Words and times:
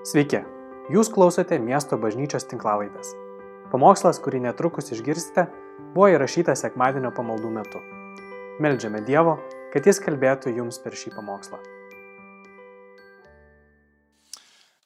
Sveiki, 0.00 0.38
jūs 0.88 1.10
klausote 1.12 1.58
miesto 1.60 1.98
bažnyčios 2.00 2.46
tinklavaitės. 2.48 3.10
Pamokslas, 3.68 4.16
kurį 4.24 4.38
netrukus 4.46 4.86
išgirsite, 4.94 5.42
buvo 5.92 6.06
įrašytas 6.08 6.62
sekmadienio 6.64 7.10
pamaldų 7.12 7.50
metu. 7.52 7.82
Meldžiame 8.64 9.02
Dievo, 9.04 9.34
kad 9.74 9.84
Jis 9.84 9.98
kalbėtų 10.00 10.54
jums 10.56 10.78
per 10.80 10.96
šį 10.96 11.12
pamokslą. 11.18 11.60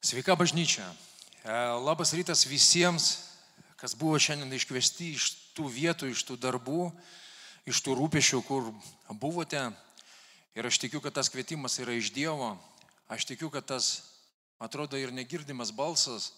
Sveika 0.03 0.35
bažnyčia. 0.35 0.83
E, 0.83 1.61
Labas 1.79 2.11
rytas 2.19 2.43
visiems, 2.51 3.07
kas 3.79 3.95
buvo 3.95 4.19
šiandien 4.19 4.51
iškviesti 4.59 5.13
iš 5.15 5.29
tų 5.55 5.69
vietų, 5.77 6.09
iš 6.11 6.25
tų 6.27 6.41
darbų, 6.43 6.89
iš 7.71 7.85
tų 7.87 7.95
rūpešių, 8.01 8.43
kur 8.51 8.67
buvote. 9.23 9.63
Ir 10.59 10.67
aš 10.67 10.83
tikiu, 10.83 10.99
kad 10.99 11.15
tas 11.15 11.31
kvietimas 11.31 11.79
yra 11.79 11.95
iš 11.95 12.11
Dievo. 12.11 12.57
Aš 13.07 13.29
tikiu, 13.31 13.47
kad 13.55 13.71
tas 13.71 14.14
atrodo 14.63 14.99
ir 15.01 15.13
negirdimas 15.13 15.73
balsas 15.75 16.33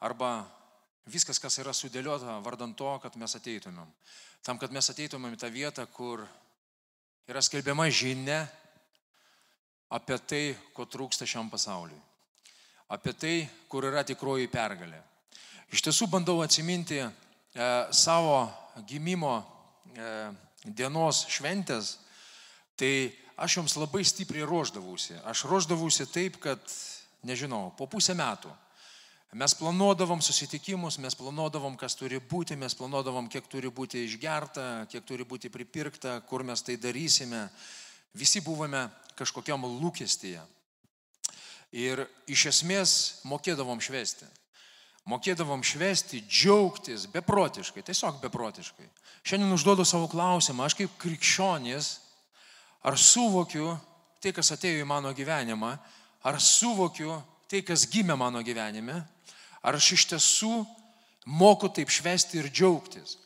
arba 0.00 0.44
viskas, 1.06 1.40
kas 1.42 1.58
yra 1.62 1.74
sudėliota 1.74 2.38
vardant 2.44 2.76
to, 2.78 2.90
kad 3.02 3.16
mes 3.18 3.34
ateitumėm. 3.36 3.88
Tam, 4.42 4.58
kad 4.58 4.72
mes 4.74 4.88
ateitumėm 4.90 5.36
į 5.36 5.40
tą 5.42 5.50
vietą, 5.52 5.86
kur 5.86 6.24
yra 7.30 7.42
skelbiama 7.42 7.88
žinia 7.90 8.44
apie 9.92 10.18
tai, 10.26 10.44
ko 10.74 10.86
trūksta 10.88 11.28
šiam 11.28 11.50
pasauliui. 11.52 12.00
Apie 12.92 13.12
tai, 13.16 13.36
kur 13.68 13.86
yra 13.88 14.02
tikroji 14.04 14.50
pergalė. 14.52 15.00
Iš 15.72 15.84
tiesų 15.86 16.08
bandau 16.12 16.42
atsiminti 16.44 16.98
e, 17.00 17.10
savo 17.96 18.44
gimimo 18.88 19.38
e, 19.40 20.08
dienos 20.64 21.22
šventės, 21.32 21.96
tai 22.76 23.12
aš 23.40 23.58
joms 23.58 23.76
labai 23.80 24.02
stipriai 24.04 24.44
ruoždavausi. 24.48 25.16
Aš 25.28 25.46
ruoždavausi 25.48 26.08
taip, 26.12 26.36
kad 26.42 26.60
nežinau, 27.26 27.70
po 27.78 27.86
pusę 27.90 28.14
metų. 28.18 28.50
Mes 29.32 29.54
planuodavom 29.56 30.20
susitikimus, 30.20 30.98
mes 31.00 31.14
planuodavom, 31.16 31.76
kas 31.80 31.96
turi 31.96 32.18
būti, 32.20 32.56
mes 32.60 32.74
planuodavom, 32.76 33.30
kiek 33.32 33.46
turi 33.48 33.70
būti 33.72 34.02
išgerta, 34.04 34.84
kiek 34.92 35.06
turi 35.08 35.24
būti 35.24 35.48
pripirkta, 35.48 36.18
kur 36.28 36.44
mes 36.44 36.60
tai 36.60 36.76
darysime. 36.76 37.46
Visi 38.12 38.42
buvome 38.44 38.90
kažkokiam 39.16 39.64
lūkestyje. 39.64 40.42
Ir 41.72 42.04
iš 42.28 42.44
esmės 42.50 42.92
mokėdavom 43.24 43.80
švesti. 43.80 44.28
Mokėdavom 45.08 45.64
švesti, 45.64 46.20
džiaugtis 46.28 47.08
beprotiškai, 47.14 47.82
tiesiog 47.88 48.20
beprotiškai. 48.20 48.84
Šiandien 49.24 49.56
užduodu 49.56 49.86
savo 49.88 50.12
klausimą, 50.12 50.68
aš 50.68 50.76
kaip 50.78 50.92
krikščionis, 51.00 51.88
ar 52.84 53.00
suvokiu 53.00 53.72
tai, 54.20 54.34
kas 54.36 54.52
atėjo 54.54 54.84
į 54.84 54.86
mano 54.92 55.10
gyvenimą, 55.16 55.72
ar 56.22 56.38
suvokiu 56.40 57.16
tai, 57.50 57.62
kas 57.66 57.86
gimė 57.90 58.16
mano 58.16 58.42
gyvenime, 58.44 59.02
ar 59.62 59.76
aš 59.78 59.92
iš 59.96 60.06
tiesų 60.14 60.52
moku 61.26 61.68
taip 61.68 61.90
švesti 61.92 62.40
ir 62.40 62.50
džiaugtis. 62.50 63.18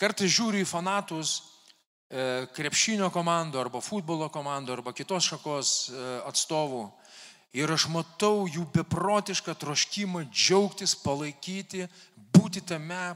Kartais 0.00 0.32
žiūriu 0.34 0.64
į 0.64 0.68
fanatus 0.68 1.36
e, 1.38 2.44
krepšinio 2.56 3.10
komandų 3.14 3.60
arba 3.62 3.80
futbolo 3.84 4.28
komandų 4.32 4.74
arba 4.74 4.92
kitos 4.96 5.30
šakos 5.30 5.74
e, 5.88 6.04
atstovų. 6.26 6.88
Ir 7.54 7.70
aš 7.70 7.86
matau 7.94 8.48
jų 8.50 8.64
beprotišką 8.74 9.54
troškimą 9.54 10.24
džiaugtis, 10.32 10.96
palaikyti, 10.98 11.86
būti 12.34 12.64
tame, 12.66 13.14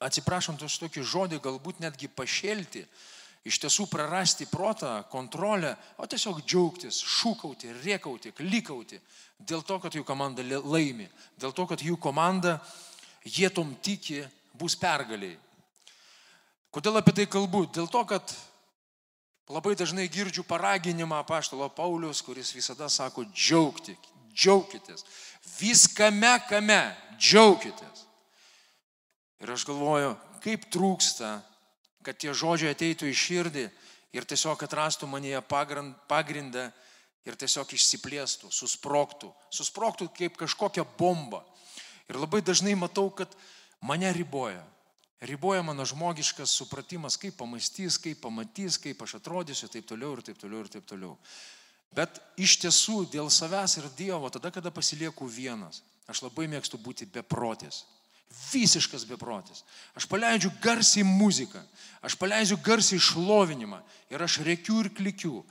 atsiprašant 0.00 0.62
už 0.64 0.78
tokį 0.86 1.04
žodį, 1.04 1.42
galbūt 1.44 1.82
netgi 1.84 2.08
pašėlti, 2.08 2.86
iš 3.44 3.58
tiesų 3.62 3.88
prarasti 3.90 4.46
protą, 4.46 5.02
kontrolę, 5.10 5.74
o 5.98 6.06
tiesiog 6.06 6.42
džiaugtis, 6.46 7.00
šūkauti, 7.02 7.72
riekauti, 7.82 8.34
klikauti 8.36 9.00
dėl 9.42 9.64
to, 9.66 9.78
kad 9.82 9.94
jų 9.94 10.04
komanda 10.06 10.44
laimi, 10.46 11.08
dėl 11.40 11.54
to, 11.54 11.66
kad 11.66 11.82
jų 11.82 11.98
komanda, 11.98 12.60
jie 13.26 13.50
tom 13.50 13.74
tiki, 13.82 14.22
bus 14.54 14.76
pergaliai. 14.78 15.34
Kodėl 16.72 17.00
apie 17.00 17.14
tai 17.16 17.26
kalbu? 17.28 17.66
Dėl 17.74 17.88
to, 17.90 18.00
kad 18.08 18.32
labai 19.52 19.74
dažnai 19.76 20.06
girdžiu 20.08 20.44
paraginimą 20.48 21.20
paštalo 21.28 21.68
Paulius, 21.74 22.22
kuris 22.24 22.54
visada 22.54 22.88
sako 22.88 23.26
džiaugti, 23.28 23.96
džiaukitės. 24.32 25.04
Viskame, 25.58 26.32
kame, 26.48 26.80
džiaukitės. 27.18 28.06
Ir 29.42 29.52
aš 29.52 29.66
galvoju, 29.66 30.14
kaip 30.44 30.68
trūksta 30.72 31.40
kad 32.04 32.18
tie 32.18 32.34
žodžiai 32.34 32.74
ateitų 32.74 33.08
į 33.10 33.16
širdį 33.16 33.64
ir 34.12 34.26
tiesiog 34.28 34.62
atrastų 34.66 35.08
manyje 35.08 35.40
pagrindą 35.48 36.68
ir 37.26 37.38
tiesiog 37.38 37.72
išsiplėstų, 37.76 38.50
susproktų, 38.50 39.30
susproktų 39.54 40.10
kaip 40.16 40.36
kažkokia 40.40 40.84
bomba. 40.98 41.42
Ir 42.10 42.18
labai 42.18 42.42
dažnai 42.42 42.74
matau, 42.76 43.08
kad 43.14 43.30
mane 43.80 44.10
riboja. 44.12 44.62
Riboja 45.22 45.62
mano 45.62 45.84
žmogiškas 45.86 46.50
supratimas, 46.50 47.16
kaip 47.16 47.36
pamastys, 47.38 47.94
kaip 48.02 48.18
pamatys, 48.24 48.76
kaip 48.82 49.04
aš 49.04 49.20
atrodysiu, 49.20 49.68
taip 49.70 49.86
toliau 49.86 50.16
ir 50.16 50.24
taip 50.26 50.40
toliau 50.40 50.64
ir 50.64 50.70
taip 50.72 50.86
toliau. 50.88 51.14
Bet 51.94 52.18
iš 52.40 52.56
tiesų 52.64 53.04
dėl 53.12 53.30
savęs 53.30 53.76
ir 53.78 53.86
Dievo, 53.94 54.30
tada, 54.34 54.50
kada 54.50 54.72
pasilieku 54.74 55.28
vienas, 55.30 55.82
aš 56.10 56.24
labai 56.24 56.48
mėgstu 56.50 56.80
būti 56.80 57.06
beprotės. 57.06 57.84
Visiškas 58.32 59.04
beprotis. 59.08 59.64
Aš 59.96 60.06
paleidžiu 60.08 60.50
garsiai 60.62 61.04
muziką, 61.04 61.60
aš 62.02 62.16
paleidžiu 62.20 62.56
garsiai 62.64 63.00
šlovinimą 63.00 63.82
ir 64.12 64.24
aš 64.24 64.40
reikiu 64.46 64.80
ir 64.84 64.92
klikiu. 64.94 65.42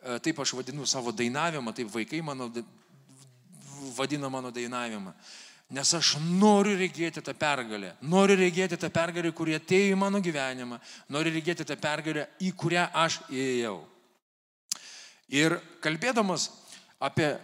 E, 0.00 0.18
taip 0.24 0.40
aš 0.40 0.54
vadinu 0.56 0.86
savo 0.88 1.12
dainavimą, 1.12 1.72
taip 1.76 1.88
vaikai 1.92 2.22
mano 2.24 2.50
vadina 3.96 4.28
mano 4.28 4.50
dainavimą. 4.50 5.14
Nes 5.70 5.92
aš 5.94 6.16
noriu 6.18 6.74
regėti 6.74 7.22
tą 7.22 7.32
pergalę. 7.38 7.92
Noriu 8.02 8.34
regėti 8.40 8.78
tą 8.80 8.90
pergalę, 8.90 9.30
kurie 9.32 9.54
atėjo 9.60 9.94
į 9.94 9.98
mano 9.98 10.18
gyvenimą. 10.18 10.80
Noriu 11.14 11.30
regėti 11.36 11.64
tą 11.64 11.76
pergalę, 11.78 12.26
į 12.42 12.50
kurią 12.58 12.88
aš 12.90 13.20
įėjau. 13.30 13.76
Ir 15.30 15.60
kalbėdamas 15.78 16.48
apie 16.98 17.28
e, 17.30 17.38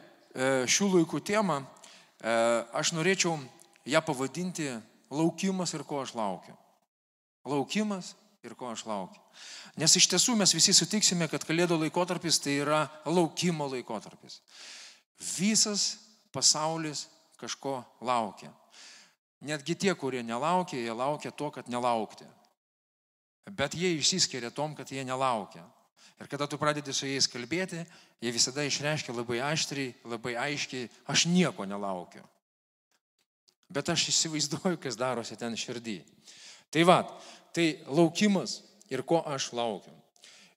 šių 0.66 0.88
laikų 0.97 1.20
temą, 1.22 1.60
e, 1.62 2.34
aš 2.75 2.97
norėčiau 2.97 3.37
ją 3.86 4.02
pavadinti 4.02 4.69
laukimas 5.10 5.74
ir 5.74 5.84
ko 5.86 6.02
aš 6.02 6.14
laukiu. 6.19 6.56
Laukimas 7.47 8.14
ir 8.42 8.54
ko 8.54 8.70
aš 8.72 8.86
laukiu. 8.86 9.20
Nes 9.78 9.97
iš 9.98 10.08
tiesų 10.10 10.36
mes 10.38 10.54
visi 10.54 10.74
sutiksime, 10.74 11.28
kad 11.30 11.44
kalėdų 11.47 11.78
laikotarpis 11.84 12.41
tai 12.42 12.58
yra 12.62 12.86
laukimo 13.06 13.69
laikotarpis. 13.70 14.41
Visas 15.36 15.96
pasaulis 16.32 17.06
kažko 17.41 17.80
laukia. 18.00 18.50
Netgi 19.46 19.76
tie, 19.76 19.92
kurie 19.94 20.22
nelaukia, 20.25 20.80
jie 20.80 20.92
laukia 20.92 21.30
to, 21.30 21.50
kad 21.52 21.69
nelaukti. 21.69 22.25
Bet 23.46 23.76
jie 23.78 23.92
išsiskiria 23.94 24.50
tom, 24.50 24.75
kad 24.75 24.91
jie 24.91 25.04
nelaukia. 25.04 25.62
Ir 26.16 26.30
kada 26.32 26.46
tu 26.48 26.56
pradedi 26.58 26.94
su 26.96 27.06
jais 27.06 27.28
kalbėti, 27.28 27.84
jie 28.25 28.32
visada 28.32 28.64
išreiškia 28.64 29.12
labai 29.12 29.42
aštriai, 29.44 29.92
labai 30.08 30.32
aiškiai, 30.41 30.88
aš 31.12 31.26
nieko 31.28 31.69
nelaukiu. 31.69 32.25
Bet 33.72 33.91
aš 33.91 34.09
įsivaizduoju, 34.12 34.78
kas 34.82 34.99
darosi 34.99 35.37
ten 35.38 35.56
širdį. 35.59 35.99
Tai 36.71 36.82
va, 36.87 37.00
tai 37.54 37.81
laukimas 37.87 38.60
ir 38.93 39.03
ko 39.06 39.22
aš 39.27 39.50
laukiu. 39.56 39.94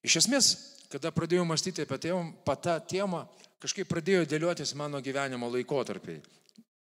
Iš 0.06 0.22
esmės, 0.22 0.50
kada 0.92 1.12
pradėjau 1.14 1.46
mąstyti 1.48 1.84
apie 1.86 2.14
patą 2.46 2.78
temą, 2.88 3.26
kažkaip 3.60 3.90
pradėjo 3.90 4.28
dėliotis 4.30 4.76
mano 4.78 5.02
gyvenimo 5.04 5.50
laikotarpiai. 5.52 6.22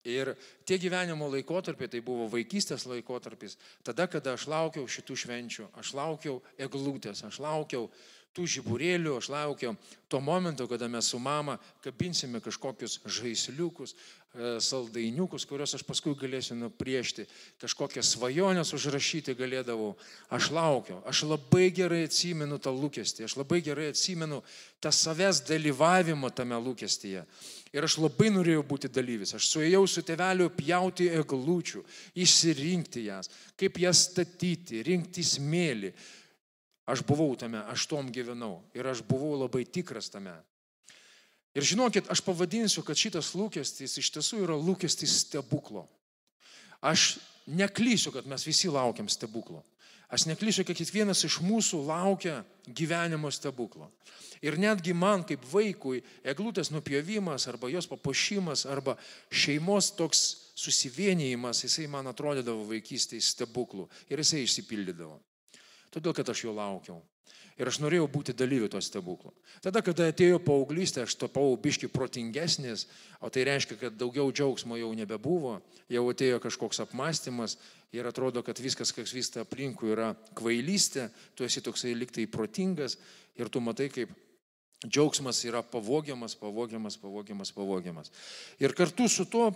Ir 0.07 0.31
tie 0.63 0.77
gyvenimo 0.79 1.27
laikotarpiai, 1.27 1.89
tai 1.91 1.99
buvo 2.05 2.29
vaikystės 2.31 2.85
laikotarpis, 2.87 3.57
tada, 3.83 4.05
kada 4.07 4.37
aš 4.37 4.45
laukiau 4.47 4.87
šitų 4.87 5.17
švenčių, 5.23 5.65
aš 5.75 5.91
laukiau 5.97 6.37
eglutės, 6.55 7.25
aš 7.27 7.41
laukiau 7.43 7.89
tų 8.37 8.45
žiburėlių, 8.57 9.17
aš 9.17 9.31
laukiau 9.33 9.73
to 10.07 10.21
momento, 10.21 10.67
kada 10.69 10.87
mes 10.87 11.09
su 11.09 11.19
mama 11.19 11.57
kabinsime 11.83 12.39
kažkokius 12.43 12.99
žaisliukus, 13.03 13.95
e, 14.37 14.51
saldainiukus, 14.61 15.45
kuriuos 15.49 15.73
aš 15.75 15.83
paskui 15.83 16.13
galėsiu 16.15 16.55
nupriešti, 16.55 17.25
kažkokias 17.59 18.13
svajonės 18.13 18.71
užrašyti 18.77 19.35
galėdavau. 19.35 19.95
Aš 20.29 20.51
laukiau, 20.55 21.01
aš 21.09 21.23
labai 21.27 21.71
gerai 21.75 22.03
atsimenu 22.05 22.59
tą 22.61 22.71
lūkestį, 22.75 23.25
aš 23.25 23.35
labai 23.41 23.59
gerai 23.65 23.89
atsimenu 23.91 24.43
tą 24.79 24.93
savęs 24.93 25.41
dalyvavimą 25.49 26.29
tame 26.31 26.59
lūkestyje. 26.61 27.25
Ir 27.75 27.83
aš 27.83 27.97
labai 27.99 28.29
norėjau 28.31 28.61
būti 28.63 28.91
dalyvis. 28.93 29.33
Aš 29.35 29.49
suėjau 29.51 29.81
su 29.89 30.05
teveliu 30.07 30.47
pjauti 30.53 31.09
eglučių, 31.17 31.83
išsirinkti 32.15 33.09
jas, 33.09 33.27
kaip 33.59 33.81
jas 33.81 34.05
statyti, 34.07 34.85
rinkti 34.87 35.25
smėlį 35.25 35.91
Aš 36.87 37.03
buvau 37.03 37.35
tame, 37.35 37.59
aš 37.67 37.83
tom 37.91 38.07
gyvenau 38.15 38.61
ir 38.75 38.87
aš 38.87 39.03
buvau 39.03 39.35
labai 39.35 39.65
tikras 39.67 40.07
tame. 40.09 40.33
Ir 41.57 41.65
žinokit, 41.65 42.07
aš 42.07 42.21
pavadinsiu, 42.23 42.83
kad 42.85 42.95
šitas 42.95 43.33
lūkestis 43.35 43.97
iš 43.99 44.11
tiesų 44.15 44.43
yra 44.45 44.55
lūkestis 44.55 45.23
stebuklo. 45.25 45.87
Aš 46.85 47.17
neklysiu, 47.49 48.13
kad 48.13 48.27
mes 48.29 48.45
visi 48.45 48.69
laukiam 48.71 49.09
stebuklo. 49.09 49.63
Aš 50.07 50.29
neklysiu, 50.29 50.63
kad 50.63 50.77
kiekvienas 50.79 51.25
iš 51.27 51.41
mūsų 51.43 51.81
laukia 51.89 52.39
gyvenimo 52.63 53.27
stebuklo. 53.33 53.89
Ir 54.39 54.55
netgi 54.61 54.93
man 54.95 55.25
kaip 55.27 55.43
vaikui 55.51 56.03
eglutės 56.23 56.69
nupjovimas 56.71 57.49
arba 57.51 57.67
jos 57.73 57.89
papuošimas 57.89 58.63
arba 58.69 58.95
šeimos 59.27 59.89
toks 59.97 60.21
susivienijimas, 60.55 61.65
jisai 61.65 61.89
man 61.91 62.07
atrodydavo 62.07 62.63
vaikystėje 62.69 63.25
stebuklų 63.33 63.89
ir 64.07 64.23
jisai 64.23 64.45
išsipildydavo. 64.45 65.17
Todėl, 65.93 66.15
kad 66.17 66.29
aš 66.29 66.43
jo 66.47 66.55
laukiau. 66.55 67.01
Ir 67.57 67.71
aš 67.71 67.79
norėjau 67.81 68.05
būti 68.11 68.35
dalyviu 68.37 68.67
to 68.69 68.77
stebuklo. 68.85 69.31
Tada, 69.65 69.81
kada 69.81 70.11
atėjo 70.11 70.37
paauglystė, 70.45 71.07
aš 71.07 71.15
tapau 71.17 71.55
biški 71.57 71.89
protingesnis, 71.89 72.85
o 73.17 73.31
tai 73.33 73.47
reiškia, 73.49 73.79
kad 73.81 73.97
daugiau 73.97 74.29
džiaugsmo 74.29 74.77
jau 74.77 74.91
nebebuvo, 74.93 75.55
jau 75.89 76.03
atėjo 76.11 76.37
kažkoks 76.43 76.83
apmąstymas 76.85 77.57
ir 77.97 78.05
atrodo, 78.05 78.43
kad 78.45 78.61
viskas, 78.61 78.93
kas 78.93 79.15
vyksta 79.15 79.41
aplinkui, 79.41 79.89
yra 79.95 80.11
kvailystė, 80.37 81.09
tu 81.33 81.47
esi 81.49 81.65
toksai 81.65 81.95
liktai 81.97 82.27
protingas 82.29 82.99
ir 83.41 83.49
tu 83.49 83.63
matai, 83.63 83.89
kaip 83.89 84.13
džiaugsmas 84.85 85.41
yra 85.49 85.63
pavogiamas, 85.65 86.37
pavogiamas, 86.37 87.01
pavogiamas, 87.01 87.51
pavogiamas. 87.57 88.13
Ir 88.61 88.77
kartu 88.77 89.09
su 89.09 89.25
tuo 89.25 89.49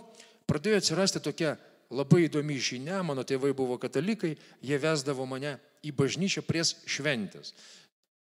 pradėjo 0.50 0.82
atsirasti 0.82 1.22
tokia 1.22 1.54
labai 1.92 2.26
įdomi 2.26 2.58
žinia, 2.58 3.04
mano 3.06 3.22
tėvai 3.22 3.52
buvo 3.54 3.78
katalikai, 3.78 4.34
jie 4.64 4.78
vesdavo 4.82 5.28
mane 5.28 5.60
į 5.82 5.92
bažnyčią 5.98 6.44
prieš 6.46 6.76
šventės. 6.86 7.54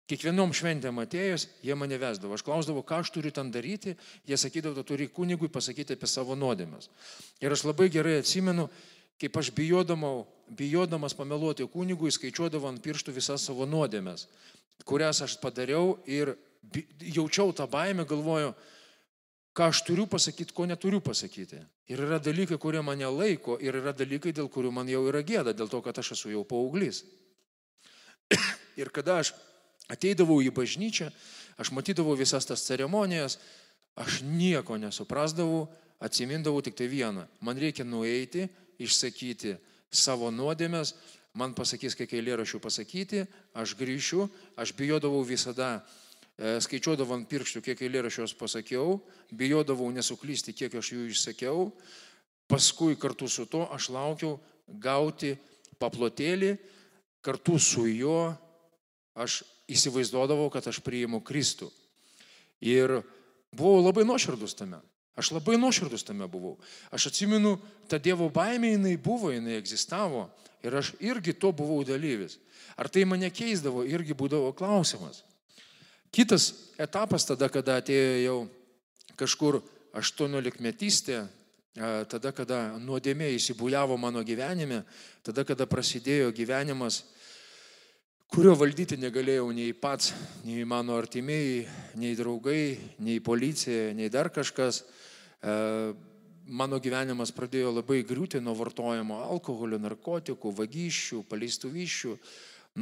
Kiekvienom 0.05 0.51
šventėm 0.53 0.99
atėjus, 1.01 1.47
jie 1.65 1.73
mane 1.81 1.97
vesdavo. 1.97 2.37
Aš 2.37 2.45
klausdavau, 2.45 2.83
ką 2.85 3.01
aš 3.01 3.13
turiu 3.15 3.31
ten 3.33 3.49
daryti, 3.55 3.95
jie 4.29 4.37
sakydavo, 4.37 4.77
tu 4.83 4.93
turi 4.93 5.09
kunigui 5.09 5.49
pasakyti 5.49 5.97
apie 5.97 6.11
savo 6.11 6.37
nuodėmės. 6.37 6.91
Ir 7.41 7.55
aš 7.57 7.65
labai 7.65 7.89
gerai 7.93 8.19
atsimenu, 8.21 8.67
kaip 9.21 9.39
aš 9.41 9.49
bijodamau, 9.57 10.27
bijodamas 10.53 11.17
pameluoti 11.17 11.65
kunigui, 11.73 12.13
skaičiuodavau 12.13 12.69
ant 12.69 12.85
pirštų 12.85 13.17
visas 13.17 13.49
savo 13.49 13.65
nuodėmės, 13.65 14.27
kurias 14.85 15.23
aš 15.25 15.39
padariau 15.41 15.97
ir 16.05 16.35
jaučiau 17.01 17.55
tą 17.57 17.65
baimę, 17.71 18.05
galvoju, 18.05 18.53
ką 19.57 19.73
aš 19.73 19.85
turiu 19.89 20.05
pasakyti, 20.11 20.53
ko 20.53 20.69
neturiu 20.69 21.01
pasakyti. 21.01 21.63
Ir 21.89 22.05
yra 22.05 22.21
dalykai, 22.21 22.59
kurie 22.61 22.85
mane 22.85 23.09
laiko, 23.09 23.57
ir 23.57 23.81
yra 23.81 23.97
dalykai, 23.97 24.37
dėl 24.37 24.53
kurių 24.53 24.73
man 24.75 24.89
jau 24.91 25.05
yra 25.09 25.25
gėda, 25.25 25.57
dėl 25.57 25.73
to, 25.73 25.81
kad 25.85 25.97
aš 26.01 26.13
esu 26.19 26.33
jau 26.33 26.45
paauglys. 26.49 27.05
Ir 28.81 28.91
kada 28.95 29.21
aš 29.23 29.35
ateidavau 29.91 30.41
į 30.43 30.53
bažnyčią, 30.55 31.11
aš 31.61 31.71
matydavau 31.75 32.17
visas 32.19 32.47
tas 32.49 32.65
ceremonijas, 32.67 33.39
aš 33.97 34.23
nieko 34.27 34.79
nesuprasdavau, 34.81 35.69
atsimindavau 36.03 36.63
tik 36.65 36.77
tai 36.77 36.89
vieną. 36.91 37.27
Man 37.41 37.59
reikia 37.61 37.87
nueiti, 37.87 38.49
išsakyti 38.83 39.55
savo 39.95 40.31
nuodėmės, 40.35 40.95
man 41.39 41.55
pasakys, 41.55 41.97
kiek 41.99 42.13
eilėrašių 42.19 42.61
pasakyti, 42.63 43.25
aš 43.55 43.77
grįšiu, 43.79 44.27
aš 44.59 44.75
bijodavau 44.77 45.23
visada, 45.27 45.85
e, 46.37 46.59
skaičiuodavau 46.63 47.19
ant 47.19 47.29
pirštų, 47.31 47.63
kiek 47.63 47.83
eilėrašių 47.87 48.29
pasakiau, 48.39 49.01
bijodavau 49.31 49.91
nesuklysti, 49.95 50.55
kiek 50.55 50.75
aš 50.75 50.93
jų 50.95 51.09
išsakiau, 51.11 51.71
paskui 52.51 52.99
kartu 52.99 53.29
su 53.29 53.47
to 53.47 53.65
aš 53.73 53.91
laukiau 53.95 54.39
gauti 54.69 55.37
paplotėlį, 55.79 56.57
kartu 57.25 57.59
su 57.59 57.87
juo 57.89 58.35
aš 59.15 59.43
įsivaizduodavau, 59.71 60.51
kad 60.53 60.67
aš 60.69 60.83
priimu 60.85 61.23
Kristų. 61.25 61.71
Ir 62.65 63.01
buvau 63.55 63.81
labai 63.81 64.05
nuoširdus 64.05 64.57
tame. 64.59 64.81
Aš 65.17 65.31
labai 65.33 65.57
nuoširdus 65.61 66.05
tame 66.05 66.27
buvau. 66.29 66.57
Aš 66.93 67.09
atsimenu, 67.13 67.57
ta 67.89 68.01
Dievo 68.03 68.27
baimė 68.35 68.75
jinai 68.75 68.97
buvo, 69.01 69.31
jinai 69.33 69.57
egzistavo. 69.61 70.27
Ir 70.65 70.75
aš 70.81 70.95
irgi 70.99 71.37
to 71.37 71.53
buvau 71.55 71.85
dalyvis. 71.87 72.39
Ar 72.77 72.91
tai 72.91 73.05
mane 73.07 73.31
keisdavo, 73.31 73.85
irgi 73.87 74.17
būdavo 74.17 74.51
klausimas. 74.57 75.23
Kitas 76.15 76.51
etapas 76.81 77.27
tada, 77.29 77.49
kada 77.53 77.79
atėjo 77.81 78.19
jau 78.25 78.37
kažkur 79.19 79.61
18 79.95 80.61
metystė, 80.65 81.25
tada, 81.75 82.31
kada 82.31 82.61
nuodėmė 82.79 83.33
įsibūliavo 83.35 83.97
mano 83.99 84.23
gyvenime, 84.23 84.85
tada, 85.27 85.43
kada 85.45 85.67
prasidėjo 85.67 86.31
gyvenimas 86.35 87.03
kurio 88.35 88.57
valdyti 88.59 88.97
negalėjau 88.99 89.47
nei 89.55 89.71
pats, 89.79 90.09
nei 90.43 90.65
mano 90.67 90.97
artimieji, 90.99 91.69
nei 92.03 92.17
draugai, 92.19 92.75
nei 92.99 93.21
policija, 93.23 93.93
nei 93.95 94.09
dar 94.11 94.27
kažkas. 94.35 94.83
Mano 96.45 96.81
gyvenimas 96.83 97.31
pradėjo 97.33 97.71
labai 97.77 98.01
griūti 98.05 98.41
nuo 98.43 98.57
vartojimo 98.59 99.21
alkoholio, 99.29 99.79
narkotikų, 99.79 100.51
vagysčių, 100.59 101.23
paleistuvyščių, 101.31 102.17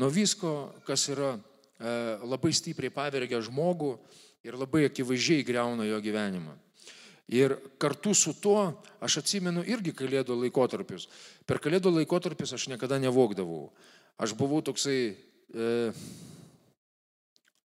nuo 0.00 0.08
visko, 0.10 0.54
kas 0.88 1.04
yra 1.12 1.34
labai 2.24 2.54
stipriai 2.56 2.94
pavergia 2.94 3.42
žmogų 3.44 3.92
ir 4.48 4.56
labai 4.56 4.86
akivaizdžiai 4.88 5.44
greuna 5.44 5.84
jo 5.84 6.00
gyvenimą. 6.00 6.56
Ir 7.30 7.54
kartu 7.78 8.14
su 8.14 8.34
tuo 8.34 8.82
aš 9.00 9.20
atsimenu 9.22 9.62
irgi 9.64 9.94
kalėdų 9.94 10.36
laikotarpius. 10.42 11.06
Per 11.46 11.60
kalėdų 11.62 11.94
laikotarpius 12.00 12.54
aš 12.56 12.66
niekada 12.72 12.98
nevokdavau. 13.02 13.70
Aš 14.19 14.34
buvau 14.36 14.60
toksai 14.64 14.98
e, 15.12 15.69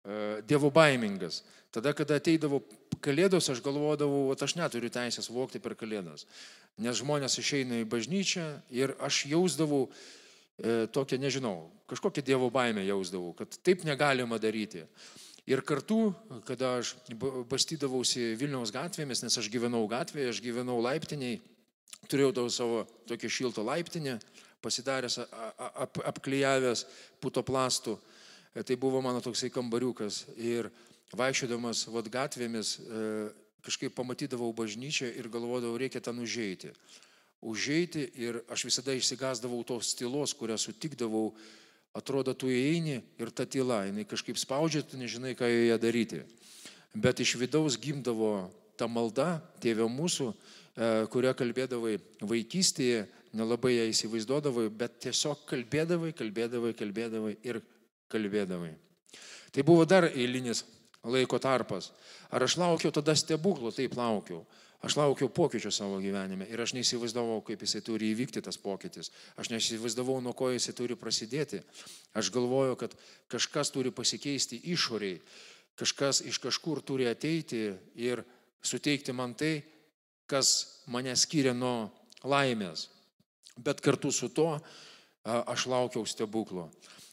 e, 0.07 0.15
dievo 0.47 0.71
baimingas. 0.73 1.43
Tada, 1.71 1.93
kada 1.95 2.17
ateidavo 2.19 2.61
kalėdos, 3.03 3.47
aš 3.51 3.61
galvodavau, 3.63 4.25
o 4.31 4.35
aš 4.35 4.55
neturiu 4.59 4.91
teisės 4.91 5.29
vokti 5.31 5.61
per 5.63 5.75
kalėdas. 5.79 6.25
Nes 6.81 6.99
žmonės 6.99 7.37
išeina 7.39 7.81
į 7.83 7.87
bažnyčią 7.91 8.47
ir 8.75 8.95
aš 9.03 9.25
jausdavau 9.31 9.85
e, 9.87 10.87
tokią, 10.91 11.19
nežinau, 11.21 11.69
kažkokią 11.91 12.23
dievo 12.27 12.49
baimę 12.51 12.83
jausdavau, 12.87 13.33
kad 13.37 13.55
taip 13.63 13.85
negalima 13.87 14.39
daryti. 14.41 14.83
Ir 15.49 15.63
kartu, 15.65 16.11
kada 16.45 16.77
aš 16.79 16.93
bastydavausi 17.49 18.35
Vilniaus 18.37 18.69
gatvėmis, 18.73 19.23
nes 19.25 19.37
aš 19.41 19.49
gyvenau 19.49 19.81
gatvėje, 19.89 20.35
aš 20.35 20.41
gyvenau 20.43 20.77
laiptiniai, 20.85 21.39
turėjau 22.11 22.45
savo 22.53 22.83
tokią 23.09 23.29
šiltą 23.29 23.65
laiptinę, 23.65 24.19
pasidaręs, 24.61 25.17
ap, 25.57 25.97
apklyjavęs 26.05 26.85
putoplastų. 27.21 27.97
E, 28.53 28.63
tai 28.63 28.77
buvo 28.77 29.01
mano 29.01 29.21
toksai 29.23 29.49
kambariukas. 29.49 30.25
Ir 30.37 30.69
vaikščiodamas 31.17 31.87
vad 31.89 32.09
gatvėmis 32.11 32.75
e, 32.77 33.05
kažkaip 33.65 33.95
pamatydavau 33.97 34.51
bažnyčią 34.53 35.09
ir 35.17 35.29
galvodavau, 35.31 35.79
reikia 35.81 36.01
ten 36.03 36.21
užeiti. 36.21 36.71
Užeiti 37.41 38.05
ir 38.21 38.43
aš 38.53 38.67
visada 38.69 38.93
išsigasdavau 38.93 39.63
tos 39.65 39.95
tylos, 39.97 40.35
kurią 40.37 40.59
sutikdavau. 40.61 41.31
Atrodo, 41.97 42.31
tu 42.31 42.47
įeini 42.47 43.01
ir 43.19 43.31
ta 43.35 43.43
tyla, 43.43 43.81
jinai 43.89 44.05
kažkaip 44.07 44.39
spaudžia, 44.39 44.83
tu 44.87 44.99
nežinai, 44.99 45.35
ką 45.35 45.49
joje 45.49 45.77
daryti. 45.81 46.21
Bet 46.95 47.19
iš 47.19 47.35
vidaus 47.39 47.75
gimdavo 47.79 48.47
ta 48.79 48.87
malda, 48.87 49.41
tėvė 49.63 49.87
mūsų, 49.91 50.29
e, 50.31 50.91
kurią 51.11 51.33
kalbėdavai 51.35 51.97
vaikystėje, 52.23 53.03
nelabai 53.35 53.75
ją 53.75 53.89
įsivaizduodavai, 53.91 54.69
bet 54.71 55.01
tiesiog 55.03 55.43
kalbėdavai, 55.49 56.13
kalbėdavai, 56.15 56.71
kalbėdavai 56.79 57.35
ir 57.47 57.61
kalbėdavai. 58.11 58.71
Tai 59.51 59.67
buvo 59.67 59.83
dar 59.85 60.07
eilinis 60.11 60.63
laiko 61.03 61.39
tarpas. 61.43 61.91
Ar 62.31 62.43
aš 62.43 62.55
laukiau 62.61 62.91
tada 62.95 63.15
stebuklų? 63.19 63.73
Taip 63.75 63.95
laukiau. 63.99 64.45
Aš 64.81 64.95
laukiau 64.97 65.29
pokyčių 65.29 65.69
savo 65.69 65.99
gyvenime 66.01 66.47
ir 66.49 66.61
aš 66.63 66.73
neįsivaizdavau, 66.73 67.43
kaip 67.45 67.61
jisai 67.61 67.83
turi 67.85 68.09
įvykti 68.15 68.41
tas 68.41 68.57
pokytis. 68.57 69.11
Aš 69.37 69.51
neįsivaizdavau, 69.53 70.17
nuo 70.25 70.33
ko 70.33 70.49
jisai 70.49 70.73
turi 70.73 70.97
prasidėti. 70.97 71.61
Aš 72.17 72.31
galvoju, 72.33 72.79
kad 72.81 72.95
kažkas 73.29 73.69
turi 73.75 73.93
pasikeisti 73.93 74.57
išoriai, 74.73 75.19
kažkas 75.77 76.23
iš 76.25 76.41
kažkur 76.41 76.81
turi 76.81 77.05
ateiti 77.11 77.67
ir 77.93 78.23
suteikti 78.65 79.13
man 79.13 79.37
tai, 79.37 79.59
kas 80.25 80.81
mane 80.89 81.13
skiria 81.13 81.53
nuo 81.53 81.91
laimės. 82.25 82.87
Bet 83.61 83.83
kartu 83.85 84.09
su 84.09 84.31
to 84.33 84.55
aš 85.23 85.67
laukiau 85.69 86.07
stebuklo. 86.09 86.71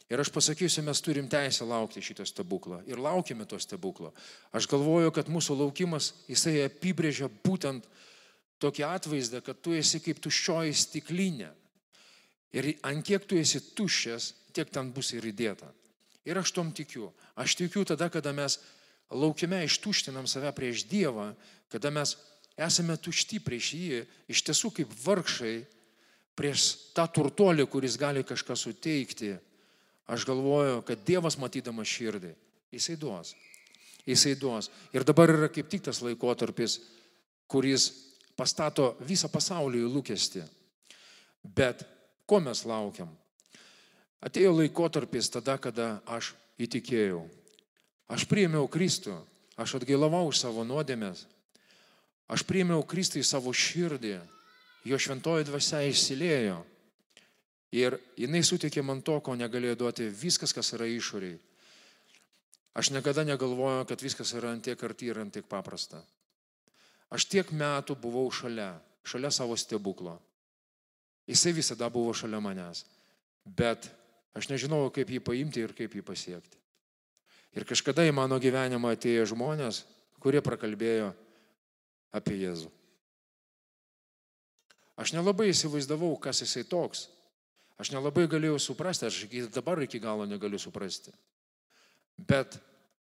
Ir 0.08 0.20
aš 0.22 0.30
pasakysiu, 0.32 0.82
mes 0.86 1.00
turim 1.04 1.26
teisę 1.28 1.66
laukti 1.68 2.00
šito 2.00 2.24
stebuklo. 2.24 2.80
Ir 2.88 3.00
laukime 3.00 3.44
to 3.44 3.58
stebuklo. 3.60 4.14
Aš 4.56 4.68
galvoju, 4.70 5.12
kad 5.12 5.28
mūsų 5.28 5.58
laukimas, 5.60 6.14
jisai 6.30 6.62
apibrėžia 6.64 7.28
būtent 7.44 7.84
tokį 8.62 8.86
atvaizdą, 8.88 9.42
kad 9.44 9.60
tu 9.60 9.76
esi 9.76 10.00
kaip 10.00 10.22
tuščioji 10.24 10.72
stiklinė. 10.72 11.50
Ir 12.56 12.70
ant 12.88 13.04
kiek 13.04 13.26
tu 13.28 13.36
esi 13.36 13.60
tuščias, 13.76 14.32
tiek 14.56 14.70
ten 14.72 14.88
bus 14.96 15.12
ir 15.12 15.28
įdėta. 15.28 15.68
Ir 16.24 16.40
aš 16.40 16.54
tom 16.56 16.72
tikiu. 16.72 17.10
Aš 17.36 17.58
tikiu 17.60 17.84
tada, 17.84 18.08
kada 18.08 18.32
mes 18.32 18.56
laukime 19.12 19.60
ištuštinam 19.64 20.26
save 20.28 20.50
prieš 20.56 20.86
Dievą, 20.88 21.34
kada 21.68 21.92
mes 21.92 22.16
esame 22.56 22.96
tušti 22.96 23.42
prieš 23.44 23.74
jį, 23.76 24.00
iš 24.28 24.42
tiesų 24.48 24.72
kaip 24.80 24.96
vargšai 25.04 25.58
prieš 26.38 26.92
tą 26.96 27.04
turtuolį, 27.12 27.68
kuris 27.68 27.96
gali 28.00 28.24
kažką 28.26 28.56
suteikti, 28.56 29.36
aš 30.08 30.24
galvoju, 30.24 30.82
kad 30.88 31.04
Dievas 31.04 31.36
matydamas 31.38 31.88
širdį, 31.88 32.32
jisai 32.72 32.96
duos. 32.96 33.34
Jisai 34.08 34.34
duos. 34.40 34.70
Ir 34.96 35.04
dabar 35.04 35.28
yra 35.28 35.50
kaip 35.52 35.68
tik 35.68 35.84
tas 35.84 36.00
laikotarpis, 36.00 36.78
kuris 37.48 37.90
pastato 38.38 38.94
visą 39.04 39.28
pasaulį 39.28 39.82
į 39.84 39.90
lūkestį. 39.92 40.44
Bet 41.44 41.84
ko 42.28 42.40
mes 42.40 42.64
laukiam? 42.64 43.10
Atėjo 44.24 44.54
laikotarpis 44.56 45.28
tada, 45.30 45.58
kada 45.60 45.98
aš 46.08 46.32
įtikėjau. 46.58 47.20
Aš 48.08 48.24
priėmiau 48.30 48.64
Kristų, 48.72 49.12
aš 49.60 49.76
atgailavau 49.76 50.32
savo 50.32 50.64
nuodėmės, 50.64 51.26
aš 52.32 52.42
priėmiau 52.48 52.80
Kristų 52.88 53.20
į 53.20 53.28
savo 53.28 53.52
širdį, 53.52 54.16
jo 54.88 54.96
šventoji 54.96 55.44
dvasia 55.50 55.84
išsiliejo 55.84 56.62
ir 57.74 57.98
jinai 58.16 58.42
suteikė 58.44 58.82
man 58.82 59.02
to, 59.02 59.18
ko 59.20 59.34
negalėjo 59.36 59.76
duoti 59.82 60.08
viskas, 60.08 60.54
kas 60.56 60.72
yra 60.76 60.88
išoriai. 60.88 61.38
Aš 62.78 62.92
niekada 62.94 63.24
negalvojau, 63.26 63.86
kad 63.88 64.02
viskas 64.02 64.32
yra 64.38 64.52
antiek 64.54 64.82
arti 64.84 65.08
ir 65.10 65.18
antiek 65.18 65.46
paprasta. 65.48 66.02
Aš 67.10 67.26
tiek 67.26 67.50
metų 67.50 67.96
buvau 67.98 68.28
šalia, 68.30 68.76
šalia 69.02 69.32
savo 69.34 69.56
stebuklo. 69.56 70.18
Jisai 71.28 71.52
visada 71.56 71.88
buvo 71.92 72.12
šalia 72.14 72.40
manęs. 72.40 72.84
Bet 73.44 73.88
aš 74.36 74.50
nežinojau, 74.52 74.92
kaip 74.94 75.10
jį 75.10 75.20
paimti 75.24 75.64
ir 75.64 75.74
kaip 75.76 75.96
jį 75.96 76.04
pasiekti. 76.04 76.56
Ir 77.56 77.64
kažkada 77.66 78.04
į 78.04 78.12
mano 78.14 78.36
gyvenimą 78.38 78.92
atėjo 78.94 79.24
žmonės, 79.32 79.82
kurie 80.20 80.42
prakalbėjo 80.44 81.10
apie 82.14 82.36
Jėzų. 82.44 82.70
Aš 84.98 85.14
nelabai 85.14 85.48
įsivaizdavau, 85.52 86.12
kas 86.20 86.42
jisai 86.42 86.64
toks. 86.68 87.06
Aš 87.78 87.92
nelabai 87.94 88.26
galėjau 88.26 88.58
suprasti, 88.58 89.06
aš 89.06 89.24
iki 89.28 89.44
dabar 89.54 89.78
iki 89.84 90.00
galo 90.02 90.26
negaliu 90.26 90.58
suprasti. 90.58 91.12
Bet 92.18 92.58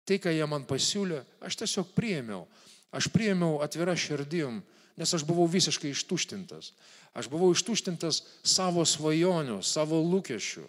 tai, 0.07 0.19
ką 0.19 0.33
jie 0.35 0.47
man 0.49 0.67
pasiūlė, 0.67 1.21
aš 1.47 1.61
tiesiog 1.63 1.93
priėmiau. 1.95 2.43
Aš 2.91 3.07
priėmiau 3.11 3.61
atvirą 3.63 3.95
širdim, 3.99 4.59
nes 4.99 5.13
aš 5.13 5.23
buvau 5.27 5.47
visiškai 5.47 5.91
ištuštintas. 5.93 6.73
Aš 7.15 7.29
buvau 7.31 7.53
ištuštintas 7.55 8.21
savo 8.43 8.83
svajonių, 8.87 9.61
savo 9.63 9.99
lūkesčių. 10.03 10.65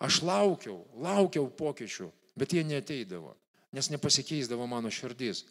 Aš 0.00 0.22
laukiau, 0.24 0.80
laukiau 0.96 1.46
pokyčių, 1.54 2.08
bet 2.38 2.54
jie 2.56 2.64
neteidavo, 2.64 3.34
nes 3.76 3.90
nepasikeisdavo 3.92 4.66
mano 4.70 4.90
širdis. 4.90 5.44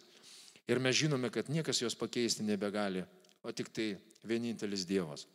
Ir 0.70 0.82
mes 0.82 0.98
žinome, 0.98 1.30
kad 1.34 1.50
niekas 1.50 1.82
jos 1.82 1.96
pakeisti 1.98 2.44
nebegali, 2.46 3.06
o 3.46 3.54
tik 3.56 3.70
tai 3.74 3.94
vienintelis 4.28 4.88
Dievas. 4.90 5.28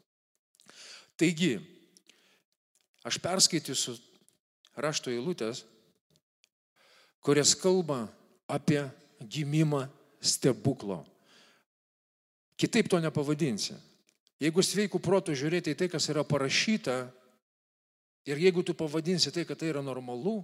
Taigi, 1.17 1.57
aš 3.05 3.21
perskaitysiu 3.23 3.95
rašto 4.81 5.13
eilutės, 5.13 5.63
kurias 7.25 7.55
kalba 7.57 8.07
apie 8.51 8.83
gimimą 9.21 9.87
stebuklo. 10.21 11.05
Kitaip 12.57 12.89
to 12.89 13.01
nepavadinsi. 13.03 13.77
Jeigu 14.43 14.63
sveikų 14.63 14.99
protų 15.03 15.35
žiūrėti 15.39 15.73
į 15.73 15.79
tai, 15.79 15.89
kas 15.93 16.09
yra 16.11 16.25
parašyta, 16.27 16.97
ir 18.27 18.41
jeigu 18.41 18.65
tu 18.67 18.75
pavadinsi 18.77 19.33
tai, 19.33 19.45
kad 19.49 19.59
tai 19.61 19.71
yra 19.73 19.83
normalu, 19.85 20.43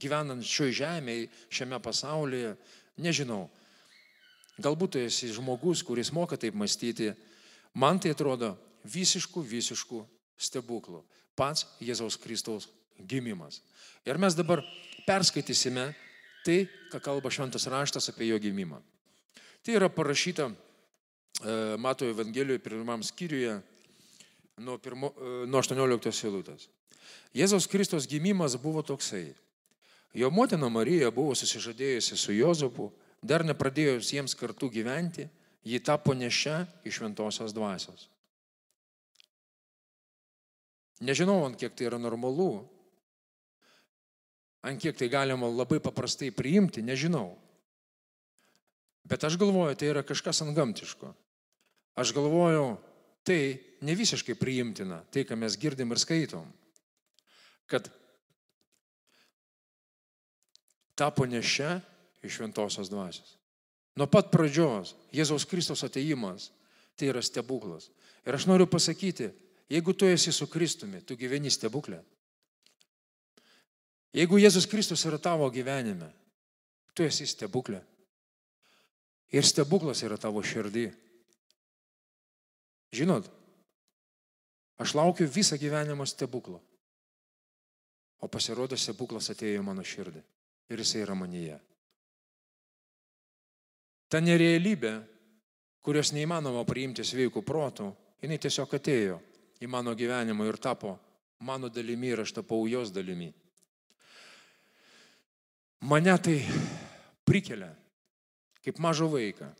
gyvenant 0.00 0.42
šioje 0.44 0.80
žemėje, 0.80 1.28
šiame 1.52 1.78
pasaulyje, 1.82 2.54
nežinau. 3.00 3.46
Galbūt 4.62 4.94
tu 4.94 5.02
esi 5.02 5.30
žmogus, 5.34 5.82
kuris 5.82 6.12
moka 6.14 6.38
taip 6.38 6.54
mąstyti. 6.54 7.12
Man 7.74 7.98
tai 7.98 8.12
atrodo 8.14 8.52
visiškų, 8.86 9.42
visiškų 9.42 10.02
stebuklų. 10.38 11.02
Pats 11.36 11.66
Jėzaus 11.82 12.18
Kristaus 12.20 12.68
gimimas. 12.98 13.60
Ir 14.06 14.18
mes 14.20 14.36
dabar 14.36 14.62
perskaitysime 15.06 15.90
tai, 16.44 16.64
ką 16.92 17.00
kalba 17.02 17.32
šventas 17.32 17.66
raštas 17.70 18.10
apie 18.12 18.28
jo 18.28 18.38
gimimą. 18.38 18.80
Tai 19.64 19.76
yra 19.78 19.88
parašyta 19.88 20.50
e, 20.50 20.54
Mato 21.80 22.06
Evangelijoje 22.06 22.60
pirmam 22.62 23.02
skyriuje 23.02 23.56
nuo, 24.60 24.78
pirmo, 24.78 25.14
e, 25.16 25.46
nuo 25.48 25.62
18 25.62 26.12
eilutės. 26.28 26.68
Jėzaus 27.34 27.66
Kristos 27.70 28.06
gimimas 28.06 28.58
buvo 28.60 28.84
toksai. 28.84 29.32
Jo 30.14 30.30
motina 30.30 30.68
Marija 30.70 31.10
buvo 31.10 31.34
susižadėjusi 31.34 32.16
su 32.20 32.36
Jozapu, 32.36 32.92
dar 33.22 33.42
nepradėjus 33.42 34.12
jiems 34.14 34.36
kartu 34.38 34.68
gyventi, 34.70 35.26
ji 35.64 35.80
tapo 35.82 36.14
nešia 36.14 36.66
iš 36.84 37.00
šventosios 37.00 37.56
dvasios. 37.56 38.06
Nežinau, 41.02 41.42
ant 41.46 41.58
kiek 41.58 41.74
tai 41.74 41.88
yra 41.88 41.98
normalu, 41.98 42.62
ant 44.62 44.80
kiek 44.80 44.96
tai 44.96 45.10
galima 45.10 45.50
labai 45.50 45.80
paprastai 45.82 46.30
priimti, 46.30 46.84
nežinau. 46.84 47.34
Bet 49.04 49.24
aš 49.26 49.36
galvoju, 49.40 49.74
tai 49.76 49.90
yra 49.90 50.04
kažkas 50.06 50.44
ant 50.44 50.54
gamtiško. 50.56 51.10
Aš 52.00 52.14
galvoju, 52.16 52.76
tai 53.26 53.58
ne 53.84 53.94
visiškai 53.94 54.36
priimtina, 54.38 55.02
tai 55.12 55.26
ką 55.28 55.36
mes 55.38 55.58
girdim 55.60 55.92
ir 55.92 56.00
skaitom. 56.00 56.46
Kad 57.68 57.90
tapo 60.94 61.26
nešia 61.26 61.80
iš 62.22 62.38
šventosios 62.38 62.90
dvasios. 62.90 63.36
Nuo 63.94 64.08
pat 64.10 64.32
pradžios 64.32 64.94
Jėzaus 65.14 65.46
Kristos 65.46 65.84
ateimas 65.86 66.48
tai 66.98 67.10
yra 67.12 67.22
stebuklas. 67.22 67.90
Ir 68.26 68.34
aš 68.34 68.46
noriu 68.48 68.66
pasakyti, 68.70 69.28
jeigu 69.74 69.92
tu 69.92 70.06
esi 70.06 70.32
su 70.32 70.46
Kristumi, 70.46 71.02
tu 71.02 71.16
gyveni 71.18 71.50
stebuklę. 71.50 71.98
Jeigu 74.14 74.38
Jėzus 74.38 74.68
Kristus 74.70 75.02
yra 75.08 75.18
tavo 75.18 75.48
gyvenime, 75.50 76.06
tu 76.94 77.02
esi 77.02 77.26
stebuklė. 77.26 77.80
Ir 79.34 79.42
stebuklas 79.42 80.04
yra 80.06 80.14
tavo 80.20 80.38
širdį. 80.46 80.84
Žinot, 82.94 83.26
aš 84.78 84.94
laukiu 84.94 85.26
visą 85.26 85.58
gyvenimą 85.58 86.06
stebuklo. 86.06 86.60
O 88.22 88.30
pasirodo, 88.30 88.78
stebuklas 88.78 89.32
atėjo 89.34 89.58
į 89.58 89.66
mano 89.66 89.82
širdį 89.82 90.22
ir 90.70 90.80
jisai 90.80 91.02
yra 91.02 91.18
manyje. 91.18 91.58
Ta 94.06 94.22
nerealybė, 94.22 94.94
kurios 95.82 96.14
neįmanoma 96.14 96.62
priimti 96.64 97.02
sveikų 97.02 97.42
protų, 97.42 97.90
jinai 98.22 98.38
tiesiog 98.38 98.78
atėjo 98.78 99.18
į 99.62 99.70
mano 99.70 99.94
gyvenimą 99.94 100.46
ir 100.48 100.58
tapo 100.58 100.96
mano 101.44 101.68
dalimi 101.68 102.12
ir 102.12 102.24
aš 102.24 102.32
tapau 102.40 102.66
jos 102.68 102.92
dalimi. 102.94 103.32
Mane 105.84 106.14
tai 106.18 106.38
prikelia 107.28 107.74
kaip 108.64 108.80
mažą 108.80 109.10
vaiką, 109.12 109.50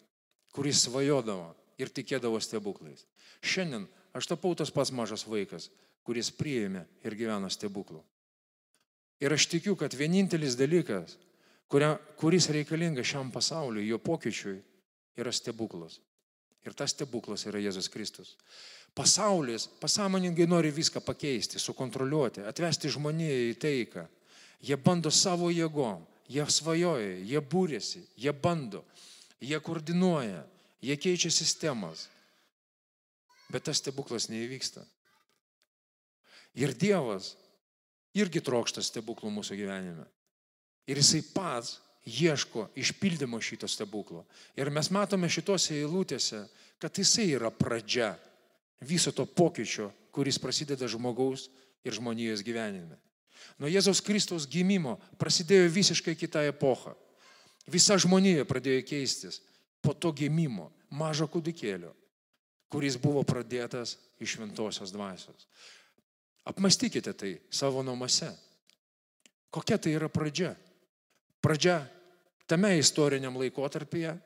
kuris 0.57 0.87
svajodavo 0.87 1.51
ir 1.77 1.91
tikėdavo 1.93 2.39
stebuklais. 2.41 3.05
Šiandien 3.45 3.85
aš 4.17 4.31
tapau 4.31 4.55
tas 4.57 4.73
pats 4.73 4.95
mažas 4.95 5.27
vaikas, 5.29 5.69
kuris 6.05 6.31
priėmė 6.33 6.87
ir 7.05 7.17
gyveno 7.19 7.51
stebuklų. 7.53 8.01
Ir 9.21 9.35
aš 9.37 9.47
tikiu, 9.53 9.77
kad 9.77 9.95
vienintelis 9.97 10.57
dalykas, 10.57 11.19
kuria, 11.69 11.95
kuris 12.21 12.49
reikalingas 12.53 13.09
šiam 13.09 13.31
pasauliu, 13.33 13.85
jo 13.85 14.01
pokyčiui, 14.01 14.57
yra 15.21 15.33
stebuklas. 15.33 16.01
Ir 16.65 16.73
tas 16.73 16.95
stebuklas 16.97 17.45
yra 17.49 17.61
Jėzus 17.61 17.91
Kristus. 17.93 18.35
Pasaulis 18.95 19.67
pasąmoningai 19.81 20.47
nori 20.47 20.71
viską 20.73 21.01
pakeisti, 21.01 21.59
sukontroliuoti, 21.59 22.45
atvesti 22.47 22.91
žmoniją 22.95 23.39
į 23.51 23.55
taiką. 23.59 24.05
Jie 24.65 24.77
bando 24.79 25.11
savo 25.11 25.51
jėgom, 25.51 26.05
jie 26.31 26.45
svajoja, 26.47 27.17
jie 27.27 27.41
būrėsi, 27.43 28.05
jie 28.17 28.33
bando, 28.33 28.85
jie 29.43 29.59
koordinuoja, 29.61 30.45
jie 30.81 30.97
keičia 30.97 31.31
sistemas. 31.35 32.07
Bet 33.51 33.67
tas 33.67 33.83
stebuklas 33.83 34.31
neįvyksta. 34.31 34.85
Ir 36.55 36.73
Dievas 36.79 37.35
irgi 38.15 38.41
trokšta 38.41 38.83
stebuklų 38.83 39.33
mūsų 39.35 39.59
gyvenime. 39.59 40.07
Ir 40.87 41.01
jisai 41.03 41.25
pats 41.35 41.81
ieško 42.07 42.69
išpildymo 42.79 43.41
šito 43.43 43.69
stebuklo. 43.69 44.23
Ir 44.57 44.71
mes 44.71 44.91
matome 44.95 45.29
šitose 45.29 45.75
eilutėse, 45.81 46.45
kad 46.79 46.95
jisai 46.95 47.27
yra 47.35 47.51
pradžia 47.51 48.13
viso 48.85 49.12
to 49.12 49.26
pokyčio, 49.26 49.91
kuris 50.14 50.38
prasideda 50.38 50.88
žmogaus 50.88 51.49
ir 51.85 51.97
žmonijos 51.97 52.45
gyvenime. 52.45 52.99
Nuo 53.59 53.71
Jėzaus 53.71 54.03
Kristaus 54.05 54.47
gimimo 54.50 54.97
prasidėjo 55.21 55.69
visiškai 55.73 56.14
kita 56.19 56.45
epocha. 56.49 56.95
Visa 57.71 57.97
žmonija 58.00 58.45
pradėjo 58.49 58.85
keistis 58.87 59.41
po 59.85 59.95
to 59.95 60.12
gimimo 60.17 60.71
mažo 60.91 61.26
kūdikėlio, 61.31 61.93
kuris 62.73 62.97
buvo 63.00 63.23
pradėtas 63.26 63.97
iš 64.21 64.37
šventosios 64.37 64.93
dvasios. 64.95 65.49
Apmastykite 66.45 67.14
tai 67.17 67.38
savo 67.50 67.83
namuose. 67.83 68.29
Kokia 69.55 69.79
tai 69.79 69.95
yra 69.97 70.11
pradžia? 70.12 70.53
Pradžia 71.41 71.85
tame 72.49 72.75
istoriniam 72.79 73.37
laikotarpyje 73.41 74.17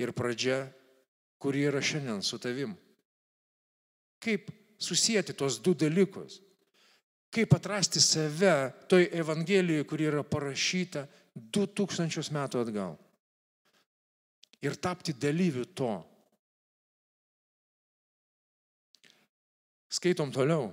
ir 0.00 0.12
pradžia, 0.16 0.64
kuri 1.42 1.66
yra 1.68 1.82
šiandien 1.82 2.22
su 2.24 2.38
tavim. 2.40 2.76
Kaip 4.22 4.50
susijęti 4.78 5.34
tos 5.34 5.58
du 5.62 5.74
dalykus? 5.74 6.38
Kaip 7.32 7.54
atrasti 7.56 8.00
save 8.00 8.72
toj 8.88 9.08
Evangelijoje, 9.12 9.86
kuri 9.88 10.06
yra 10.10 10.22
parašyta 10.22 11.06
2000 11.34 12.28
metų 12.34 12.60
atgal? 12.62 12.96
Ir 14.62 14.76
tapti 14.76 15.14
dalyviu 15.16 15.64
to. 15.74 15.94
Skaitom 19.92 20.30
toliau. 20.32 20.70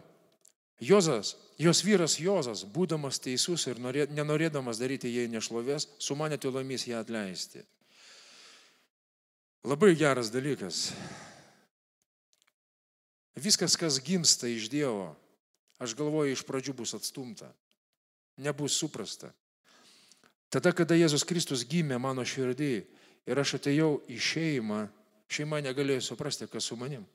Jozas, 0.80 1.34
jos 1.60 1.82
vyras 1.84 2.20
Jozas, 2.20 2.64
būdamas 2.64 3.20
teisus 3.20 3.66
ir 3.68 3.80
norė, 3.84 4.06
nenorėdamas 4.16 4.80
daryti 4.80 5.12
jai 5.12 5.28
nešlovės, 5.32 5.90
sumanė 6.00 6.38
tylomis 6.40 6.88
ją 6.88 7.02
atleisti. 7.04 7.66
Labai 9.68 9.92
geras 10.00 10.32
dalykas. 10.32 10.94
Viskas, 13.38 13.78
kas 13.78 14.00
gimsta 14.04 14.50
iš 14.50 14.70
Dievo, 14.72 15.14
aš 15.80 15.96
galvoju, 15.96 16.34
iš 16.34 16.44
pradžių 16.48 16.74
bus 16.82 16.96
atstumta, 16.98 17.52
nebus 18.38 18.78
suprasta. 18.80 19.32
Tada, 20.50 20.74
kada 20.74 20.98
Jėzus 20.98 21.26
Kristus 21.28 21.62
gimė 21.68 22.00
mano 22.02 22.26
širdį 22.26 22.74
ir 23.30 23.40
aš 23.40 23.60
atėjau 23.60 24.00
į 24.10 24.18
šeimą, 24.18 24.82
šeima 25.30 25.62
negalėjo 25.62 26.02
suprasti, 26.10 26.50
kas 26.50 26.66
su 26.66 26.78
manim. 26.80 27.06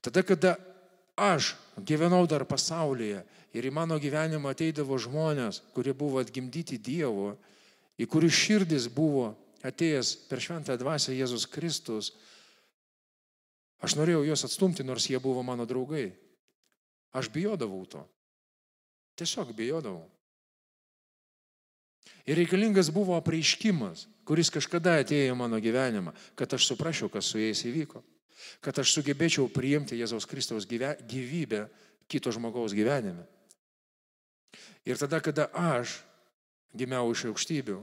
Tada, 0.00 0.24
kada 0.24 0.56
aš 1.16 1.52
gyvenau 1.76 2.24
dar 2.26 2.46
pasaulyje 2.48 3.20
ir 3.52 3.68
į 3.68 3.72
mano 3.74 3.98
gyvenimą 4.00 4.54
ateidavo 4.54 4.96
žmonės, 4.98 5.60
kurie 5.76 5.92
buvo 5.92 6.22
atgimdyti 6.22 6.80
Dievo, 6.80 7.36
į 8.00 8.08
kurių 8.08 8.30
širdis 8.32 8.88
buvo 8.88 9.34
atėjęs 9.62 10.14
per 10.26 10.40
šventą 10.42 10.74
dvasę 10.80 11.14
Jėzus 11.14 11.46
Kristus, 11.46 12.14
aš 13.82 13.96
norėjau 13.98 14.24
juos 14.26 14.46
atstumti, 14.46 14.86
nors 14.86 15.08
jie 15.10 15.20
buvo 15.22 15.42
mano 15.46 15.66
draugai. 15.68 16.12
Aš 17.12 17.28
bijodavau 17.34 17.82
to. 17.86 18.02
Tiesiog 19.18 19.52
bijodavau. 19.56 20.06
Ir 22.24 22.38
reikalingas 22.38 22.88
buvo 22.94 23.18
apreiškimas, 23.18 24.06
kuris 24.26 24.50
kažkada 24.54 24.96
atėjo 25.02 25.34
į 25.34 25.36
mano 25.36 25.58
gyvenimą, 25.62 26.14
kad 26.38 26.54
aš 26.54 26.70
suprasčiau, 26.70 27.10
kas 27.12 27.28
su 27.28 27.42
jais 27.42 27.60
įvyko 27.66 28.02
kad 28.62 28.78
aš 28.82 28.94
sugebėčiau 28.96 29.48
priimti 29.52 29.98
Jėzaus 29.98 30.26
Kristaus 30.28 30.66
gyvybę 30.66 31.66
kito 32.10 32.32
žmogaus 32.34 32.74
gyvenime. 32.76 33.24
Ir 34.84 34.98
tada, 34.98 35.22
kada 35.22 35.48
aš 35.54 36.00
gimiau 36.74 37.12
iš 37.12 37.28
aukštybių, 37.30 37.78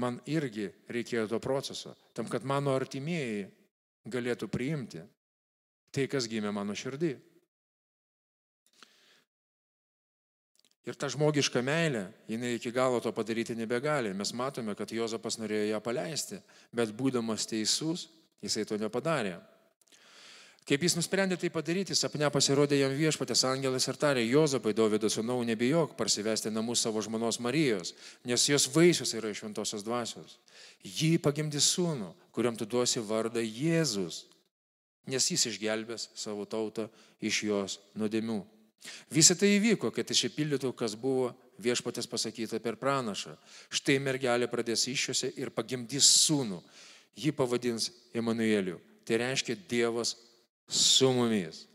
man 0.00 0.20
irgi 0.30 0.70
reikėjo 0.88 1.28
to 1.30 1.40
proceso, 1.42 1.94
tam, 2.16 2.30
kad 2.30 2.46
mano 2.46 2.72
artimieji 2.74 3.50
galėtų 4.08 4.48
priimti 4.48 5.02
tai, 5.90 6.06
kas 6.06 6.28
gimė 6.30 6.52
mano 6.54 6.76
širdį. 6.76 7.16
Ir 10.88 10.96
ta 10.96 11.10
žmogiška 11.12 11.60
meilė, 11.62 12.06
jinai 12.30 12.54
iki 12.56 12.72
galo 12.72 13.02
to 13.04 13.12
padaryti 13.12 13.54
nebegali. 13.54 14.14
Mes 14.16 14.32
matome, 14.32 14.72
kad 14.74 14.90
Jozapas 14.90 15.36
norėjo 15.38 15.74
ją 15.74 15.80
paleisti, 15.84 16.40
bet 16.72 16.94
būdamas 16.96 17.44
teisus, 17.46 18.08
Jisai 18.40 18.64
to 18.64 18.78
nepadarė. 18.80 19.36
Kaip 20.68 20.84
jis 20.84 20.94
nusprendė 20.94 21.38
tai 21.40 21.48
padaryti, 21.50 21.96
sapne 21.98 22.28
pasirodė 22.30 22.76
jam 22.78 22.92
viešpatės 22.94 23.42
angelas 23.48 23.88
ir 23.88 23.96
tarė, 23.98 24.22
Jozapai, 24.28 24.74
Dovydo 24.76 25.08
sūnau, 25.10 25.40
nebijok 25.48 25.96
parsivesti 25.98 26.52
namus 26.52 26.84
savo 26.84 27.00
žmonos 27.02 27.40
Marijos, 27.42 27.94
nes 28.28 28.44
jos 28.46 28.68
vaisius 28.74 29.14
yra 29.16 29.32
iš 29.32 29.40
šventosios 29.40 29.82
dvasios. 29.86 30.36
Jį 30.84 31.16
pagimdys 31.24 31.72
sūnų, 31.74 32.12
kuriam 32.36 32.60
tu 32.60 32.68
duosi 32.68 33.02
vardą 33.02 33.42
Jėzus, 33.42 34.26
nes 35.10 35.30
jis 35.32 35.48
išgelbės 35.50 36.10
savo 36.14 36.46
tautą 36.46 36.86
iš 37.18 37.42
jos 37.48 37.78
nuodėmių. 37.98 38.42
Visą 39.12 39.34
tai 39.36 39.56
įvyko, 39.56 39.90
kad 39.92 40.08
išsipildytų, 40.12 40.70
kas 40.76 40.94
buvo 40.96 41.32
viešpatės 41.60 42.06
pasakyta 42.08 42.60
per 42.62 42.78
pranašą. 42.80 43.34
Štai 43.72 43.98
mergelė 44.00 44.48
pradės 44.48 44.86
iššiose 44.88 45.34
ir 45.40 45.52
pagimdys 45.52 46.08
sūnų 46.28 46.62
jį 47.18 47.32
pavadins 47.36 47.90
Emanueliu. 48.16 48.78
Tai 49.04 49.18
reiškia 49.20 49.58
Dievas 49.68 50.14
su 50.70 51.10
mumis. 51.12 51.66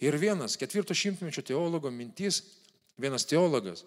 Ir 0.00 0.16
vienas 0.16 0.56
ketvirto 0.56 0.94
šimtmečio 0.96 1.44
teologo 1.44 1.90
mintis, 1.92 2.42
vienas 2.98 3.26
teologas 3.28 3.84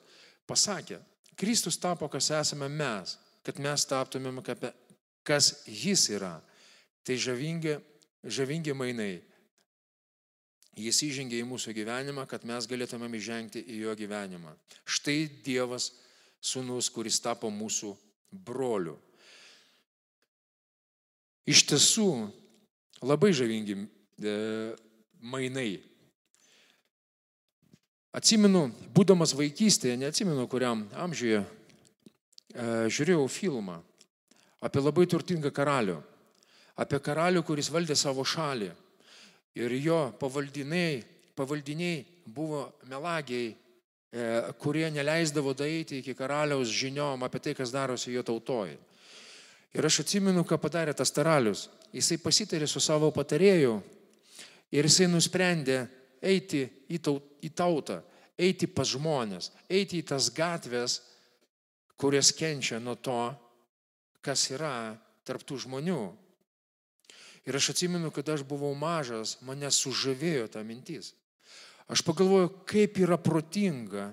pasakė, 0.48 1.02
Kristus 1.38 1.78
tapo, 1.78 2.08
kas 2.10 2.32
esame 2.34 2.70
mes, 2.72 3.18
kad 3.46 3.60
mes 3.62 3.86
taptumėm, 3.86 4.40
kas 5.28 5.52
jis 5.68 6.08
yra. 6.16 6.38
Tai 7.06 7.18
žavingi, 7.22 7.78
žavingi 8.26 8.74
mainai. 8.74 9.20
Jis 10.78 11.02
įžengė 11.08 11.40
į 11.42 11.46
mūsų 11.50 11.74
gyvenimą, 11.74 12.26
kad 12.30 12.44
mes 12.46 12.68
galėtumėm 12.70 13.16
įžengti 13.18 13.64
į 13.66 13.80
jo 13.86 13.94
gyvenimą. 13.98 14.54
Štai 14.86 15.26
Dievas, 15.46 15.92
sunus, 16.42 16.90
kuris 16.94 17.18
tapo 17.22 17.50
mūsų 17.54 17.94
broliu. 18.32 18.98
Iš 21.48 21.64
tiesų 21.70 22.10
labai 23.08 23.32
žavingi 23.34 23.78
mainai. 25.22 25.78
Atsimenu, 28.18 28.72
būdamas 28.96 29.36
vaikystėje, 29.38 29.98
neatsimenu 30.00 30.48
kuriam 30.50 30.88
amžiuje, 30.98 31.44
e, 31.44 32.64
žiūrėjau 32.90 33.28
filmą 33.30 33.78
apie 34.64 34.82
labai 34.82 35.06
turtingą 35.06 35.52
karalių. 35.54 36.00
Apie 36.78 36.98
karalių, 37.04 37.44
kuris 37.46 37.70
valdė 37.70 37.96
savo 37.98 38.26
šalį. 38.26 38.72
Ir 39.58 39.74
jo 39.82 40.00
pavaldiniai, 40.18 41.04
pavaldiniai 41.38 42.06
buvo 42.26 42.72
melagiai, 42.90 43.54
e, 43.54 44.54
kurie 44.58 44.90
neleisdavo 44.90 45.54
daeiti 45.54 46.00
iki 46.00 46.16
karaliaus 46.18 46.70
žiniom 46.74 47.22
apie 47.24 47.40
tai, 47.40 47.54
kas 47.54 47.72
darosi 47.72 48.14
jo 48.14 48.24
tautoje. 48.24 48.78
Ir 49.74 49.86
aš 49.86 50.00
atsimenu, 50.02 50.42
ką 50.42 50.58
padarė 50.58 50.96
tas 50.96 51.12
karalius. 51.12 51.70
Jisai 51.94 52.18
pasitarė 52.18 52.68
su 52.68 52.80
savo 52.80 53.12
patarėju 53.12 53.82
ir 54.72 54.88
jisai 54.88 55.08
nusprendė 55.12 55.86
eiti 56.22 56.64
į 56.90 57.52
tautą, 57.56 58.02
eiti 58.38 58.70
pas 58.70 58.90
žmonės, 58.90 59.52
eiti 59.70 60.02
į 60.02 60.08
tas 60.12 60.30
gatves, 60.34 61.02
kurias 61.98 62.32
kenčia 62.36 62.80
nuo 62.80 62.96
to, 62.96 63.20
kas 64.22 64.50
yra 64.54 64.94
tarptų 65.28 65.60
žmonių. 65.66 66.02
Ir 67.48 67.56
aš 67.56 67.72
atsimenu, 67.72 68.12
kad 68.12 68.28
aš 68.30 68.44
buvau 68.44 68.74
mažas, 68.76 69.38
mane 69.42 69.70
sužavėjo 69.72 70.50
ta 70.52 70.64
mintis. 70.68 71.14
Aš 71.88 72.04
pagalvoju, 72.04 72.52
kaip 72.68 73.00
yra 73.00 73.16
protinga, 73.16 74.10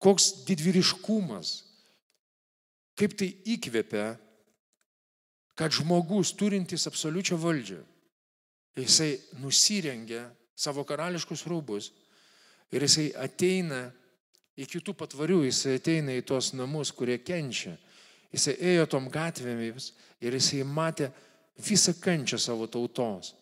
koks 0.00 0.46
didvyriškumas, 0.48 1.58
kaip 2.96 3.12
tai 3.20 3.28
įkvepia 3.52 4.14
kad 5.56 5.72
žmogus 5.72 6.34
turintis 6.36 6.84
absoliučią 6.86 7.38
valdžią, 7.40 7.80
jisai 8.84 9.16
nusirengia 9.40 10.26
savo 10.56 10.84
karališkus 10.84 11.46
rūbus 11.48 11.90
ir 12.72 12.84
jisai 12.84 13.10
ateina 13.20 13.86
į 14.56 14.66
kitų 14.68 14.94
patvarių, 14.96 15.44
jisai 15.46 15.76
ateina 15.80 16.16
į 16.16 16.24
tos 16.26 16.52
namus, 16.56 16.92
kurie 16.92 17.18
kenčia. 17.20 17.76
Jisai 18.32 18.56
ėjo 18.72 18.86
tom 18.96 19.08
gatvėmis 19.12 19.92
ir 20.20 20.36
jisai 20.36 20.64
matė 20.64 21.10
visą 21.56 21.94
kančią 22.00 22.38
savo 22.40 22.66
tautos. 22.68 23.34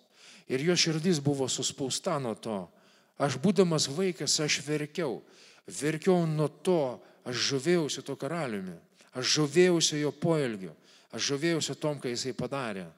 Ir 0.51 0.61
jo 0.61 0.77
širdis 0.77 1.23
buvo 1.25 1.49
suspausta 1.49 2.19
nuo 2.21 2.35
to. 2.35 2.59
Aš 3.19 3.39
būdamas 3.41 3.87
vaikas, 3.89 4.37
aš 4.43 4.61
verkiau. 4.67 5.23
Verkiau 5.71 6.27
nuo 6.29 6.49
to, 6.49 6.99
aš 7.25 7.55
žavėjausi 7.55 8.05
to 8.05 8.17
karaliumi. 8.21 8.77
Aš 9.15 9.39
žavėjausi 9.39 10.03
jo 10.03 10.11
poelgiu. 10.13 10.75
Aš 11.15 11.31
žavėjausi 11.31 11.79
tom, 11.81 12.01
ką 12.03 12.11
jisai 12.11 12.35
padarė. 12.37 12.89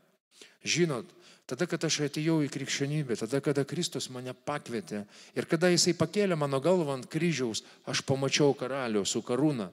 Žinot, 0.67 1.13
tada, 1.47 1.67
kada 1.71 1.89
aš 1.89 2.01
atėjau 2.09 2.41
į 2.45 2.51
krikščionybę, 2.53 3.17
tada, 3.19 3.41
kada 3.45 3.65
Kristus 3.69 4.09
mane 4.11 4.35
pakvietė 4.35 5.05
ir 5.39 5.47
kada 5.49 5.71
jisai 5.73 5.95
pakėlė 5.99 6.39
mano 6.39 6.61
galvą 6.63 6.99
ant 6.99 7.09
kryžiaus, 7.11 7.63
aš 7.87 8.03
pamačiau 8.07 8.55
karalių 8.59 9.05
su 9.07 9.23
karūna. 9.23 9.71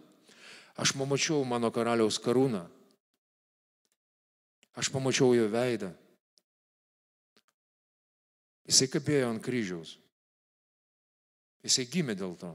Aš 0.74 0.96
pamačiau 0.98 1.44
mano 1.46 1.70
karaliaus 1.70 2.18
karūną. 2.18 2.64
Aš 4.74 4.90
pamačiau 4.90 5.36
jo 5.38 5.46
veidą. 5.54 5.92
Jisai 8.66 8.88
kabėjo 8.90 9.30
ant 9.30 9.44
kryžiaus. 9.44 9.98
Jisai 11.62 11.86
gimė 11.86 12.16
dėl 12.18 12.34
to. 12.42 12.50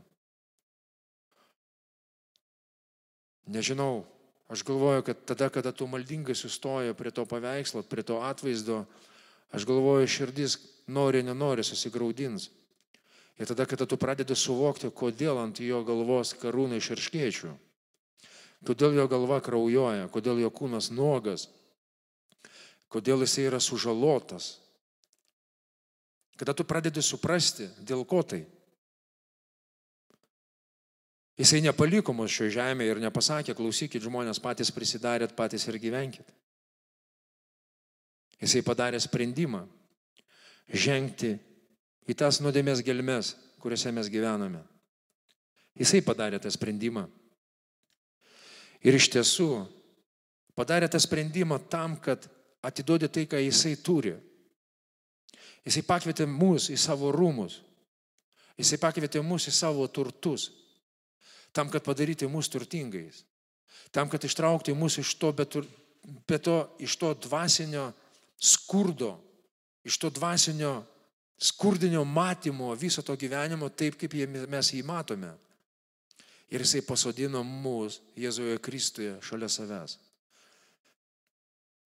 Nežinau, 3.49 4.03
Aš 4.49 4.65
galvoju, 4.65 5.03
kad 5.05 5.19
tada, 5.29 5.51
kada 5.53 5.73
tu 5.77 5.85
maldingai 5.85 6.33
sustoja 6.33 6.95
prie 6.97 7.13
to 7.13 7.27
paveikslo, 7.29 7.83
prie 7.85 8.01
to 8.01 8.17
atvaizdo, 8.25 8.87
aš 9.55 9.67
galvoju, 9.69 10.09
širdis 10.09 10.59
nori, 10.87 11.23
nenori 11.23 11.65
susigaudins. 11.65 12.51
Ir 13.39 13.47
tada, 13.47 13.67
kada 13.71 13.87
tu 13.87 13.97
pradedi 13.97 14.35
suvokti, 14.35 14.91
kodėl 14.91 15.39
ant 15.39 15.61
jo 15.63 15.85
galvos 15.87 16.35
karūna 16.41 16.81
iš 16.81 16.91
irškiečių, 16.97 17.53
kodėl 18.67 18.99
jo 18.99 19.07
galva 19.11 19.39
kraujoja, 19.45 20.09
kodėl 20.11 20.43
jo 20.43 20.51
kūnas 20.51 20.91
nuogas, 20.91 21.47
kodėl 22.91 23.23
jisai 23.23 23.47
yra 23.47 23.61
sužalotas. 23.63 24.57
Kada 26.39 26.55
tu 26.55 26.67
pradedi 26.67 27.03
suprasti, 27.03 27.69
dėl 27.83 28.05
ko 28.07 28.23
tai. 28.23 28.45
Jisai 31.39 31.63
nepaliko 31.63 32.11
mus 32.15 32.35
šio 32.35 32.49
žemėje 32.51 32.97
ir 32.97 33.01
nepasakė, 33.03 33.55
klausykit 33.55 34.03
žmonės, 34.03 34.43
patys 34.43 34.75
prisidarėt, 34.75 35.37
patys 35.39 35.69
ir 35.71 35.79
gyvenkit. 35.79 36.27
Jisai 38.39 38.63
padarė 38.63 39.01
sprendimą 39.03 39.65
žengti 40.69 41.35
į 42.09 42.17
tas 42.17 42.41
nuodėmės 42.45 42.83
gelmes, 42.87 43.35
kuriuose 43.59 43.93
mes 43.93 44.11
gyvename. 44.13 44.63
Jisai 45.79 46.03
padarė 46.03 46.41
tą 46.43 46.51
sprendimą. 46.51 47.07
Ir 48.87 48.95
iš 48.95 49.09
tiesų 49.15 49.51
padarė 50.59 50.89
tą 50.91 51.01
sprendimą 51.03 51.59
tam, 51.71 51.97
kad 51.99 52.29
atiduodi 52.63 53.09
tai, 53.11 53.27
ką 53.31 53.41
jisai 53.43 53.77
turi. 53.83 54.15
Jisai 55.67 55.83
pakvietė 55.87 56.27
mus 56.31 56.69
į 56.73 56.79
savo 56.81 57.11
rūmus. 57.15 57.61
Jisai 58.59 58.79
pakvietė 58.83 59.23
mus 59.23 59.47
į 59.51 59.55
savo 59.55 59.87
turtus. 59.87 60.49
Tam, 61.55 61.71
kad 61.71 61.85
padaryti 61.87 62.29
mus 62.31 62.51
turtingais. 62.51 63.25
Tam, 63.95 64.11
kad 64.11 64.25
ištraukti 64.25 64.75
mus 64.77 64.99
iš 65.01 65.15
to, 65.19 65.33
bet, 65.33 65.57
bet 66.29 66.45
to, 66.47 66.59
iš 66.83 66.97
to 67.01 67.13
dvasinio 67.27 67.89
skurdo, 68.39 69.19
iš 69.85 69.99
to 69.99 70.11
dvasinio 70.11 70.83
skurdinio 71.39 72.05
matymo 72.05 72.75
viso 72.75 73.03
to 73.03 73.17
gyvenimo 73.17 73.69
taip, 73.69 73.97
kaip 73.99 74.15
mes 74.49 74.73
jį 74.75 74.83
matome. 74.87 75.31
Ir 76.49 76.65
jisai 76.65 76.81
pasodino 76.83 77.43
mus 77.45 78.01
Jėzuje 78.17 78.57
Kristuje 78.65 79.19
šalia 79.23 79.51
savęs. 79.53 79.99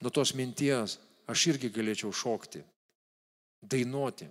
Nuo 0.02 0.10
tos 0.10 0.34
minties 0.38 0.98
aš 1.26 1.46
irgi 1.50 1.70
galėčiau 1.70 2.12
šokti, 2.14 2.62
dainuoti, 3.62 4.28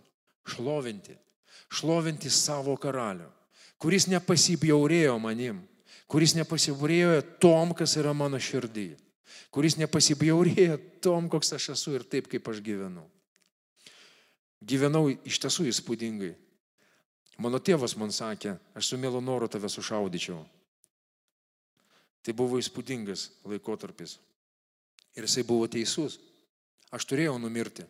šlovinti, 0.48 1.16
šlovinti 1.72 2.32
savo 2.32 2.76
karalių, 2.80 3.28
kuris 3.80 4.08
nepasibjaurėjo 4.12 5.18
manim, 5.20 5.62
kuris 6.12 6.36
nepasibjaurėjo 6.40 7.22
tom, 7.44 7.76
kas 7.76 7.96
yra 8.00 8.14
mano 8.16 8.40
širdį, 8.40 8.90
kuris 9.54 9.78
nepasibjaurėjo 9.80 10.78
tom, 11.04 11.28
koks 11.32 11.54
aš 11.58 11.72
esu 11.76 11.96
ir 11.98 12.06
taip, 12.08 12.30
kaip 12.32 12.48
aš 12.48 12.62
gyvenu. 12.64 13.04
Gyvenau 14.62 15.10
iš 15.10 15.40
tiesų 15.42 15.68
įspūdingai. 15.72 16.34
Mano 17.42 17.58
tėvas 17.58 17.96
man 17.98 18.12
sakė, 18.14 18.58
aš 18.78 18.92
su 18.92 19.00
mielu 19.02 19.22
noru 19.24 19.48
tave 19.50 19.70
sušaudyčiau. 19.72 20.44
Tai 22.22 22.36
buvo 22.38 22.60
įspūdingas 22.62 23.32
laikotarpis. 23.50 24.20
Ir 25.18 25.26
jisai 25.26 25.44
buvo 25.48 25.66
teisus. 25.72 26.20
Aš 26.94 27.08
turėjau 27.10 27.40
numirti. 27.42 27.88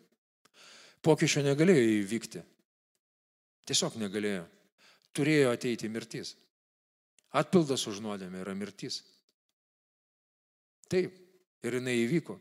Pokyčio 1.02 1.44
negalėjo 1.44 1.84
įvykti. 2.00 2.44
Tiesiog 3.68 3.98
negalėjo. 4.00 4.46
Turėjo 5.12 5.52
ateiti 5.52 5.90
mirtis. 5.92 6.36
Atpildas 7.36 7.84
už 7.90 8.00
nuodėmę 8.04 8.44
yra 8.44 8.54
mirtis. 8.56 9.02
Taip. 10.92 11.18
Ir 11.62 11.78
jinai 11.78 11.98
įvyko. 12.04 12.38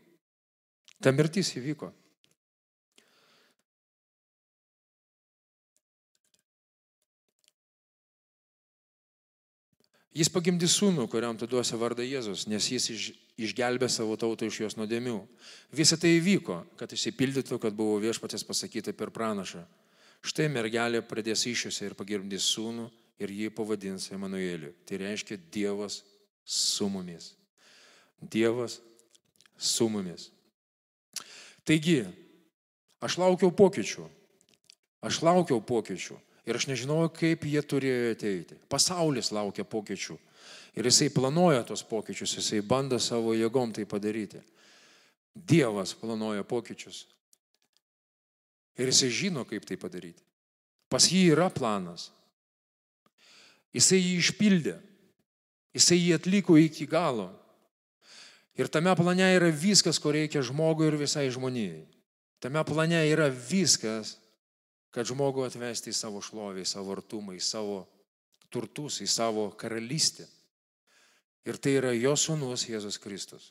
Ta 1.01 1.13
mirtis 1.13 1.53
įvyko. 1.57 1.91
Jis 10.11 10.27
pagimdys 10.27 10.73
sūnų, 10.75 11.05
kuriam 11.07 11.37
tu 11.39 11.47
duosi 11.47 11.77
vardą 11.79 12.03
Jėzus, 12.03 12.43
nes 12.51 12.65
jis 12.67 12.87
iš, 12.91 13.03
išgelbė 13.47 13.87
savo 13.87 14.17
tautą 14.19 14.49
iš 14.49 14.57
jos 14.65 14.75
nuodėmių. 14.75 15.21
Visą 15.71 15.95
tai 15.95 16.17
įvyko, 16.17 16.57
kad 16.75 16.91
išsipildytų, 16.91 17.61
kad 17.63 17.77
buvo 17.77 17.95
viešpatės 18.03 18.43
pasakyta 18.43 18.91
per 18.91 19.13
pranašą. 19.15 19.63
Štai 20.27 20.49
mergelė 20.51 20.99
pradės 21.07 21.45
iššiose 21.47 21.87
ir 21.87 21.95
pagimdys 21.97 22.49
sūnų 22.51 22.89
ir 23.23 23.31
jį 23.31 23.53
pavadins 23.55 24.09
Emanueliu. 24.11 24.73
Tai 24.83 24.99
reiškia 24.99 25.39
Dievas 25.53 26.01
su 26.43 26.89
mumis. 26.91 27.31
Dievas 28.19 28.81
su 29.61 29.87
mumis. 29.89 30.31
Taigi, 31.67 32.01
aš 33.01 33.19
laukiau 33.21 33.53
pokyčių. 33.53 34.07
Aš 35.05 35.21
laukiau 35.25 35.61
pokyčių. 35.61 36.17
Ir 36.49 36.57
aš 36.57 36.65
nežinojau, 36.71 37.11
kaip 37.13 37.45
jie 37.45 37.61
turėjo 37.61 38.13
ateiti. 38.15 38.57
Pasaulis 38.69 39.29
laukia 39.33 39.65
pokyčių. 39.65 40.17
Ir 40.77 40.87
jisai 40.87 41.11
planuoja 41.13 41.65
tos 41.67 41.83
pokyčius, 41.85 42.33
jisai 42.39 42.61
bando 42.65 42.97
savo 42.99 43.35
jėgom 43.35 43.73
tai 43.75 43.85
padaryti. 43.85 44.41
Dievas 45.35 45.93
planuoja 45.95 46.43
pokyčius. 46.47 47.05
Ir 48.79 48.89
jisai 48.89 49.11
žino, 49.13 49.45
kaip 49.45 49.67
tai 49.67 49.77
padaryti. 49.77 50.23
Pas 50.89 51.05
jį 51.07 51.27
yra 51.35 51.49
planas. 51.53 52.09
Jisai 53.75 53.99
jį 53.99 54.15
išpildė. 54.23 54.75
Jisai 55.75 55.99
jį 55.99 56.15
atliko 56.17 56.57
iki 56.59 56.87
galo. 56.89 57.29
Ir 58.59 58.67
tame 58.67 58.91
plane 58.99 59.29
yra 59.35 59.47
viskas, 59.53 59.99
ko 60.01 60.11
reikia 60.11 60.43
žmogui 60.43 60.89
ir 60.89 60.97
visai 60.99 61.29
žmonijai. 61.31 61.85
Tame 62.43 62.63
plane 62.67 62.99
yra 63.07 63.29
viskas, 63.31 64.17
kad 64.91 65.07
žmogų 65.07 65.45
atvesti 65.47 65.93
į 65.93 65.95
savo 65.95 66.19
šlovę, 66.23 66.65
į 66.65 66.67
savo 66.67 66.91
artumą, 66.97 67.35
į 67.37 67.41
savo 67.45 67.85
turtus, 68.51 68.99
į 68.99 69.07
savo 69.07 69.47
karalystę. 69.55 70.27
Ir 71.47 71.57
tai 71.57 71.77
yra 71.79 71.93
jo 71.95 72.11
sūnus 72.19 72.67
Jėzus 72.69 72.99
Kristus. 73.01 73.49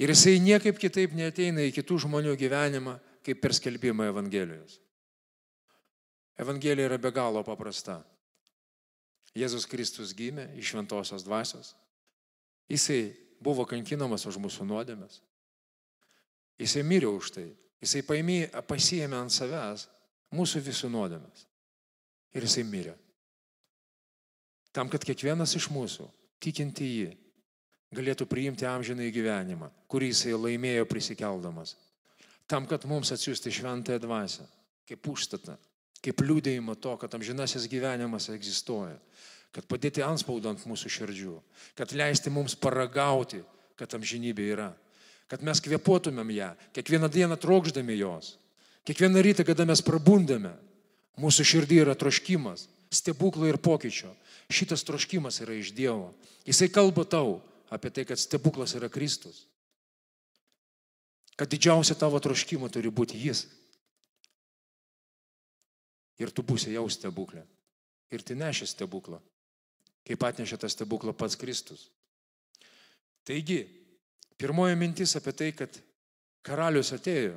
Ir 0.00 0.10
jisai 0.10 0.38
niekaip 0.40 0.78
kitaip 0.80 1.12
neteina 1.12 1.66
į 1.66 1.74
kitų 1.76 2.00
žmonių 2.06 2.32
gyvenimą, 2.40 2.96
kaip 3.26 3.42
per 3.42 3.52
skelbimą 3.52 4.08
Evangelijos. 4.08 4.78
Evangelija 6.40 6.88
yra 6.88 6.96
be 6.96 7.12
galo 7.12 7.42
paprasta. 7.44 7.98
Jėzus 9.36 9.68
Kristus 9.68 10.14
gimė 10.16 10.48
iš 10.58 10.72
šventosios 10.72 11.22
dvasios. 11.26 11.74
Jisai 12.70 13.12
buvo 13.40 13.64
kankinamas 13.68 14.26
už 14.28 14.38
mūsų 14.42 14.66
nuodėmės. 14.68 15.20
Jisai 16.60 16.84
mirė 16.84 17.08
už 17.08 17.32
tai. 17.36 17.46
Jisai 17.80 18.02
paėmė, 18.04 18.50
pasiėmė 18.68 19.16
ant 19.16 19.32
savęs 19.32 19.86
mūsų 20.36 20.60
visų 20.66 20.90
nuodėmės. 20.92 21.46
Ir 22.36 22.44
jisai 22.44 22.66
mirė. 22.68 22.94
Tam, 24.70 24.90
kad 24.92 25.02
kiekvienas 25.02 25.56
iš 25.58 25.70
mūsų, 25.72 26.06
tikinti 26.42 26.86
jį, 26.86 27.08
galėtų 27.96 28.26
priimti 28.30 28.68
amžiną 28.68 29.08
į 29.08 29.14
gyvenimą, 29.16 29.70
kurį 29.90 30.12
jisai 30.12 30.36
laimėjo 30.36 30.86
prisikeldamas. 30.86 31.74
Tam, 32.46 32.68
kad 32.70 32.84
mums 32.86 33.10
atsiųsti 33.14 33.50
šventąją 33.54 34.02
dvasę, 34.02 34.46
kaip 34.86 35.08
užstatą, 35.10 35.56
kaip 36.04 36.22
liūdėjimą 36.22 36.76
to, 36.82 36.94
kad 37.00 37.16
amžinasis 37.18 37.66
gyvenimas 37.70 38.28
egzistuoja, 38.30 38.98
kad 39.54 39.66
padėti 39.66 40.04
anspaudą 40.04 40.52
ant 40.52 40.62
mūsų 40.68 40.92
širdžių, 40.92 41.34
kad 41.78 41.92
leisti 41.96 42.30
mums 42.30 42.54
paragauti, 42.54 43.42
kad 43.78 43.96
amžinybė 43.98 44.46
yra 44.54 44.70
kad 45.30 45.44
mes 45.46 45.62
kvepuotumėm 45.62 46.32
ją, 46.34 46.48
kiekvieną 46.74 47.08
dieną 47.08 47.38
trokšdami 47.38 47.94
jos. 48.00 48.34
Kiekvieną 48.82 49.22
rytą, 49.22 49.44
kada 49.46 49.62
mes 49.68 49.82
prabundame, 49.84 50.50
mūsų 51.20 51.46
širdį 51.46 51.78
yra 51.84 51.94
troškimas, 51.94 52.66
stebuklų 52.90 53.52
ir 53.52 53.60
pokyčio. 53.62 54.10
Šitas 54.50 54.82
troškimas 54.82 55.38
yra 55.44 55.54
iš 55.54 55.70
Dievo. 55.76 56.10
Jisai 56.48 56.66
kalba 56.74 57.04
tau 57.06 57.38
apie 57.70 57.92
tai, 57.94 58.02
kad 58.08 58.18
stebuklas 58.18 58.74
yra 58.74 58.90
Kristus. 58.90 59.44
Kad 61.38 61.52
didžiausia 61.52 61.94
tavo 61.94 62.18
troškimo 62.18 62.66
turi 62.66 62.90
būti 62.90 63.20
Jis. 63.20 63.46
Ir 66.18 66.34
tu 66.34 66.42
būsi 66.42 66.74
jau 66.74 66.88
stebuklė. 66.90 67.46
Ir 68.10 68.26
tai 68.26 68.34
neši 68.34 68.66
stebuklą. 68.66 69.22
Kaip 70.10 70.24
atnešė 70.26 70.58
tą 70.58 70.70
stebuklą 70.70 71.14
pats 71.14 71.38
Kristus. 71.38 71.86
Taigi, 73.22 73.62
Pirmoji 74.40 74.76
mintis 74.76 75.12
apie 75.18 75.34
tai, 75.36 75.50
kad 75.52 75.74
karalius 76.46 76.94
atėjo. 76.96 77.34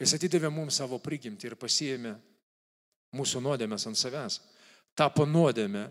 Jis 0.00 0.12
atidavė 0.16 0.50
mums 0.52 0.76
savo 0.76 0.98
prigimtį 1.00 1.48
ir 1.48 1.56
pasiėmė 1.60 2.12
mūsų 3.16 3.40
nuodėmės 3.46 3.86
ant 3.88 3.96
savęs. 3.96 4.36
Tapo 4.92 5.24
nuodėmė 5.24 5.86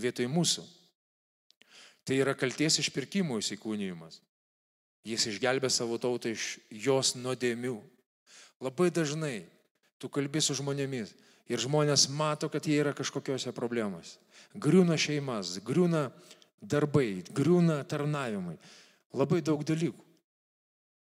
vietoj 0.00 0.30
mūsų. 0.32 0.64
Tai 2.08 2.16
yra 2.16 2.32
kalties 2.36 2.80
išpirkimo 2.80 3.36
įsikūnyjimas. 3.42 4.22
Jis 5.04 5.28
išgelbė 5.34 5.68
savo 5.68 6.00
tautą 6.00 6.32
iš 6.32 6.54
jos 6.72 7.12
nuodėmių. 7.20 7.76
Labai 8.64 8.88
dažnai 8.88 9.42
tu 10.00 10.08
kalbi 10.08 10.40
su 10.40 10.56
žmonėmis 10.56 11.12
ir 11.50 11.60
žmonės 11.60 12.08
mato, 12.12 12.48
kad 12.48 12.64
jie 12.66 12.78
yra 12.80 12.94
kažkokiose 12.96 13.52
problemose. 13.56 14.18
Griūna 14.54 14.96
šeimas, 15.00 15.58
griūna 15.64 16.08
darbai, 16.62 17.24
griūna 17.34 17.82
tarnavimai 17.88 18.56
labai 19.14 19.42
daug 19.44 19.62
dalykų. 19.66 20.02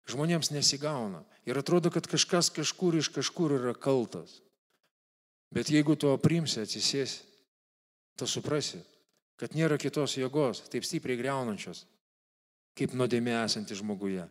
Žmonėms 0.10 0.50
nesigauna. 0.56 1.22
Ir 1.46 1.60
atrodo, 1.62 1.92
kad 1.94 2.08
kažkas 2.10 2.50
kažkur 2.54 2.98
iš 2.98 3.12
kažkur 3.14 3.54
yra 3.60 3.76
kaltas. 3.78 4.40
Bet 5.54 5.70
jeigu 5.70 5.96
tu 5.98 6.10
aprimsi, 6.14 6.62
atsisėsi, 6.62 7.24
tu 8.18 8.28
suprasi, 8.30 8.82
kad 9.40 9.56
nėra 9.58 9.80
kitos 9.82 10.18
jėgos, 10.18 10.66
taip 10.70 10.86
stipriai 10.86 11.18
greunančios, 11.18 11.86
kaip 12.78 12.94
nuodėmė 12.98 13.38
esanti 13.40 13.78
žmoguje. 13.78 14.26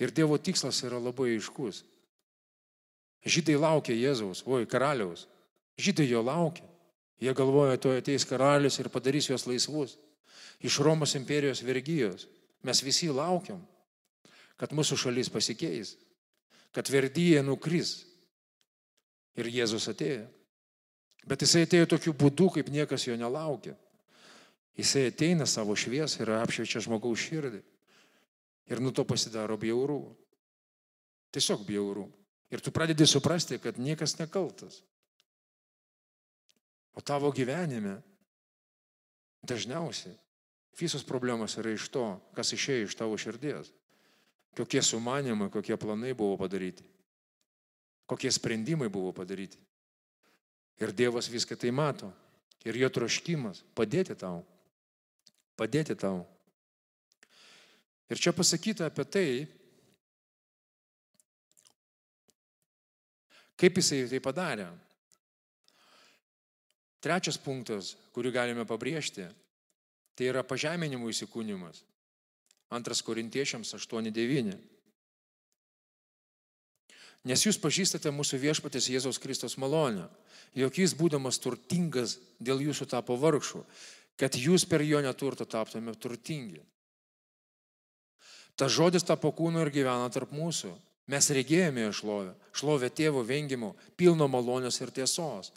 Ir 0.00 0.12
Dievo 0.14 0.38
tikslas 0.38 0.80
yra 0.86 0.98
labai 0.98 1.34
aiškus. 1.36 1.84
Žydai 3.24 3.56
laukia 3.56 3.96
Jėzaus, 3.96 4.42
oi, 4.44 4.66
karaliaus. 4.68 5.26
Žydai 5.80 6.06
jo 6.10 6.20
laukia. 6.22 6.66
Jie 7.22 7.32
galvoja, 7.32 7.78
tuo 7.80 7.94
ateis 7.96 8.26
karalius 8.28 8.76
ir 8.82 8.90
padarys 8.92 9.30
juos 9.30 9.46
laisvus 9.48 9.96
iš 10.64 10.78
Romos 10.78 11.14
imperijos 11.14 11.62
vergyjos. 11.62 12.26
Mes 12.64 12.80
visi 12.82 13.10
laukiam, 13.12 13.60
kad 14.56 14.72
mūsų 14.72 14.96
šalis 14.96 15.28
pasikeis, 15.32 15.94
kad 16.72 16.88
verdyje 16.88 17.42
nukris. 17.44 18.04
Ir 19.34 19.50
Jėzus 19.50 19.88
atėjo. 19.90 20.24
Bet 21.26 21.42
jisai 21.42 21.64
atėjo 21.66 21.88
tokiu 21.90 22.12
būdu, 22.14 22.50
kaip 22.54 22.68
niekas 22.70 23.08
jo 23.08 23.16
nelaukė. 23.18 23.74
Jisai 24.78 25.08
ateina 25.10 25.46
savo 25.46 25.74
šviesą 25.76 26.22
ir 26.22 26.32
apšviečia 26.38 26.82
žmogaus 26.86 27.22
širdį. 27.22 27.60
Ir 28.70 28.80
nuo 28.80 28.94
to 28.94 29.04
pasidaro 29.04 29.58
bjaurų. 29.60 30.00
Tiesiog 31.34 31.66
bjaurų. 31.66 32.06
Ir 32.52 32.60
tu 32.60 32.72
pradedi 32.74 33.06
suprasti, 33.06 33.58
kad 33.58 33.78
niekas 33.80 34.18
nekaltas. 34.18 34.82
O 36.94 37.00
tavo 37.00 37.32
gyvenime 37.34 37.96
dažniausiai 39.42 40.14
visos 40.78 41.04
problemos 41.06 41.56
yra 41.58 41.72
iš 41.74 41.88
to, 41.92 42.04
kas 42.34 42.52
išėjo 42.54 42.88
iš 42.88 42.96
tavo 42.98 43.18
širdies. 43.18 43.70
Kokie 44.54 44.82
sumanimai, 44.82 45.50
kokie 45.50 45.76
planai 45.78 46.14
buvo 46.14 46.36
padaryti. 46.38 46.84
Kokie 48.06 48.30
sprendimai 48.30 48.88
buvo 48.92 49.10
padaryti. 49.14 49.58
Ir 50.82 50.92
Dievas 50.94 51.30
viską 51.30 51.56
tai 51.58 51.72
mato. 51.74 52.10
Ir 52.64 52.76
jo 52.78 52.88
troškimas 52.90 53.62
padėti 53.74 54.14
tau. 54.18 54.42
Padėti 55.58 55.94
tau. 55.98 56.24
Ir 58.10 58.20
čia 58.20 58.34
pasakyta 58.36 58.88
apie 58.90 59.04
tai, 59.04 59.28
kaip 63.64 63.80
jisai 63.80 64.04
tai 64.10 64.20
padarė. 64.20 64.68
Trečias 67.04 67.38
punktas, 67.40 67.94
kurį 68.16 68.32
galime 68.32 68.64
pabrėžti, 68.68 69.26
tai 70.16 70.28
yra 70.28 70.44
pažeminimų 70.44 71.10
įsikūnymas. 71.12 71.82
Antras 72.72 73.02
korintiečiams 73.04 73.74
8.9. 73.76 74.54
Nes 77.24 77.44
jūs 77.44 77.56
pažįstate 77.60 78.12
mūsų 78.12 78.40
viešpatės 78.42 78.90
Jėzaus 78.92 79.20
Kristos 79.20 79.56
malonę, 79.60 80.10
jog 80.56 80.76
jis 80.76 80.92
būdamas 80.96 81.40
turtingas 81.40 82.18
dėl 82.36 82.60
jūsų 82.66 82.88
tapo 82.92 83.16
vargšų, 83.20 83.62
kad 84.20 84.36
jūs 84.36 84.66
per 84.68 84.84
jo 84.84 85.00
neturtą 85.04 85.46
taptume 85.48 85.94
turtingi. 85.96 86.60
Ta 88.56 88.68
žodis 88.68 89.06
tapo 89.06 89.32
kūnu 89.32 89.64
ir 89.64 89.72
gyvena 89.72 90.10
tarp 90.12 90.36
mūsų. 90.36 90.74
Mes 91.06 91.30
regėjome 91.36 91.84
jo 91.84 91.92
šlovę, 91.92 92.32
šlovę 92.56 92.88
tėvo 92.88 93.24
vengimo, 93.28 93.74
pilno 93.96 94.28
malonės 94.30 94.80
ir 94.80 94.92
tiesos. 94.94 95.52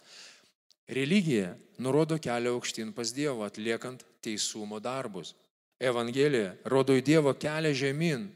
Religija 0.88 1.54
nurodo 1.80 2.18
kelią 2.20 2.52
aukštyn 2.56 2.92
pas 2.96 3.12
Dievą, 3.12 3.46
atliekant 3.48 4.04
teisumo 4.24 4.80
darbus. 4.80 5.34
Evangelija 5.80 6.56
rodo 6.68 6.96
į 6.96 7.04
Dievo 7.06 7.32
kelią 7.32 7.72
žemyn, 7.76 8.26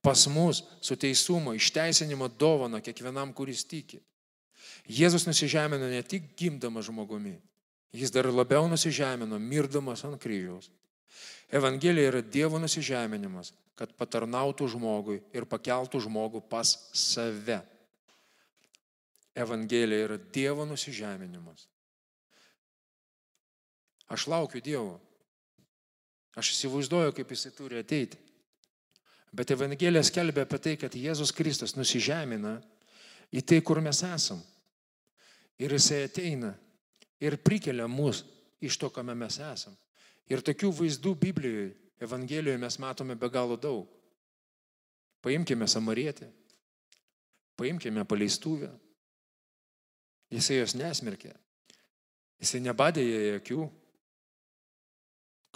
pas 0.00 0.26
mus 0.30 0.62
su 0.80 0.96
teisumo, 0.96 1.52
išteisinimo 1.56 2.28
dovana 2.38 2.80
kiekvienam, 2.80 3.32
kuris 3.34 3.64
tiki. 3.66 4.00
Jėzus 4.86 5.26
nusižemino 5.26 5.88
ne 5.90 6.02
tik 6.06 6.30
gimdamas 6.38 6.86
žmogumi, 6.86 7.34
jis 7.92 8.12
dar 8.14 8.28
labiau 8.30 8.68
nusižemino, 8.70 9.40
mirdamas 9.42 10.04
ant 10.06 10.20
kryžiaus. 10.22 10.70
Evangelija 11.50 12.12
yra 12.12 12.22
Dievo 12.22 12.60
nusižeminimas, 12.62 13.52
kad 13.76 13.92
patarnautų 13.96 14.68
žmogui 14.72 15.20
ir 15.36 15.46
pakeltų 15.48 16.00
žmogų 16.06 16.40
pas 16.48 16.72
save. 16.96 17.60
Evangelija 19.36 20.06
yra 20.06 20.16
Dievo 20.32 20.64
nusižeminimas. 20.64 21.66
Aš 24.08 24.28
laukiu 24.32 24.62
Dievo. 24.64 24.96
Aš 26.36 26.54
įsivaizduoju, 26.54 27.12
kaip 27.16 27.32
jisai 27.32 27.52
turi 27.56 27.80
ateiti. 27.80 28.18
Bet 29.36 29.50
Evangelija 29.52 30.04
skelbia 30.06 30.46
apie 30.46 30.60
tai, 30.62 30.76
kad 30.80 30.94
Jėzus 30.96 31.34
Kristus 31.36 31.74
nusižemina 31.76 32.56
į 33.34 33.42
tai, 33.44 33.60
kur 33.60 33.82
mes 33.84 34.00
esam. 34.06 34.40
Ir 35.60 35.72
jisai 35.76 36.06
ateina 36.06 36.54
ir 37.20 37.36
prikelia 37.40 37.88
mus 37.88 38.22
iš 38.60 38.78
to, 38.80 38.88
kame 38.92 39.16
mes 39.16 39.36
esam. 39.40 39.76
Ir 40.32 40.40
tokių 40.44 40.72
vaizdų 40.80 41.12
Biblijoje, 41.20 41.74
Evangelijoje 42.00 42.58
mes 42.60 42.78
matome 42.78 43.14
be 43.16 43.28
galo 43.32 43.56
daug. 43.56 43.88
Paimkime 45.20 45.68
Samarietę, 45.68 46.28
paimkime 47.56 48.04
paleistuvę. 48.04 48.68
Jisai 50.30 50.60
jos 50.60 50.74
nesmerkė. 50.76 51.32
Jisai 52.42 52.60
nebadė 52.60 53.04
jai 53.06 53.36
akių. 53.38 53.66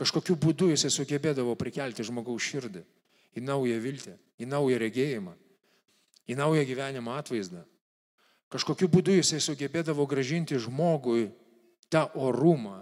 Kažkokiu 0.00 0.36
būdu 0.40 0.70
jisai 0.70 0.88
sugebėdavo 0.94 1.52
prikelti 1.60 2.06
žmogaus 2.06 2.46
širdį 2.46 2.84
į 3.36 3.42
naują 3.44 3.76
viltį, 3.82 4.14
į 4.40 4.48
naują 4.48 4.78
regėjimą, 4.80 5.34
į 6.30 6.38
naują 6.38 6.64
gyvenimo 6.66 7.14
atvaizdą. 7.18 7.62
Kažkokiu 8.50 8.88
būdu 8.90 9.14
jisai 9.18 9.42
sugebėdavo 9.44 10.06
gražinti 10.10 10.58
žmogui 10.58 11.28
tą 11.92 12.06
orumą, 12.18 12.80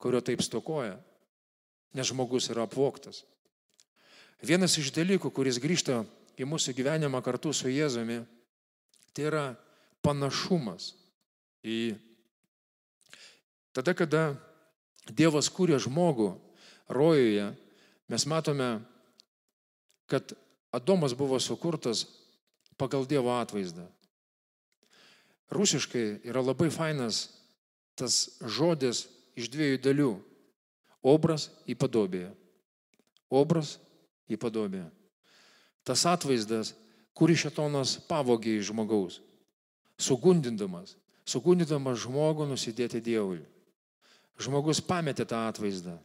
kurio 0.00 0.22
taip 0.24 0.42
stokoja, 0.42 0.96
nes 1.94 2.10
žmogus 2.10 2.50
yra 2.52 2.64
apvoktas. 2.66 3.24
Vienas 4.40 4.76
iš 4.80 4.92
dalykų, 4.96 5.32
kuris 5.34 5.60
grįžta 5.60 6.02
į 6.40 6.46
mūsų 6.48 6.74
gyvenimą 6.78 7.20
kartu 7.24 7.52
su 7.52 7.68
Jėzumi, 7.68 8.22
tai 9.12 9.26
yra 9.28 9.44
panašumas 10.04 10.94
į 11.66 11.96
tada, 13.76 13.92
kada 13.94 14.22
Dievas 15.10 15.50
kūrė 15.50 15.80
žmogų 15.82 16.30
rojuje, 16.92 17.50
mes 18.10 18.26
matome, 18.30 18.70
kad 20.10 20.34
Adomas 20.70 21.16
buvo 21.18 21.38
sukurtas 21.42 22.04
pagal 22.78 23.06
Dievo 23.06 23.34
atvaizdą. 23.40 23.88
Rusiškai 25.50 26.22
yra 26.30 26.42
labai 26.46 26.70
fainas 26.70 27.26
tas 27.98 28.38
žodis 28.46 29.08
iš 29.34 29.50
dviejų 29.50 29.80
dalių. 29.82 30.12
Obras 31.00 31.48
į 31.68 31.76
padobėje. 31.80 32.30
Obras 33.30 33.78
į 34.28 34.36
padobėje. 34.40 34.88
Tas 35.86 36.04
atvaizdas, 36.08 36.74
kurį 37.16 37.36
šetonas 37.46 37.96
pavogė 38.08 38.58
iš 38.58 38.68
žmogaus, 38.70 39.20
sugundindamas, 40.00 40.94
sugundindamas 41.24 42.02
žmogų 42.04 42.46
nusidėti 42.50 43.00
Dievui. 43.04 43.40
Žmogus 44.40 44.80
pametė 44.84 45.26
tą 45.28 45.42
atvaizdą. 45.48 45.96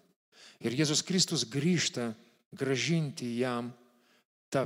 Ir 0.63 0.75
Jėzus 0.75 1.03
Kristus 1.05 1.45
grįžta 1.47 2.13
gražinti 2.55 3.27
jam 3.39 3.71
tą 4.51 4.65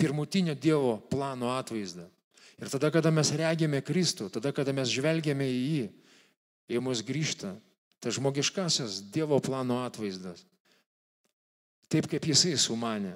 pirmutinio 0.00 0.54
Dievo 0.54 0.98
plano 1.10 1.52
atvaizdą. 1.56 2.06
Ir 2.58 2.70
tada, 2.72 2.90
kada 2.90 3.10
mes 3.14 3.30
regime 3.38 3.80
Kristų, 3.84 4.28
tada, 4.34 4.52
kada 4.52 4.74
mes 4.74 4.90
žvelgiame 4.90 5.46
į 5.46 5.58
jį, 5.58 5.84
į 6.74 6.80
mus 6.82 7.04
grįžta 7.06 7.54
tas 8.00 8.16
žmogiškasis 8.18 9.02
Dievo 9.14 9.40
plano 9.42 9.82
atvaizdas. 9.84 10.44
Taip 11.88 12.06
kaip 12.10 12.26
jisai 12.28 12.54
sumanė, 12.60 13.14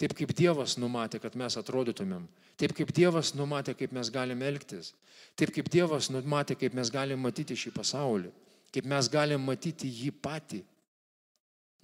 taip 0.00 0.14
kaip 0.18 0.34
Dievas 0.34 0.76
numatė, 0.80 1.20
kad 1.22 1.36
mes 1.38 1.56
atrodytumėm, 1.56 2.26
taip 2.58 2.74
kaip 2.76 2.90
Dievas 2.94 3.32
numatė, 3.38 3.76
kaip 3.78 3.94
mes 3.94 4.10
galime 4.10 4.48
elgtis, 4.50 4.92
taip 5.38 5.54
kaip 5.54 5.70
Dievas 5.70 6.10
numatė, 6.10 6.58
kaip 6.58 6.74
mes 6.74 6.90
galime 6.90 7.22
matyti 7.22 7.56
šį 7.56 7.74
pasaulį 7.78 8.32
kaip 8.72 8.88
mes 8.88 9.08
galim 9.12 9.44
matyti 9.44 9.90
jį 9.92 10.10
patį, 10.24 10.62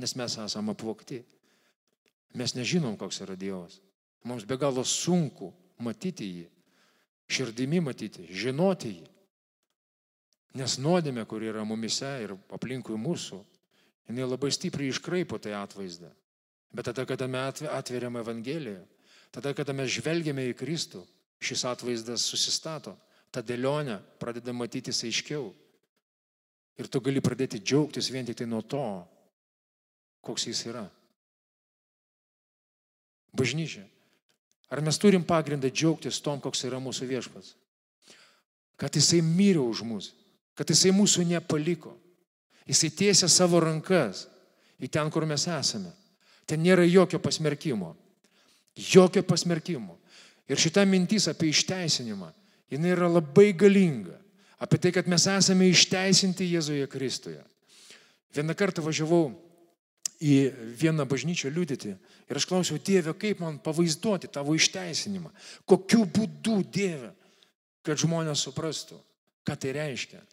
nes 0.01 0.15
mes 0.17 0.39
esame 0.41 0.73
apvokti. 0.73 1.21
Mes 2.39 2.55
nežinom, 2.57 2.97
koks 3.01 3.21
yra 3.25 3.37
Dievas. 3.37 3.79
Mums 4.25 4.47
be 4.49 4.57
galo 4.61 4.85
sunku 4.85 5.53
matyti 5.85 6.29
jį, 6.29 6.47
širdimi 7.29 7.81
matyti, 7.85 8.27
žinoti 8.33 8.95
jį. 8.97 9.07
Nes 10.57 10.79
nuodėmė, 10.81 11.27
kur 11.29 11.45
yra 11.45 11.65
mumise 11.69 12.09
ir 12.25 12.33
aplinkui 12.55 12.97
mūsų, 12.97 13.43
jinai 14.09 14.25
labai 14.25 14.51
stipriai 14.55 14.93
iškraipo 14.95 15.37
tai 15.43 15.53
atvaizdą. 15.59 16.09
Bet 16.73 16.89
tada, 16.89 17.05
kada 17.09 17.29
mes 17.29 17.63
atveriam 17.69 18.17
Evangeliją, 18.21 18.81
tada, 19.33 19.53
kada 19.57 19.75
mes 19.77 19.93
žvelgiame 19.93 20.49
į 20.51 20.57
Kristų, 20.57 21.05
šis 21.41 21.65
atvaizdas 21.69 22.25
susistato, 22.25 22.97
ta 23.31 23.45
dėlionė 23.45 23.99
pradeda 24.21 24.55
matytis 24.57 25.05
aiškiau. 25.05 25.53
Ir 26.79 26.89
tu 26.89 27.01
gali 27.03 27.21
pradėti 27.21 27.61
džiaugtis 27.61 28.11
vien 28.15 28.27
tik 28.27 28.39
tai 28.39 28.47
nuo 28.49 28.63
to, 28.63 28.83
koks 30.25 30.47
jis 30.49 30.65
yra. 30.71 30.85
Bažnyčia. 33.37 33.85
Ar 34.69 34.83
mes 34.85 34.99
turim 35.01 35.25
pagrindą 35.25 35.71
džiaugtis 35.73 36.21
tom, 36.21 36.41
koks 36.41 36.65
yra 36.69 36.81
mūsų 36.83 37.09
viešpas? 37.09 37.55
Kad 38.79 38.95
jisai 38.95 39.21
mirė 39.25 39.63
už 39.65 39.83
mus, 39.83 40.13
kad 40.59 40.71
jisai 40.71 40.91
mūsų 40.91 41.25
nepaliko. 41.29 41.95
Jisai 42.69 42.91
tiesia 42.91 43.29
savo 43.31 43.61
rankas 43.63 44.27
į 44.83 44.91
ten, 44.91 45.11
kur 45.15 45.25
mes 45.27 45.47
esame. 45.47 45.93
Ten 46.49 46.61
nėra 46.65 46.83
jokio 46.89 47.21
pasmerkimo. 47.23 47.95
Jokio 48.75 49.23
pasmerkimo. 49.23 49.95
Ir 50.49 50.59
šita 50.59 50.85
mintis 50.89 51.29
apie 51.31 51.53
išteisinimą, 51.53 52.31
jinai 52.73 52.95
yra 52.95 53.09
labai 53.11 53.53
galinga 53.53 54.17
apie 54.59 54.81
tai, 54.83 54.91
kad 54.91 55.07
mes 55.07 55.27
esame 55.31 55.69
išteisinti 55.71 56.49
Jėzuje 56.49 56.89
Kristuje. 56.91 57.43
Vieną 58.35 58.57
kartą 58.59 58.83
važiavau 58.83 59.29
į 60.19 60.39
vieną 60.81 61.07
bažnyčią 61.07 61.53
liudyti. 61.55 61.93
Ir 62.29 62.41
aš 62.41 62.47
klausiau, 62.51 62.81
Dieve, 62.83 63.15
kaip 63.15 63.39
man 63.45 63.61
pavaizduoti 63.63 64.31
tavo 64.35 64.57
išteisinimą? 64.59 65.31
Kokiu 65.69 66.03
būdu, 66.05 66.59
Dieve, 66.67 67.13
kad 67.87 68.01
žmonės 68.03 68.43
suprastų, 68.49 68.99
ką 69.47 69.55
tai 69.55 69.77
reiškia. 69.79 70.25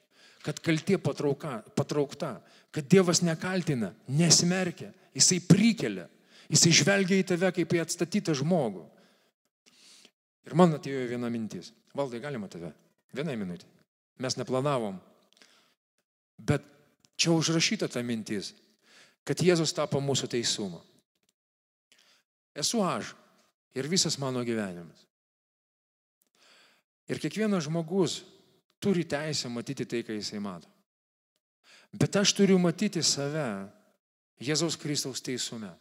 Kad 0.45 0.59
kaltė 0.61 0.99
patrauka, 1.01 1.57
patraukta, 1.77 2.35
kad 2.73 2.85
Dievas 2.89 3.23
nekaltina, 3.25 3.93
nesmerkia, 4.07 4.91
Jisai 5.15 5.39
prikelia, 5.41 6.05
Jisai 6.51 6.73
žvelgia 6.75 7.17
į 7.17 7.25
tave 7.31 7.49
kaip 7.55 7.73
į 7.73 7.81
atstatytą 7.81 8.35
žmogų. 8.37 8.83
Ir 10.45 10.53
man 10.53 10.75
atėjo 10.77 11.07
viena 11.09 11.31
mintis. 11.33 11.71
Valdai, 11.97 12.21
galima 12.21 12.45
tave? 12.51 12.69
Vieną 13.15 13.33
minutę. 13.39 13.65
Mes 14.21 14.37
neplanavom. 14.37 14.99
Bet 16.37 16.61
čia 17.17 17.33
užrašyta 17.33 17.89
ta 17.89 18.03
mintis 18.05 18.51
kad 19.25 19.41
Jėzus 19.41 19.73
tapo 19.73 19.99
mūsų 20.03 20.29
teisumo. 20.35 20.83
Esu 22.55 22.79
aš 22.85 23.15
ir 23.75 23.89
visas 23.91 24.19
mano 24.21 24.45
gyvenimas. 24.45 25.01
Ir 27.09 27.19
kiekvienas 27.21 27.65
žmogus 27.65 28.21
turi 28.85 29.05
teisę 29.09 29.49
matyti 29.49 29.87
tai, 29.89 30.03
ką 30.05 30.13
jisai 30.13 30.39
mato. 30.43 30.69
Bet 31.95 32.15
aš 32.21 32.35
turiu 32.37 32.59
matyti 32.61 33.01
save 33.01 33.65
Jėzaus 34.43 34.77
Kristaus 34.77 35.23
teisume. 35.23 35.71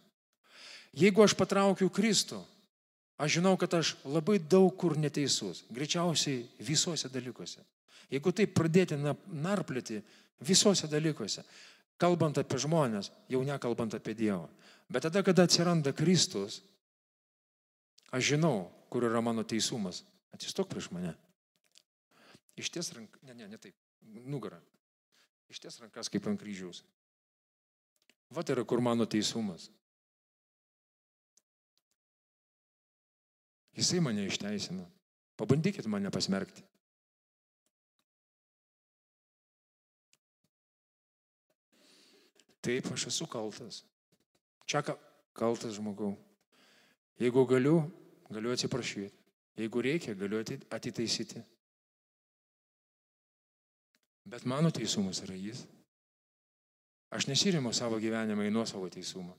Jeigu 0.95 1.25
aš 1.25 1.35
patraukiu 1.35 1.89
Kristų, 1.91 2.39
aš 3.19 3.37
žinau, 3.37 3.55
kad 3.59 3.73
aš 3.75 3.93
labai 4.07 4.39
daug 4.39 4.71
kur 4.79 4.95
neteisus, 4.97 5.65
greičiausiai 5.75 6.45
visuose 6.63 7.11
dalykuose. 7.11 7.59
Jeigu 8.09 8.31
taip 8.31 8.53
pradėti 8.55 8.95
narplėti 8.97 9.99
visuose 10.45 10.87
dalykuose, 10.87 11.43
kalbant 11.99 12.39
apie 12.39 12.61
žmonės, 12.63 13.11
jau 13.27 13.43
nekalbant 13.43 13.97
apie 13.97 14.15
Dievą. 14.15 14.47
Bet 14.87 15.03
tada, 15.07 15.23
kada 15.25 15.47
atsiranda 15.49 15.91
Kristus, 15.91 16.61
aš 18.13 18.31
žinau, 18.35 18.69
kur 18.89 19.03
yra 19.03 19.19
mano 19.21 19.43
teisumas. 19.43 20.03
Atsistok 20.35 20.69
prieš 20.71 20.91
mane. 20.95 21.15
Išties 22.55 22.93
rankas, 22.95 23.21
ne, 23.27 23.33
ne, 23.35 23.47
ne 23.51 23.57
taip, 23.59 23.75
nugarą. 24.01 24.59
Išties 25.51 25.79
rankas 25.83 26.09
kaip 26.11 26.27
ant 26.29 26.39
kryžiaus. 26.41 26.83
Vat 28.33 28.49
yra 28.49 28.63
kur 28.65 28.81
mano 28.81 29.05
teisumas. 29.05 29.69
Jisai 33.75 33.99
mane 33.99 34.25
išteisina. 34.25 34.85
Pabandykit 35.35 35.85
mane 35.91 36.09
pasmerkti. 36.11 36.63
Taip, 42.65 42.87
aš 42.95 43.09
esu 43.11 43.27
kaltas. 43.29 43.83
Čia 44.65 44.81
kaltas 45.35 45.75
žmogau. 45.75 46.15
Jeigu 47.21 47.43
galiu, 47.45 47.83
galiu 48.31 48.55
atsiprašyti. 48.55 49.11
Jeigu 49.59 49.83
reikia, 49.85 50.15
galiu 50.17 50.41
atitaisyti. 50.73 51.43
Bet 54.25 54.45
mano 54.45 54.71
teisumas 54.71 55.21
yra 55.25 55.35
jis. 55.37 55.65
Aš 57.13 57.27
nesirimu 57.29 57.73
savo 57.73 57.99
gyvenimą 58.01 58.47
į 58.47 58.53
nuosavo 58.53 58.89
teisumą. 58.89 59.35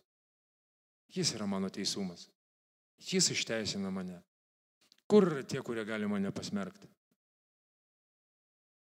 Jis 1.13 1.35
yra 1.37 1.47
mano 1.51 1.71
teisumas. 1.71 2.29
Jis 3.03 3.31
išteisina 3.35 3.91
mane. 3.91 4.21
Kur 5.07 5.27
yra 5.31 5.43
tie, 5.43 5.63
kurie 5.63 5.85
gali 5.85 6.07
mane 6.09 6.31
pasmerkti? 6.35 6.89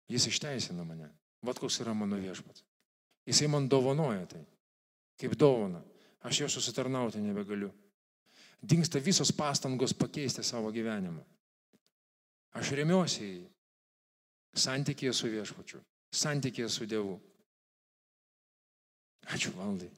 Jis 0.10 0.28
išteisina 0.30 0.86
mane. 0.86 1.10
Vat 1.46 1.60
koks 1.60 1.82
yra 1.82 1.94
mano 1.94 2.18
viešpats. 2.22 2.64
Jisai 3.26 3.50
man 3.50 3.70
dovanoja 3.70 4.26
tai. 4.30 4.46
Kaip 5.20 5.34
dovana. 5.40 5.82
Aš 6.26 6.40
jo 6.42 6.50
susitarnauti 6.50 7.22
nebegaliu. 7.22 7.72
Dingsta 8.62 9.00
visos 9.00 9.32
pastangos 9.34 9.94
pakeisti 9.94 10.44
savo 10.44 10.72
gyvenimą. 10.74 11.22
Aš 12.56 12.72
remiuosi 12.80 13.26
į 13.28 13.42
santykėje 14.56 15.14
su 15.14 15.30
viešpačiu, 15.30 15.82
santykėje 16.16 16.70
su 16.72 16.86
Dievu. 16.90 17.16
Ačiū 19.34 19.52
valdai. 19.56 19.90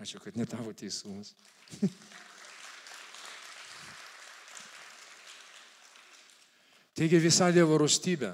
Ačiū, 0.00 0.20
kad 0.22 0.36
netavo 0.36 0.72
teisumas. 0.76 1.34
Taigi 6.96 7.18
visa 7.22 7.50
Dievo 7.52 7.78
rūstybė 7.80 8.32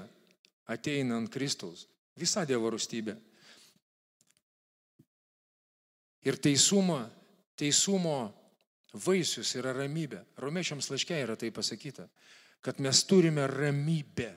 ateina 0.73 1.15
ant 1.19 1.31
Kristaus. 1.31 1.87
Visa 2.19 2.45
Dievo 2.47 2.69
rūstybė. 2.73 3.15
Ir 6.27 6.35
teisumo, 6.43 6.99
teisumo 7.55 8.33
vaisius 9.05 9.53
yra 9.55 9.71
ramybė. 9.77 10.19
Romiečiams 10.43 10.89
laiškė 10.91 11.21
yra 11.23 11.35
tai 11.39 11.51
pasakyta, 11.55 12.07
kad 12.59 12.79
mes 12.83 13.03
turime 13.07 13.47
ramybę 13.47 14.31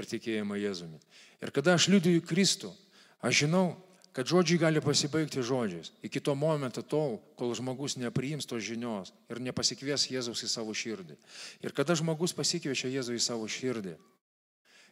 per 0.00 0.08
tikėjimą 0.08 0.56
Jėzumi. 0.56 0.96
Ir 1.44 1.52
kada 1.52 1.76
aš 1.76 1.90
liudiju 1.92 2.24
Kristų, 2.24 2.72
aš 3.20 3.44
žinau, 3.44 3.76
kad 4.16 4.26
žodžiai 4.26 4.58
gali 4.64 4.80
pasibaigti 4.80 5.44
žodžiais. 5.44 5.92
Iki 6.02 6.24
to 6.24 6.34
momento 6.34 6.80
tol, 6.80 7.20
kol 7.36 7.52
žmogus 7.54 7.98
nepriims 8.00 8.48
tos 8.48 8.64
žinios 8.64 9.12
ir 9.28 9.44
nepasikvies 9.44 10.08
Jėzaus 10.10 10.42
į 10.42 10.50
savo 10.50 10.72
širdį. 10.72 11.20
Ir 11.60 11.76
kada 11.76 11.94
žmogus 12.00 12.32
pasikviečia 12.34 12.88
Jėzų 12.96 13.20
į 13.20 13.22
savo 13.28 13.44
širdį 13.44 13.94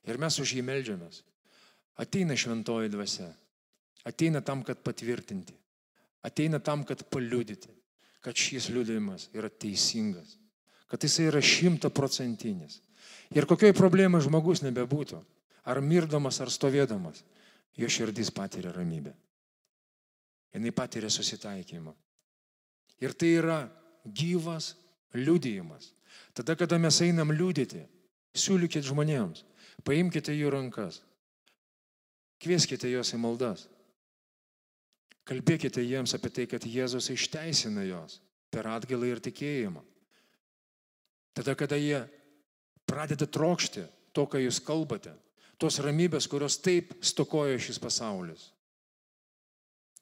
ir 0.08 0.20
mes 0.20 0.38
už 0.38 0.54
jį 0.54 0.62
melžiamės, 0.68 1.24
ateina 1.98 2.36
šventoji 2.38 2.92
dvasia 2.92 3.32
ateina 4.08 4.40
tam, 4.40 4.62
kad 4.64 4.80
patvirtinti, 4.84 5.54
ateina 6.24 6.60
tam, 6.64 6.84
kad 6.84 7.04
paliudyti, 7.10 7.70
kad 8.24 8.36
šis 8.36 8.70
liudijimas 8.72 9.28
yra 9.36 9.50
teisingas, 9.50 10.36
kad 10.88 11.04
jis 11.04 11.18
yra 11.28 11.42
šimtaprocentinis. 11.44 12.80
Ir 13.36 13.46
kokioj 13.48 13.74
problemai 13.76 14.22
žmogus 14.24 14.62
nebebūtų, 14.64 15.20
ar 15.68 15.80
mirdamas, 15.84 16.40
ar 16.40 16.50
stovėdamas, 16.52 17.22
jo 17.76 17.88
širdis 17.88 18.30
patiria 18.34 18.72
ramybę. 18.72 19.12
Jis 20.56 20.74
patiria 20.74 21.10
susitaikymą. 21.12 21.92
Ir 23.04 23.12
tai 23.14 23.34
yra 23.38 23.58
gyvas 24.04 24.72
liudijimas. 25.14 25.92
Tada, 26.34 26.56
kada 26.56 26.78
mes 26.78 26.98
einam 27.04 27.30
liudyti, 27.30 27.84
siūlykit 28.34 28.86
žmonėms, 28.88 29.44
paimkite 29.86 30.32
jų 30.34 30.50
rankas, 30.54 31.02
kvieskite 32.42 32.90
juos 32.90 33.12
į 33.14 33.20
maldas. 33.22 33.66
Kalbėkite 35.28 35.84
jiems 35.84 36.14
apie 36.16 36.30
tai, 36.32 36.46
kad 36.48 36.64
Jėzus 36.64 37.10
išteisina 37.12 37.84
juos 37.84 38.18
per 38.48 38.66
atgailą 38.70 39.10
ir 39.12 39.20
tikėjimą. 39.20 39.82
Tada, 41.36 41.52
kada 41.54 41.76
jie 41.76 42.00
pradeda 42.88 43.28
trokšti 43.28 43.84
to, 44.16 44.24
ką 44.24 44.40
jūs 44.42 44.62
kalbate, 44.64 45.12
tos 45.60 45.78
ramybės, 45.84 46.28
kurios 46.30 46.58
taip 46.62 46.94
stokoja 47.04 47.58
šis 47.60 47.80
pasaulis. 47.82 48.48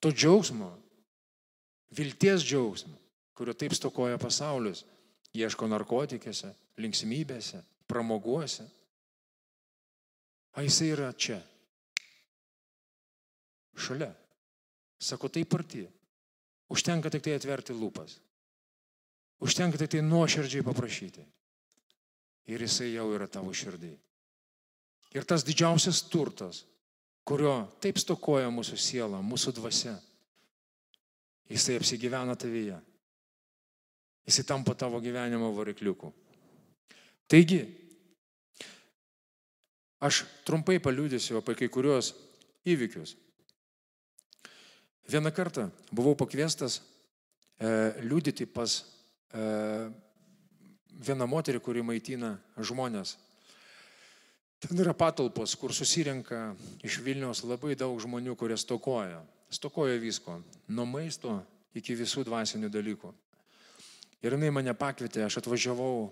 To 0.01 0.13
džiaugsmo, 0.13 0.71
vilties 1.97 2.45
džiaugsmo, 2.45 2.95
kurio 3.37 3.57
taip 3.57 3.75
stokoja 3.77 4.21
pasaulis, 4.21 4.85
ieško 5.37 5.69
narkotikėse, 5.69 6.53
linksmybėse, 6.81 7.63
pramoguose. 7.89 8.67
O 10.57 10.65
jisai 10.65 10.93
yra 10.95 11.11
čia. 11.13 11.41
Šalia. 13.77 14.09
Sako, 14.97 15.29
taip 15.29 15.53
arti. 15.59 15.85
Užtenka 16.73 17.13
tik 17.13 17.27
tai 17.27 17.37
atverti 17.37 17.77
lūpas. 17.77 18.17
Užtenka 19.45 19.79
tik 19.79 19.93
tai 19.93 20.01
nuoširdžiai 20.05 20.65
paprašyti. 20.65 21.25
Ir 22.47 22.63
jisai 22.63 22.93
jau 22.93 23.09
yra 23.15 23.27
tavo 23.27 23.51
širdį. 23.55 23.91
Ir 25.17 25.25
tas 25.27 25.43
didžiausias 25.47 26.03
turtas, 26.11 26.65
kurio 27.27 27.55
taip 27.83 27.99
stokoja 27.99 28.51
mūsų 28.55 28.79
siela, 28.79 29.23
mūsų 29.25 29.55
dvasia, 29.57 29.97
jisai 31.51 31.79
apsigyvena 31.81 32.37
tavyje. 32.39 32.79
Jisai 34.27 34.47
tampa 34.47 34.75
tavo 34.75 35.01
gyvenimo 35.03 35.53
varikliuku. 35.55 36.11
Taigi, 37.31 37.61
aš 40.03 40.25
trumpai 40.47 40.79
paliūdėsiu 40.83 41.39
apie 41.41 41.55
kai 41.59 41.71
kurios 41.73 42.13
įvykius. 42.67 43.15
Vieną 45.07 45.31
kartą 45.31 45.69
buvau 45.95 46.17
pakviestas 46.19 46.81
e, 46.81 47.69
liūdyti 48.03 48.47
pas 48.51 48.81
e, 49.31 49.43
vieną 50.97 51.27
moterį, 51.29 51.61
kuri 51.61 51.85
maitina 51.85 52.37
žmonės. 52.57 53.17
Ten 54.61 54.79
yra 54.81 54.95
patalpos, 54.97 55.55
kur 55.61 55.75
susirenka 55.77 56.55
iš 56.87 57.01
Vilniaus 57.05 57.45
labai 57.45 57.77
daug 57.77 57.99
žmonių, 58.01 58.37
kurie 58.41 58.57
stokoja. 58.57 59.21
Stokoja 59.53 59.99
visko, 60.01 60.41
nuo 60.69 60.87
maisto 60.89 61.39
iki 61.77 61.95
visų 61.95 62.25
dvasinių 62.27 62.71
dalykų. 62.73 63.13
Ir 64.25 64.35
jinai 64.35 64.51
mane 64.51 64.73
pakvietė, 64.75 65.27
aš 65.27 65.43
atvažiavau, 65.43 66.09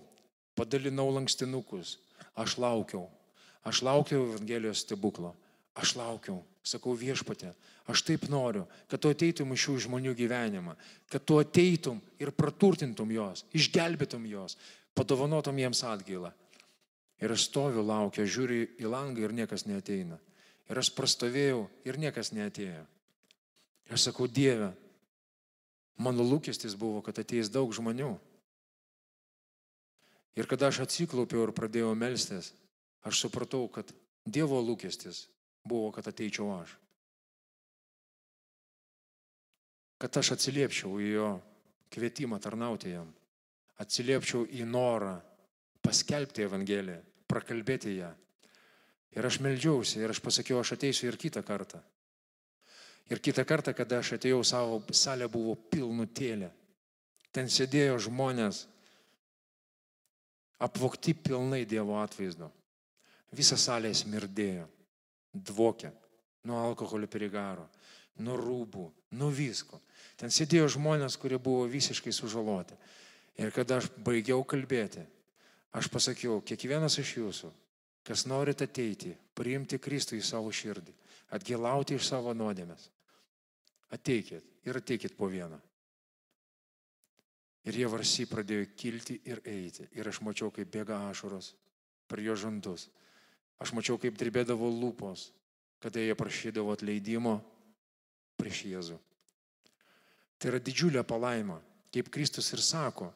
padalinau 0.55 1.09
lankstinukus, 1.17 1.97
aš 2.37 2.59
laukiau, 2.61 3.09
aš 3.65 3.81
laukiau 3.83 4.27
Evangelijos 4.29 4.85
stebuklo, 4.85 5.33
Aš 5.75 5.97
laukiau, 5.99 6.39
sakau 6.63 6.93
viešpatė, 6.95 7.51
aš 7.91 8.05
taip 8.07 8.29
noriu, 8.31 8.63
kad 8.87 9.01
tu 9.03 9.11
ateitum 9.11 9.51
iš 9.51 9.65
šių 9.65 9.75
žmonių 9.87 10.13
gyvenimą, 10.15 10.75
kad 11.11 11.25
tu 11.27 11.35
ateitum 11.41 11.99
ir 12.21 12.31
praturtintum 12.31 13.11
juos, 13.11 13.43
išgelbėtum 13.51 14.23
juos, 14.29 14.55
padovanotum 14.95 15.59
jiems 15.59 15.83
atgailą. 15.83 16.31
Ir 17.19 17.31
aš 17.35 17.49
stoviu, 17.49 17.83
laukiu, 17.83 18.23
žiūriu 18.27 18.69
į 18.79 18.87
langą 18.91 19.27
ir 19.27 19.35
niekas 19.35 19.67
neateina. 19.67 20.17
Ir 20.71 20.79
aš 20.79 20.89
prastovėjau 20.95 21.67
ir 21.87 21.99
niekas 22.01 22.31
neatėjo. 22.35 22.81
Ir 23.85 23.95
aš 23.95 24.07
sakau, 24.09 24.25
Dieve, 24.27 24.71
mano 25.99 26.23
lūkestis 26.25 26.75
buvo, 26.79 27.03
kad 27.05 27.19
ateis 27.21 27.51
daug 27.51 27.75
žmonių. 27.75 28.15
Ir 30.35 30.47
kada 30.51 30.71
aš 30.71 30.81
atsiklaupiau 30.87 31.45
ir 31.45 31.55
pradėjau 31.55 31.93
melstis, 31.95 32.51
aš 33.03 33.27
supratau, 33.27 33.67
kad 33.71 33.91
Dievo 34.25 34.57
lūkestis 34.63 35.27
buvo, 35.65 35.91
kad 35.91 36.07
ateičiau 36.07 36.51
aš. 36.59 36.75
Kad 39.99 40.19
aš 40.21 40.35
atsiliepčiau 40.35 40.99
į 41.01 41.09
jo 41.15 41.29
kvietimą 41.93 42.39
tarnauti 42.43 42.93
jam. 42.93 43.09
Atsiliepčiau 43.81 44.45
į 44.45 44.67
norą 44.69 45.15
paskelbti 45.83 46.45
Evangeliją, 46.45 47.01
prakalbėti 47.27 47.97
ją. 47.97 48.11
Ir 49.15 49.27
aš 49.27 49.39
melžiausi 49.43 50.01
ir 50.01 50.11
aš 50.11 50.21
pasakiau, 50.23 50.59
aš 50.59 50.75
ateisiu 50.75 51.09
ir 51.09 51.17
kitą 51.19 51.43
kartą. 51.45 51.79
Ir 53.11 53.21
kitą 53.23 53.45
kartą, 53.47 53.73
kada 53.77 54.01
aš 54.01 54.15
atėjau 54.17 54.41
savo 54.43 54.79
salę, 54.91 55.27
buvo 55.31 55.55
pilnutėlė. 55.71 56.49
Ten 57.35 57.51
sėdėjo 57.51 57.99
žmonės, 58.07 58.65
apvokti 60.59 61.13
pilnai 61.13 61.65
Dievo 61.67 61.99
atvaizdo. 62.01 62.49
Visa 63.35 63.57
salė 63.59 63.91
smirdėjo 63.95 64.65
dvokia 65.35 65.91
nuo 66.45 66.61
alkoholio 66.61 67.09
perigaro, 67.11 67.67
nuo 68.23 68.37
rūbų, 68.39 68.85
nuo 69.19 69.31
visko. 69.33 69.81
Ten 70.15 70.31
sėdėjo 70.31 70.69
žmonės, 70.77 71.17
kurie 71.19 71.39
buvo 71.41 71.65
visiškai 71.67 72.13
sužaloti. 72.15 72.77
Ir 73.41 73.51
kada 73.51 73.81
aš 73.81 73.89
baigiau 73.99 74.45
kalbėti, 74.47 75.03
aš 75.75 75.89
pasakiau, 75.91 76.39
kiekvienas 76.45 76.95
iš 77.01 77.15
jūsų, 77.17 77.51
kas 78.07 78.23
norit 78.29 78.61
ateiti, 78.63 79.11
priimti 79.35 79.81
Kristų 79.81 80.21
į 80.21 80.23
savo 80.23 80.53
širdį, 80.53 80.93
atgilauti 81.35 81.97
iš 81.97 82.07
savo 82.07 82.31
nuodėmės, 82.37 82.87
ateikit 83.91 84.69
ir 84.69 84.79
ateikit 84.79 85.17
po 85.17 85.27
vieną. 85.27 85.59
Ir 87.65 87.79
jie 87.81 87.87
varsi 87.89 88.27
pradėjo 88.29 88.67
kilti 88.77 89.17
ir 89.25 89.41
eiti. 89.49 89.87
Ir 89.97 90.05
aš 90.07 90.21
mačiau, 90.21 90.51
kaip 90.53 90.69
bėga 90.69 90.99
ašaros 91.09 91.55
per 92.05 92.21
jo 92.21 92.35
žandus. 92.37 92.85
Aš 93.61 93.71
mačiau, 93.75 93.99
kaip 94.01 94.17
drebėdavo 94.19 94.67
lūpos, 94.67 95.29
kada 95.83 96.01
jie 96.01 96.15
prašydavo 96.17 96.73
atleidimo 96.75 97.37
prieš 98.39 98.65
Jėzų. 98.67 98.97
Tai 100.39 100.51
yra 100.51 100.59
didžiulė 100.59 101.05
palaima, 101.07 101.61
kaip 101.93 102.09
Kristus 102.11 102.51
ir 102.51 102.63
sako, 102.63 103.11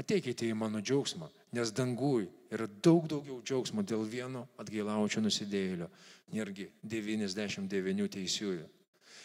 ateikite 0.00 0.48
į 0.48 0.56
mano 0.56 0.80
džiaugsmą, 0.80 1.28
nes 1.54 1.72
dangui 1.76 2.26
yra 2.54 2.66
daug 2.66 3.06
daugiau 3.10 3.42
džiaugsmo 3.44 3.84
dėl 3.86 4.06
vieno 4.08 4.46
atgailaučio 4.60 5.22
nusidėjėlio, 5.22 5.90
nergi 6.34 6.70
99 6.82 8.08
teisiųjų. 8.16 8.66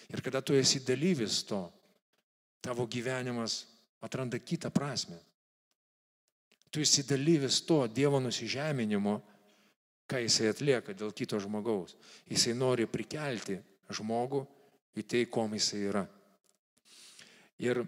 Ir 0.10 0.24
kada 0.26 0.42
tu 0.42 0.58
esi 0.58 0.82
dalyvis 0.84 1.44
to, 1.48 1.62
tavo 2.62 2.86
gyvenimas 2.90 3.64
atranda 4.02 4.40
kitą 4.40 4.72
prasme. 4.74 5.18
Tu 6.70 6.84
esi 6.86 7.04
dalyvis 7.08 7.62
to 7.66 7.82
Dievo 7.88 8.20
nusižeminimo, 8.22 9.20
ką 10.10 10.22
jisai 10.24 10.50
atlieka 10.50 10.96
dėl 10.98 11.14
kito 11.14 11.40
žmogaus. 11.42 11.96
Jisai 12.30 12.56
nori 12.58 12.88
prikelti 12.90 13.60
žmogų 13.94 14.44
į 14.98 15.06
tai, 15.06 15.26
kom 15.30 15.54
jisai 15.54 15.84
yra. 15.92 16.06
Ir 17.62 17.84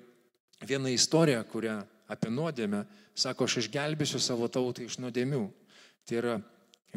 viena 0.62 0.92
istorija, 0.92 1.42
kurią 1.48 1.80
apie 2.12 2.30
nuodėmę, 2.30 2.84
sako, 3.16 3.48
aš 3.48 3.64
išgelbėsiu 3.64 4.20
savo 4.22 4.50
tautą 4.52 4.86
iš 4.86 5.00
nuodėmių. 5.02 5.46
Tai 6.06 6.18
yra 6.20 6.38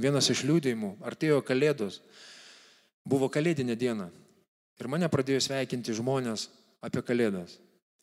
vienas 0.00 0.28
iš 0.32 0.44
liūdėjimų, 0.48 0.96
artėjo 1.06 1.40
kalėdos, 1.46 2.00
buvo 3.06 3.30
kalėdinė 3.32 3.76
diena. 3.78 4.10
Ir 4.80 4.90
mane 4.90 5.08
pradėjo 5.08 5.44
sveikinti 5.44 5.94
žmonės 5.94 6.48
apie 6.84 7.02
kalėdas. 7.06 7.60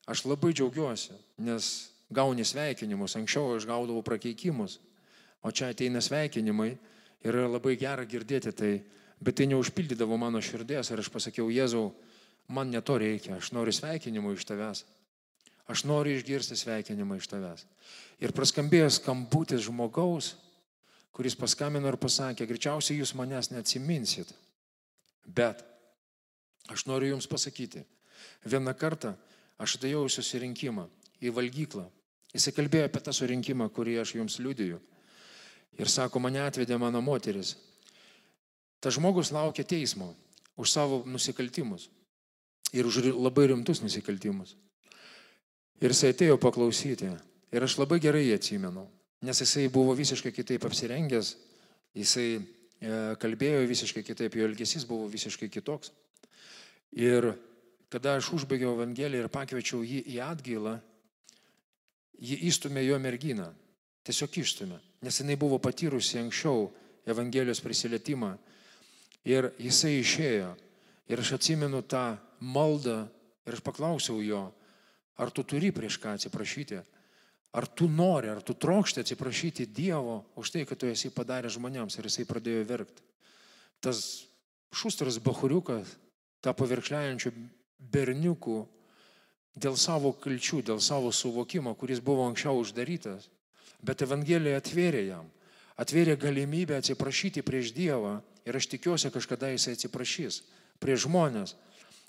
Aš 0.09 0.23
labai 0.25 0.53
džiaugiuosi, 0.55 1.13
nes 1.43 1.67
gauni 2.11 2.45
sveikinimus, 2.47 3.17
anksčiau 3.19 3.57
aš 3.57 3.67
gaudavau 3.69 4.01
prakeikimus, 4.05 4.79
o 5.43 5.51
čia 5.51 5.71
ateina 5.73 6.01
sveikinimai 6.01 6.77
Ir 7.27 7.37
labai 7.45 7.75
gera 7.77 8.05
girdėti 8.09 8.53
tai, 8.57 8.71
bet 9.21 9.37
tai 9.37 9.47
neužpildydavo 9.51 10.17
mano 10.17 10.41
širdies 10.41 10.89
ir 10.89 11.01
aš 11.03 11.11
pasakiau, 11.13 11.51
Jėzau, 11.53 11.91
man 12.49 12.71
neto 12.73 12.97
reikia, 12.97 13.37
aš 13.37 13.51
noriu 13.53 13.73
sveikinimų 13.75 14.33
iš 14.35 14.47
tavęs. 14.49 14.83
Aš 15.71 15.85
noriu 15.87 16.17
išgirsti 16.17 16.57
sveikinimą 16.57 17.19
iš 17.21 17.29
tavęs. 17.31 17.65
Ir 18.19 18.33
praskambėjo 18.35 18.89
skambutis 18.97 19.63
žmogaus, 19.67 20.33
kuris 21.15 21.37
paskambino 21.37 21.91
ir 21.91 21.99
pasakė, 22.01 22.47
greičiausiai 22.49 22.99
jūs 22.99 23.13
manęs 23.19 23.51
neatsiminsit. 23.53 24.33
Bet 25.25 25.61
aš 26.71 26.87
noriu 26.89 27.13
jums 27.13 27.29
pasakyti, 27.29 27.85
vieną 28.45 28.73
kartą 28.77 29.13
aš 29.61 29.77
atėjau 29.77 30.07
į 30.07 30.13
susirinkimą, 30.17 30.87
į 31.21 31.33
valgyklą. 31.35 31.85
Jis 32.31 32.49
kalbėjo 32.55 32.87
apie 32.87 33.01
tą 33.03 33.13
surinkimą, 33.13 33.67
kurį 33.75 33.99
aš 34.01 34.15
jums 34.17 34.39
liudiju. 34.41 34.79
Ir 35.81 35.89
sako, 35.89 36.21
mane 36.21 36.43
atvedė 36.45 36.77
mano 36.77 37.01
moteris. 37.01 37.55
Tas 38.81 38.93
žmogus 38.97 39.31
laukia 39.33 39.65
teismo 39.65 40.11
už 40.57 40.69
savo 40.69 41.01
nusikaltimus. 41.09 41.87
Ir 42.71 42.85
už 42.85 43.01
labai 43.17 43.47
rimtus 43.49 43.81
nusikaltimus. 43.81 44.53
Ir 45.81 45.93
jisai 45.93 46.13
atėjo 46.13 46.37
paklausyti. 46.41 47.09
Ir 47.51 47.65
aš 47.65 47.79
labai 47.81 47.97
gerai 48.03 48.27
jį 48.27 48.35
atsimenu. 48.37 48.85
Nes 49.25 49.41
jisai 49.41 49.67
buvo 49.73 49.95
visiškai 49.97 50.31
kitaip 50.33 50.67
apsirengęs. 50.69 51.33
Jisai 51.97 52.27
e, 52.37 52.43
kalbėjo 53.21 53.65
visiškai 53.69 54.05
kitaip, 54.05 54.37
jo 54.37 54.45
elgesys 54.47 54.85
buvo 54.87 55.09
visiškai 55.11 55.49
kitoks. 55.51 55.91
Ir 56.93 57.33
kada 57.91 58.15
aš 58.19 58.29
užbaigiau 58.37 58.77
Evangeliją 58.77 59.25
ir 59.25 59.33
pakviečiau 59.33 59.81
jį 59.83 60.05
į 60.13 60.21
atgailą, 60.29 60.77
jį 62.21 62.39
įstumė 62.53 62.85
jo 62.85 63.01
merginą. 63.01 63.49
Tiesiog 64.07 64.39
išstumė 64.45 64.79
nes 65.01 65.19
jinai 65.21 65.37
buvo 65.39 65.57
patyrusi 65.61 66.19
anksčiau 66.21 66.69
Evangelijos 67.09 67.61
prisilietimą. 67.65 68.35
Ir 69.25 69.49
jisai 69.61 69.99
išėjo. 70.01 70.51
Ir 71.09 71.21
aš 71.21 71.33
atsimenu 71.37 71.81
tą 71.81 72.15
maldą 72.39 73.07
ir 73.45 73.57
aš 73.57 73.63
paklausiau 73.65 74.21
jo, 74.23 74.45
ar 75.17 75.31
tu 75.33 75.43
turi 75.43 75.71
prieš 75.73 75.97
ką 76.01 76.13
atsiprašyti, 76.15 76.77
ar 77.57 77.67
tu 77.67 77.89
nori, 77.89 78.29
ar 78.31 78.41
tu 78.45 78.53
trokšti 78.53 79.01
atsiprašyti 79.01 79.65
Dievo 79.65 80.21
už 80.39 80.53
tai, 80.53 80.65
kad 80.65 80.79
tu 80.79 80.87
esi 80.87 81.11
padaręs 81.11 81.57
žmonėms. 81.57 81.97
Ir 81.97 82.07
jisai 82.07 82.27
pradėjo 82.29 82.63
verkti. 82.69 83.03
Tas 83.81 84.29
šustras 84.71 85.17
bahuriukas, 85.19 85.97
tą 86.41 86.53
pavirkšliajančių 86.55 87.33
berniukų 87.91 88.61
dėl 89.57 89.75
savo 89.75 90.13
kalčių, 90.13 90.61
dėl 90.69 90.79
savo 90.79 91.11
suvokimo, 91.11 91.73
kuris 91.75 91.99
buvo 91.99 92.23
anksčiau 92.29 92.61
uždarytas, 92.61 93.27
Bet 93.79 94.03
Evangelija 94.05 94.59
atvėrė 94.59 95.05
jam. 95.07 95.29
Atvėrė 95.81 96.17
galimybę 96.19 96.77
atsiprašyti 96.77 97.41
prieš 97.45 97.71
Dievą 97.73 98.19
ir 98.45 98.57
aš 98.57 98.67
tikiuosi, 98.73 99.09
kažkada 99.13 99.49
jisai 99.53 99.77
atsiprašys 99.77 100.41
prieš 100.81 101.07
žmonės. 101.07 101.55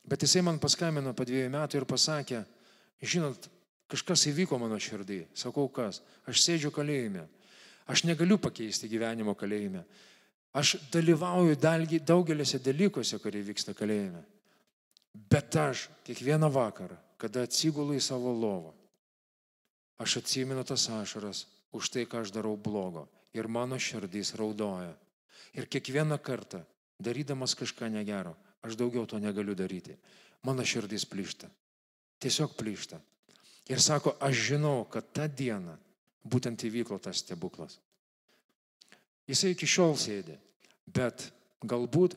Bet 0.08 0.24
jisai 0.26 0.42
man 0.42 0.58
paskambino 0.60 1.14
po 1.14 1.24
dviejų 1.28 1.52
metų 1.52 1.78
ir 1.78 1.86
pasakė, 1.88 2.42
žinot, 3.00 3.46
kažkas 3.92 4.26
įvyko 4.32 4.58
mano 4.58 4.78
širdį. 4.80 5.22
Sakau, 5.38 5.68
kas? 5.72 6.02
Aš 6.26 6.42
sėdžiu 6.42 6.72
kalėjime. 6.74 7.26
Aš 7.90 8.04
negaliu 8.08 8.38
pakeisti 8.40 8.90
gyvenimo 8.90 9.34
kalėjime. 9.38 9.84
Aš 10.52 10.76
dalyvauju 10.92 11.56
daugelėse 12.04 12.60
dalykuose, 12.60 13.18
kurie 13.22 13.40
vyksta 13.44 13.72
kalėjime. 13.76 14.20
Bet 15.12 15.56
aš 15.56 15.88
kiekvieną 16.06 16.48
vakarą, 16.52 16.96
kada 17.20 17.44
atsigulu 17.46 17.96
į 17.96 18.02
savo 18.04 18.32
lovą, 18.32 18.72
aš 20.02 20.18
atsimenu 20.22 20.64
tas 20.66 20.88
ašaras, 20.90 21.46
už 21.72 21.88
tai, 21.88 22.04
ką 22.04 22.22
aš 22.22 22.34
darau 22.34 22.56
blogo. 22.56 23.06
Ir 23.32 23.48
mano 23.48 23.78
širdys 23.80 24.34
raudoja. 24.36 24.92
Ir 25.56 25.68
kiekvieną 25.70 26.18
kartą, 26.20 26.60
darydamas 27.00 27.56
kažką 27.56 27.88
negero, 27.88 28.36
aš 28.60 28.76
daugiau 28.76 29.06
to 29.08 29.18
negaliu 29.18 29.56
daryti. 29.56 29.96
Mano 30.42 30.64
širdys 30.66 31.06
plyšta. 31.08 31.48
Tiesiog 32.20 32.56
plyšta. 32.58 33.00
Ir 33.70 33.80
sako, 33.80 34.16
aš 34.20 34.52
žinau, 34.52 34.84
kad 34.90 35.06
tą 35.14 35.28
dieną 35.30 35.78
būtent 36.26 36.66
įvyko 36.66 36.98
tas 37.02 37.22
stebuklas. 37.22 37.78
Jisai 39.30 39.54
iki 39.54 39.68
šiol 39.70 39.94
sėdi, 39.98 40.34
bet 40.86 41.30
galbūt 41.62 42.16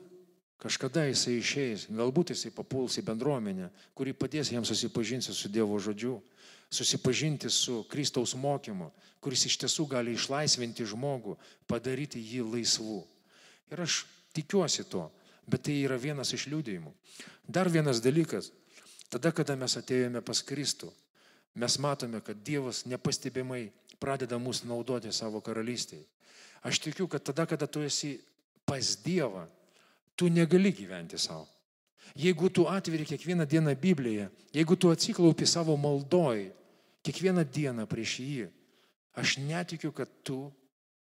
kažkada 0.62 1.06
jisai 1.06 1.38
išeis, 1.38 1.86
galbūt 1.92 2.32
jisai 2.34 2.50
papuls 2.54 2.98
į 2.98 3.04
bendruomenę, 3.06 3.70
kuri 3.94 4.14
padės 4.16 4.50
jam 4.50 4.66
susipažinti 4.66 5.34
su 5.34 5.50
Dievo 5.52 5.78
žodžiu, 5.78 6.18
susipažinti 6.70 7.50
su 7.50 7.84
Kristaus 7.90 8.34
mokymu, 8.34 8.90
kuris 9.20 9.46
iš 9.46 9.56
tiesų 9.62 9.86
gali 9.90 10.14
išlaisvinti 10.14 10.86
žmogų, 10.86 11.36
padaryti 11.66 12.20
jį 12.20 12.44
laisvu. 12.46 13.00
Ir 13.72 13.82
aš 13.82 14.04
tikiuosi 14.36 14.84
to, 14.90 15.06
bet 15.46 15.66
tai 15.66 15.80
yra 15.86 15.98
vienas 15.98 16.32
iš 16.34 16.46
liūdėjimų. 16.50 16.92
Dar 17.46 17.70
vienas 17.70 18.02
dalykas, 18.02 18.50
tada, 19.10 19.32
kada 19.32 19.56
mes 19.56 19.76
atėjome 19.78 20.22
pas 20.22 20.42
Kristų, 20.42 20.92
mes 21.54 21.78
matome, 21.82 22.20
kad 22.20 22.38
Dievas 22.44 22.84
nepastebimai 22.86 23.70
pradeda 24.02 24.38
mus 24.38 24.62
naudoti 24.66 25.12
savo 25.14 25.40
karalystėje. 25.40 26.04
Aš 26.66 26.80
tikiu, 26.82 27.06
kad 27.08 27.22
tada, 27.22 27.46
kada 27.46 27.66
tu 27.70 27.82
esi 27.86 28.16
pas 28.66 28.96
Dievą, 29.04 29.46
tu 30.16 30.28
negali 30.28 30.72
gyventi 30.74 31.18
savo. 31.18 31.46
Jeigu 32.14 32.50
tu 32.50 32.68
atveri 32.68 33.04
kiekvieną 33.04 33.46
dieną 33.46 33.74
Bibliją, 33.74 34.28
jeigu 34.54 34.76
tu 34.76 34.90
atsiklaupi 34.90 35.46
savo 35.46 35.76
maldoj, 35.76 36.52
kiekvieną 37.02 37.44
dieną 37.44 37.86
prieš 37.86 38.18
jį, 38.22 38.46
aš 39.16 39.38
netikiu, 39.42 39.92
kad 39.92 40.08
tu 40.22 40.52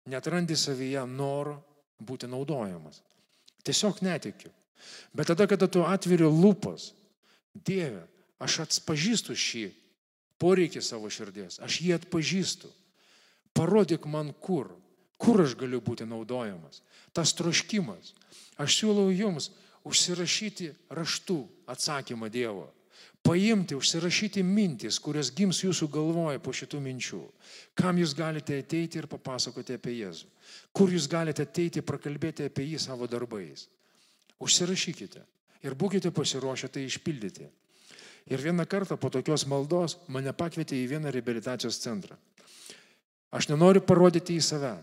netrandi 0.09 0.57
savyje 0.57 1.05
noro 1.07 1.59
būti 2.01 2.30
naudojamas. 2.30 3.03
Tiesiog 3.66 4.01
netikiu. 4.03 4.51
Bet 5.12 5.28
tada, 5.28 5.47
kada 5.51 5.66
tu 5.68 5.82
atveri 5.82 6.24
lūpas, 6.24 6.93
Dieve, 7.64 8.05
aš 8.39 8.61
atpažįstu 8.66 9.34
šį 9.34 9.64
poreikį 10.39 10.82
savo 10.84 11.11
širdies, 11.11 11.59
aš 11.64 11.80
jį 11.82 11.97
atpažįstu. 11.97 12.70
Parodyk 13.57 14.07
man 14.07 14.30
kur, 14.39 14.70
kur 15.18 15.43
aš 15.43 15.57
galiu 15.59 15.80
būti 15.82 16.07
naudojamas. 16.07 16.82
Tas 17.12 17.34
troškimas. 17.34 18.12
Aš 18.61 18.76
siūlau 18.78 19.09
jums 19.11 19.51
užsirašyti 19.89 20.72
raštų 20.95 21.39
atsakymą 21.72 22.28
Dievo. 22.32 22.68
Paimti, 23.22 23.76
užsirašyti 23.76 24.45
mintis, 24.47 24.99
kurios 25.03 25.32
gims 25.34 25.61
jūsų 25.64 25.89
galvoje 25.93 26.41
po 26.41 26.53
šitų 26.55 26.78
minčių. 26.80 27.20
Kam 27.76 27.99
jūs 27.99 28.14
galite 28.16 28.57
ateiti 28.62 29.01
ir 29.01 29.09
papasakoti 29.11 29.74
apie 29.76 29.97
Jėzų. 29.99 30.28
Kur 30.72 30.93
jūs 30.95 31.09
galite 31.11 31.45
ateiti 31.45 31.82
ir 31.82 31.86
prakalbėti 31.89 32.47
apie 32.47 32.68
jį 32.70 32.78
savo 32.80 33.09
darbais. 33.11 33.66
Užsirašykite 34.39 35.24
ir 35.66 35.74
būkite 35.74 36.12
pasiruošę 36.14 36.70
tai 36.72 36.86
išpildyti. 36.86 37.49
Ir 38.28 38.45
vieną 38.45 38.66
kartą 38.68 38.97
po 39.01 39.11
tokios 39.11 39.47
maldos 39.49 39.97
mane 40.09 40.32
pakvietė 40.36 40.76
į 40.78 40.89
vieną 40.95 41.12
reabilitacijos 41.12 41.80
centrą. 41.80 42.16
Aš 43.32 43.49
nenoriu 43.51 43.82
parodyti 43.84 44.36
į 44.36 44.45
save. 44.45 44.76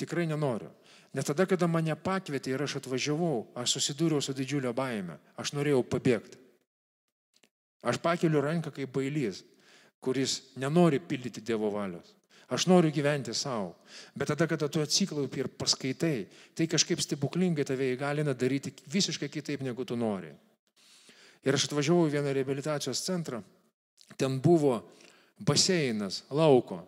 Tikrai 0.00 0.26
nenoriu. 0.26 0.70
Nes 1.14 1.26
tada, 1.26 1.46
kada 1.46 1.68
mane 1.70 1.94
pakvietė 1.94 2.50
ir 2.50 2.64
aš 2.64 2.80
atvažiavau, 2.80 3.46
aš 3.54 3.76
susidūriau 3.76 4.22
su 4.22 4.34
didžiulio 4.34 4.72
baime. 4.74 5.20
Aš 5.38 5.52
norėjau 5.54 5.84
pabėgti. 5.86 6.40
Aš 7.84 8.00
pakeliu 8.02 8.42
ranką 8.42 8.72
kaip 8.74 8.90
bailys, 8.90 9.44
kuris 10.02 10.40
nenori 10.58 10.98
pildyti 10.98 11.44
Dievo 11.44 11.70
valios. 11.70 12.14
Aš 12.50 12.66
noriu 12.68 12.90
gyventi 12.92 13.32
savo. 13.34 13.76
Bet 14.14 14.28
tada, 14.32 14.48
kada 14.50 14.68
tu 14.68 14.82
atsiklaupi 14.82 15.44
ir 15.44 15.48
paskaitai, 15.48 16.26
tai 16.56 16.66
kažkaip 16.68 17.00
stebuklingai 17.00 17.64
tave 17.64 17.92
įgalina 17.94 18.34
daryti 18.36 18.74
visiškai 18.92 19.30
kitaip, 19.32 19.62
negu 19.64 19.86
tu 19.86 19.96
nori. 19.96 20.32
Ir 21.44 21.56
aš 21.56 21.68
atvažiavau 21.68 22.08
į 22.08 22.16
vieną 22.16 22.34
rehabilitacijos 22.34 23.00
centrą, 23.04 23.40
ten 24.20 24.40
buvo 24.44 24.80
baseinas 25.40 26.22
lauko. 26.32 26.82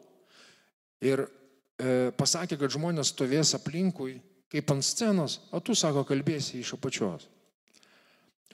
Ir 1.05 1.25
pasakė, 2.17 2.59
kad 2.61 2.73
žmonės 2.73 3.13
stovės 3.13 3.55
aplinkui, 3.59 4.21
kaip 4.53 4.71
ant 4.73 4.85
scenos, 4.85 5.41
o 5.53 5.61
tu, 5.61 5.75
sako, 5.77 6.05
kalbėsi 6.09 6.61
iš 6.63 6.77
apačios. 6.77 7.27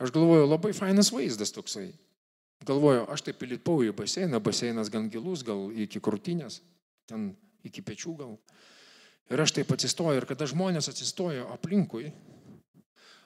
Aš 0.02 0.10
galvoju, 0.14 0.48
labai 0.48 0.72
fainas 0.74 1.12
vaizdas 1.14 1.52
toksai. 1.54 1.92
Galvoju, 2.66 3.06
aš 3.10 3.24
taip 3.26 3.42
įlipau 3.42 3.82
į 3.82 3.92
baseiną, 3.94 4.40
baseinas 4.42 4.90
gan 4.90 5.08
gilus, 5.10 5.42
gal 5.46 5.68
iki 5.74 6.00
krūtinės, 6.02 6.60
ten 7.10 7.32
iki 7.66 7.82
pečių 7.82 8.14
gal. 8.18 8.36
Ir 9.30 9.42
aš 9.42 9.54
taip 9.56 9.70
atsistoju 9.74 10.20
ir 10.20 10.26
kada 10.28 10.46
žmonės 10.50 10.90
atsistojo 10.90 11.48
aplinkui, 11.54 12.12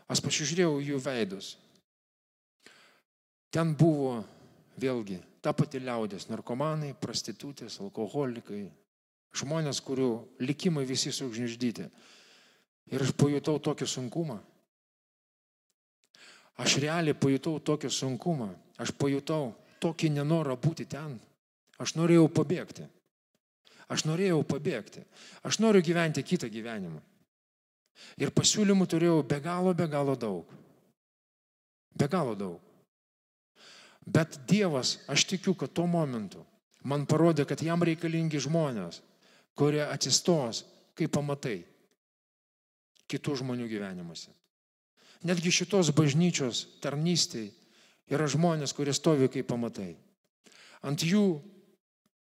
aš 0.08 0.22
pasižiūrėjau 0.24 0.80
jų 0.84 1.00
veidus. 1.04 1.54
Ten 3.52 3.72
buvo 3.76 4.20
vėlgi 4.80 5.20
ta 5.40 5.52
pati 5.56 5.80
liaudės- 5.80 6.28
narkomanai, 6.32 6.94
prostitutės, 7.00 7.80
alkoholikai, 7.80 8.70
žmonės, 9.36 9.80
kurių 9.84 10.10
likimai 10.42 10.86
visi 10.88 11.12
sugžniždyti. 11.12 11.86
Ir 12.92 13.02
aš 13.02 13.12
pajutau 13.18 13.58
tokį 13.62 13.88
sunkumą. 13.90 14.38
Aš 16.62 16.78
realiai 16.80 17.16
pajutau 17.18 17.58
tokį 17.60 17.90
sunkumą. 17.92 18.50
Aš 18.80 18.92
pajutau 18.96 19.54
tokį 19.82 20.12
nenorą 20.16 20.56
būti 20.60 20.86
ten. 20.88 21.18
Aš 21.82 21.96
norėjau 21.98 22.28
pabėgti. 22.32 22.86
Aš 23.92 24.06
norėjau 24.08 24.40
pabėgti. 24.46 25.04
Aš 25.46 25.60
noriu 25.62 25.82
gyventi 25.84 26.24
kitą 26.26 26.48
gyvenimą. 26.50 27.02
Ir 28.20 28.32
pasiūlymų 28.34 28.86
turėjau 28.88 29.20
be 29.24 29.38
galo, 29.40 29.72
be 29.74 29.86
galo 29.88 30.16
daug. 30.16 30.50
Be 31.96 32.08
galo 32.12 32.34
daug. 32.36 32.60
Bet 34.06 34.38
Dievas, 34.46 35.00
aš 35.10 35.24
tikiu, 35.26 35.54
kad 35.58 35.72
tuo 35.74 35.86
momentu 35.90 36.44
man 36.86 37.06
parodė, 37.10 37.46
kad 37.48 37.62
jam 37.62 37.82
reikalingi 37.82 38.38
žmonės, 38.42 39.00
kurie 39.56 39.82
atsistos, 39.86 40.64
kaip 40.96 41.12
pamatai, 41.16 41.60
kitų 43.10 43.38
žmonių 43.42 43.68
gyvenimuose. 43.70 44.32
Netgi 45.26 45.52
šitos 45.54 45.90
bažnyčios 45.96 46.66
tarnystėj 46.84 47.48
yra 48.12 48.26
žmonės, 48.30 48.74
kurie 48.76 48.94
stovi 48.94 49.30
kaip 49.32 49.48
pamatai. 49.48 49.94
Ant 50.86 51.02
jų 51.02 51.40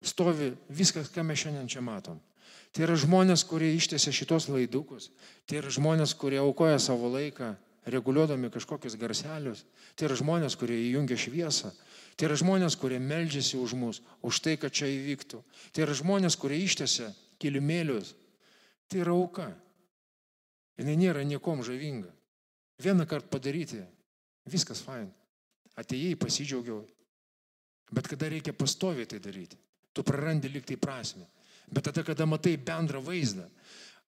stovi 0.02 0.54
viskas, 0.72 1.10
ką 1.12 1.22
mes 1.26 1.44
šiandien 1.44 1.68
čia 1.70 1.84
matom. 1.84 2.18
Tai 2.72 2.84
yra 2.84 2.96
žmonės, 2.98 3.44
kurie 3.48 3.70
ištėsi 3.76 4.12
šitos 4.14 4.48
laidukus. 4.52 5.10
Tai 5.48 5.60
yra 5.60 5.72
žmonės, 5.72 6.14
kurie 6.18 6.40
aukoja 6.40 6.78
savo 6.82 7.10
laiką 7.12 7.54
reguliuodami 7.88 8.50
kažkokius 8.52 8.98
garselius. 9.00 9.64
Tai 9.96 10.08
yra 10.08 10.18
žmonės, 10.18 10.56
kurie 10.58 10.76
įjungia 10.88 11.18
šviesą. 11.20 11.72
Tai 12.18 12.26
yra 12.26 12.36
žmonės, 12.38 12.74
kurie 12.74 12.98
meldžiasi 12.98 13.60
už 13.62 13.76
mus, 13.78 14.00
už 14.26 14.40
tai, 14.42 14.56
kad 14.58 14.74
čia 14.74 14.88
įvyktų. 14.90 15.38
Tai 15.70 15.84
yra 15.84 15.94
žmonės, 15.94 16.34
kurie 16.40 16.58
ištėse 16.64 17.12
kilimėlius. 17.38 18.16
Tai 18.90 19.04
yra 19.04 19.14
auka. 19.14 19.46
Jis 20.78 20.88
nėra 20.88 21.22
niekom 21.26 21.62
žavinga. 21.66 22.10
Vieną 22.82 23.06
kartą 23.10 23.30
padaryti, 23.30 23.80
viskas 24.50 24.82
fain. 24.82 25.08
Atėjai, 25.78 26.18
pasidžiaugiau. 26.18 26.82
Bet 27.94 28.10
kada 28.10 28.28
reikia 28.30 28.52
pastoviai 28.54 29.06
tai 29.08 29.22
daryti, 29.22 29.56
tu 29.94 30.02
prarandi 30.06 30.50
liktai 30.50 30.76
prasme. 30.76 31.24
Bet 31.70 31.86
tada, 31.86 32.02
kada 32.02 32.26
matai 32.26 32.56
bendrą 32.58 33.00
vaizdą, 33.04 33.46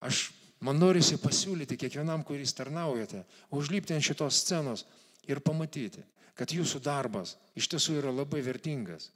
aš 0.02 0.28
Man 0.60 0.76
norisi 0.76 1.16
pasiūlyti 1.16 1.78
kiekvienam, 1.80 2.20
kuris 2.26 2.52
tarnaujate, 2.52 3.22
užlipti 3.56 3.94
ant 3.96 4.04
šitos 4.04 4.42
scenos 4.42 4.84
ir 5.28 5.42
pamatyti, 5.44 6.02
kad 6.34 6.52
jūsų 6.52 6.80
darbas 6.84 7.36
iš 7.58 7.68
tiesų 7.72 7.98
yra 8.00 8.12
labai 8.14 8.40
vertingas. 8.44 9.10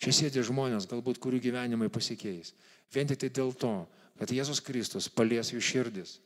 Čia 0.00 0.14
sėdė 0.16 0.44
žmonės, 0.46 0.88
galbūt 0.88 1.18
kurių 1.20 1.40
gyvenimai 1.44 1.90
pasikeis. 1.92 2.54
Vien 2.94 3.08
tik 3.08 3.20
tai 3.20 3.28
dėl 3.36 3.52
to, 3.52 3.74
kad 4.18 4.32
Jėzus 4.32 4.62
Kristus 4.64 5.10
palies 5.12 5.52
jų 5.52 5.60
širdis. 5.60 6.18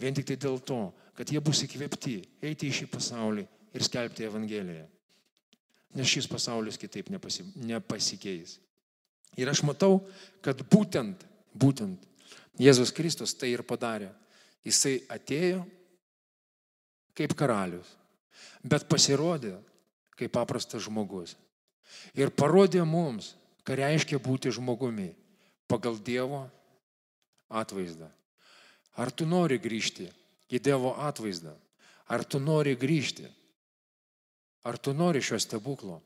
Vien 0.00 0.16
tik 0.16 0.26
tai 0.28 0.36
dėl 0.40 0.58
to, 0.60 0.90
kad 1.16 1.30
jie 1.30 1.40
bus 1.40 1.62
įkvėpti 1.64 2.18
eiti 2.44 2.68
į 2.68 2.80
šį 2.80 2.90
pasaulį 2.92 3.46
ir 3.74 3.86
skelbti 3.86 4.26
Evangeliją. 4.26 4.84
Nes 5.94 6.10
šis 6.10 6.26
pasaulis 6.26 6.78
kitaip 6.80 7.08
nepasi, 7.14 7.46
nepasikeis. 7.54 8.58
Ir 9.38 9.50
aš 9.50 9.62
matau, 9.66 10.02
kad 10.42 10.60
būtent, 10.70 11.22
būtent 11.54 12.02
Jėzus 12.58 12.92
Kristus 12.94 13.34
tai 13.34 13.52
ir 13.54 13.64
padarė. 13.66 14.10
Jisai 14.64 14.98
atėjo 15.12 15.64
kaip 17.14 17.34
karalius, 17.38 17.88
bet 18.62 18.88
pasirodė 18.90 19.56
kaip 20.18 20.32
paprastas 20.34 20.86
žmogus. 20.86 21.34
Ir 22.16 22.30
parodė 22.30 22.84
mums, 22.86 23.34
ką 23.66 23.76
reiškia 23.78 24.20
būti 24.22 24.52
žmogumi 24.54 25.12
pagal 25.70 25.98
Dievo 25.98 26.44
atvaizdą. 27.48 28.08
Ar 28.94 29.10
tu 29.10 29.26
nori 29.26 29.58
grįžti 29.58 30.08
į 30.50 30.60
Dievo 30.62 30.94
atvaizdą? 31.02 31.54
Ar 32.08 32.24
tu 32.24 32.38
nori 32.38 32.76
grįžti? 32.76 33.26
Ar 34.64 34.78
tu 34.78 34.94
nori 34.94 35.22
šio 35.24 35.40
stebuklo? 35.40 36.00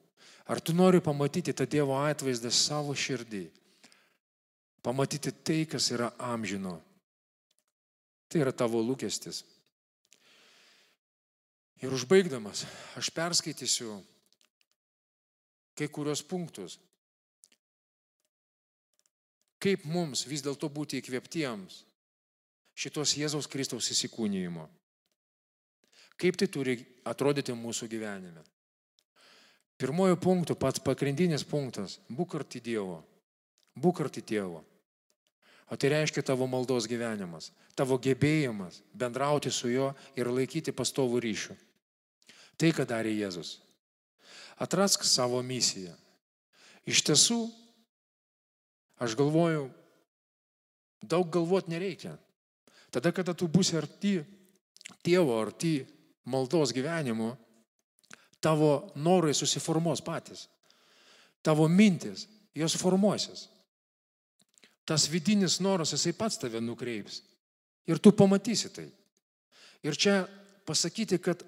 Ar 0.49 0.61
tu 0.61 0.73
nori 0.73 1.03
pamatyti 1.05 1.53
tą 1.53 1.69
Dievo 1.69 1.99
atvaizdą 2.01 2.51
savo 2.55 2.97
širdį? 2.97 3.47
pamatyti 4.83 5.33
tai, 5.45 5.67
kas 5.67 5.91
yra 5.93 6.13
amžino. 6.19 6.79
Tai 8.29 8.41
yra 8.41 8.53
tavo 8.53 8.81
lūkestis. 8.81 9.43
Ir 11.79 11.95
užbaigdamas, 11.95 12.65
aš 12.99 13.11
perskaitysiu 13.15 14.01
kai 15.79 15.87
kurios 15.87 16.25
punktus. 16.27 16.79
Kaip 19.63 19.85
mums 19.87 20.25
vis 20.27 20.43
dėlto 20.43 20.71
būti 20.71 20.99
įkvėptiems 20.99 21.83
šitos 22.79 23.15
Jėzaus 23.19 23.47
Kristaus 23.51 23.91
įsikūnyjimo. 23.95 24.67
Kaip 26.19 26.39
tai 26.39 26.49
turi 26.51 26.75
atrodyti 27.07 27.55
mūsų 27.55 27.87
gyvenime. 27.91 28.43
Pirmojo 29.79 30.19
punktų, 30.19 30.57
pats 30.59 30.83
pagrindinis 30.83 31.47
punktas- 31.47 32.01
būk 32.19 32.35
arti 32.41 32.61
Dievo. 32.61 33.05
Būk 33.79 34.01
arti 34.03 34.23
tėvo. 34.23 34.65
O 35.71 35.77
tai 35.77 35.91
reiškia 35.93 36.25
tavo 36.25 36.47
maldos 36.47 36.89
gyvenimas, 36.89 37.53
tavo 37.77 37.99
gebėjimas 37.99 38.81
bendrauti 38.95 39.53
su 39.53 39.69
juo 39.69 39.95
ir 40.17 40.27
laikyti 40.27 40.73
pastovų 40.73 41.21
ryšių. 41.21 41.68
Tai, 42.59 42.71
ką 42.75 42.87
darė 42.89 43.15
Jėzus. 43.15 43.59
Atrask 44.59 45.05
savo 45.07 45.39
misiją. 45.47 45.93
Iš 46.89 47.05
tiesų, 47.07 47.39
aš 48.99 49.15
galvoju, 49.19 49.69
daug 51.05 51.29
galvot 51.31 51.69
nereikia. 51.71 52.17
Tada, 52.91 53.13
kada 53.15 53.37
tu 53.37 53.47
būsi 53.47 53.77
arti 53.79 54.17
tėvo, 55.07 55.37
arti 55.39 55.85
maldos 56.27 56.73
gyvenimo, 56.75 57.37
tavo 58.43 58.91
norai 58.99 59.37
susiformuos 59.37 60.03
patys. 60.03 60.49
Tavo 61.45 61.69
mintis, 61.71 62.27
jos 62.57 62.75
formuosis 62.81 63.47
tas 64.89 65.05
vidinis 65.13 65.59
noras, 65.61 65.93
jisai 65.93 66.15
pats 66.17 66.41
tave 66.41 66.63
nukreips. 66.65 67.21
Ir 67.89 68.01
tu 68.01 68.13
pamatysi 68.17 68.71
tai. 68.73 68.87
Ir 69.85 69.97
čia 69.97 70.23
pasakyti, 70.65 71.19
kad 71.21 71.45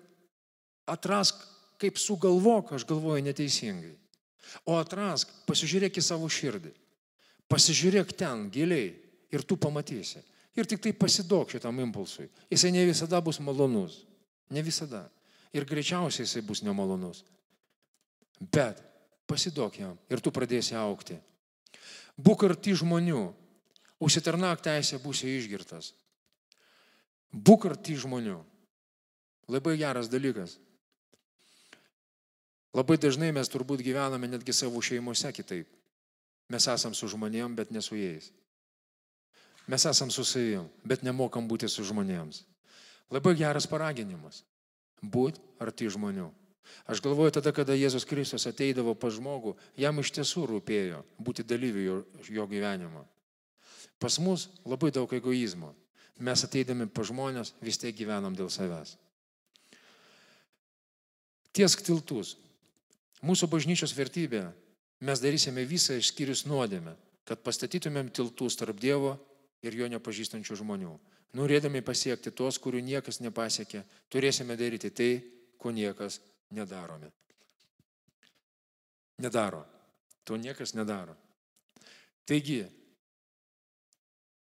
atrask, 0.86 1.36
kaip 1.80 1.98
sugalvok, 1.98 2.74
aš 2.76 2.86
galvoju 2.88 3.24
neteisingai. 3.24 3.94
O 4.66 4.76
atrask, 4.80 5.30
pasižiūrėk 5.46 6.00
į 6.00 6.04
savo 6.04 6.28
širdį. 6.30 6.72
Pasižiūrėk 7.50 8.12
ten 8.18 8.48
giliai 8.52 8.92
ir 9.32 9.44
tu 9.46 9.56
pamatysi. 9.58 10.22
Ir 10.58 10.66
tik 10.66 10.82
tai 10.82 10.92
pasidok 10.96 11.52
šitam 11.54 11.78
impulsui. 11.82 12.28
Jisai 12.50 12.72
ne 12.74 12.84
visada 12.86 13.20
bus 13.22 13.38
malonus. 13.40 14.02
Ne 14.50 14.62
visada. 14.66 15.06
Ir 15.54 15.66
greičiausiai 15.66 16.26
jisai 16.26 16.42
bus 16.46 16.62
nemalonus. 16.66 17.24
Bet 18.40 18.82
pasidok 19.30 19.78
jam 19.78 19.98
ir 20.10 20.22
tu 20.22 20.32
pradėsi 20.34 20.74
aukti. 20.78 21.18
Būk 22.18 22.48
arti 22.50 22.74
žmonių. 22.76 23.28
Užsitarnak 24.00 24.62
teisę 24.64 24.98
būsi 25.02 25.28
išgirtas. 25.36 25.92
Būk 27.30 27.68
arti 27.70 27.94
žmonių. 28.00 28.38
Labai 29.50 29.76
geras 29.78 30.08
dalykas. 30.10 30.56
Labai 32.76 32.98
dažnai 33.02 33.32
mes 33.34 33.50
turbūt 33.50 33.82
gyvename 33.82 34.28
netgi 34.30 34.54
savo 34.54 34.80
šeimose 34.82 35.32
kitaip. 35.34 35.68
Mes 36.50 36.66
esam 36.70 36.94
su 36.94 37.08
žmonėm, 37.10 37.54
bet 37.58 37.70
ne 37.74 37.82
su 37.82 37.98
jais. 37.98 38.30
Mes 39.70 39.86
esam 39.86 40.10
su 40.10 40.24
savim, 40.26 40.66
bet 40.84 41.02
nemokam 41.06 41.46
būti 41.50 41.68
su 41.70 41.84
žmonėms. 41.86 42.42
Labai 43.10 43.34
geras 43.38 43.66
paraginimas. 43.70 44.44
Būt 45.02 45.38
arti 45.62 45.88
žmonių. 45.90 46.28
Aš 46.86 47.00
galvoju 47.02 47.34
tada, 47.38 47.52
kada 47.54 47.74
Jėzus 47.74 48.06
Kristus 48.06 48.46
ateidavo 48.46 48.94
pa 48.94 49.10
žmogų, 49.10 49.56
jam 49.78 49.98
iš 50.02 50.12
tiesų 50.14 50.46
rūpėjo 50.50 51.02
būti 51.18 51.46
dalyviu 51.46 51.82
jo, 51.82 51.96
jo 52.30 52.46
gyvenimo. 52.50 53.04
Pas 53.98 54.18
mus 54.22 54.48
labai 54.64 54.92
daug 54.94 55.10
egoizmo. 55.12 55.74
Mes 56.20 56.44
ateidami 56.44 56.86
pa 56.86 57.02
žmonės 57.06 57.54
vis 57.64 57.78
tiek 57.80 57.96
gyvenam 57.96 58.36
dėl 58.36 58.50
savęs. 58.52 58.96
Tiesk 61.56 61.82
tiltus. 61.82 62.36
Mūsų 63.26 63.50
bažnyčios 63.52 63.92
vertybė. 63.96 64.48
Mes 65.04 65.20
darysime 65.20 65.64
visą 65.64 65.96
išskyrus 65.96 66.44
nuodėmę, 66.48 66.92
kad 67.24 67.40
pastatytumėm 67.44 68.10
tiltus 68.12 68.56
tarp 68.60 68.80
Dievo 68.80 69.14
ir 69.64 69.76
jo 69.76 69.88
nepažįstančių 69.92 70.58
žmonių. 70.60 70.92
Norėdami 71.36 71.80
pasiekti 71.86 72.32
tos, 72.34 72.58
kurių 72.58 72.82
niekas 72.84 73.20
nepasiekė, 73.22 73.84
turėsime 74.12 74.56
daryti 74.60 74.90
tai, 74.90 75.10
ko 75.60 75.70
niekas 75.72 76.18
nedarome. 76.50 77.12
Nedaro. 79.20 79.62
To 80.24 80.36
niekas 80.36 80.74
nedaro. 80.74 81.14
Taigi, 82.28 82.64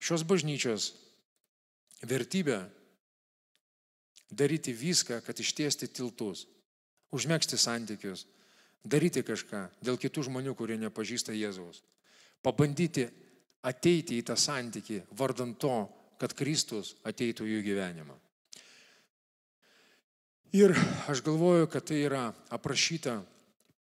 šios 0.02 0.24
bažnyčios 0.26 0.92
vertybė 2.06 2.62
daryti 4.30 4.74
viską, 4.76 5.20
kad 5.24 5.38
ištiesti 5.40 5.88
tiltus, 5.88 6.46
užmėgsti 7.14 7.58
santykius, 7.58 8.26
daryti 8.84 9.24
kažką 9.26 9.64
dėl 9.84 9.98
kitų 10.00 10.28
žmonių, 10.28 10.54
kurie 10.58 10.78
nepažįsta 10.80 11.34
Jėzaus. 11.36 11.82
Pabandyti 12.42 13.08
ateiti 13.66 14.18
į 14.20 14.26
tą 14.28 14.36
santykį 14.38 15.02
vardant 15.18 15.58
to, 15.58 15.88
kad 16.18 16.34
Kristus 16.34 16.94
ateitų 17.06 17.46
jų 17.46 17.62
gyvenimą. 17.66 18.16
Ir 20.56 20.72
aš 21.10 21.20
galvoju, 21.26 21.68
kad 21.68 21.84
tai 21.84 22.00
yra 22.06 22.30
aprašyta 22.54 23.18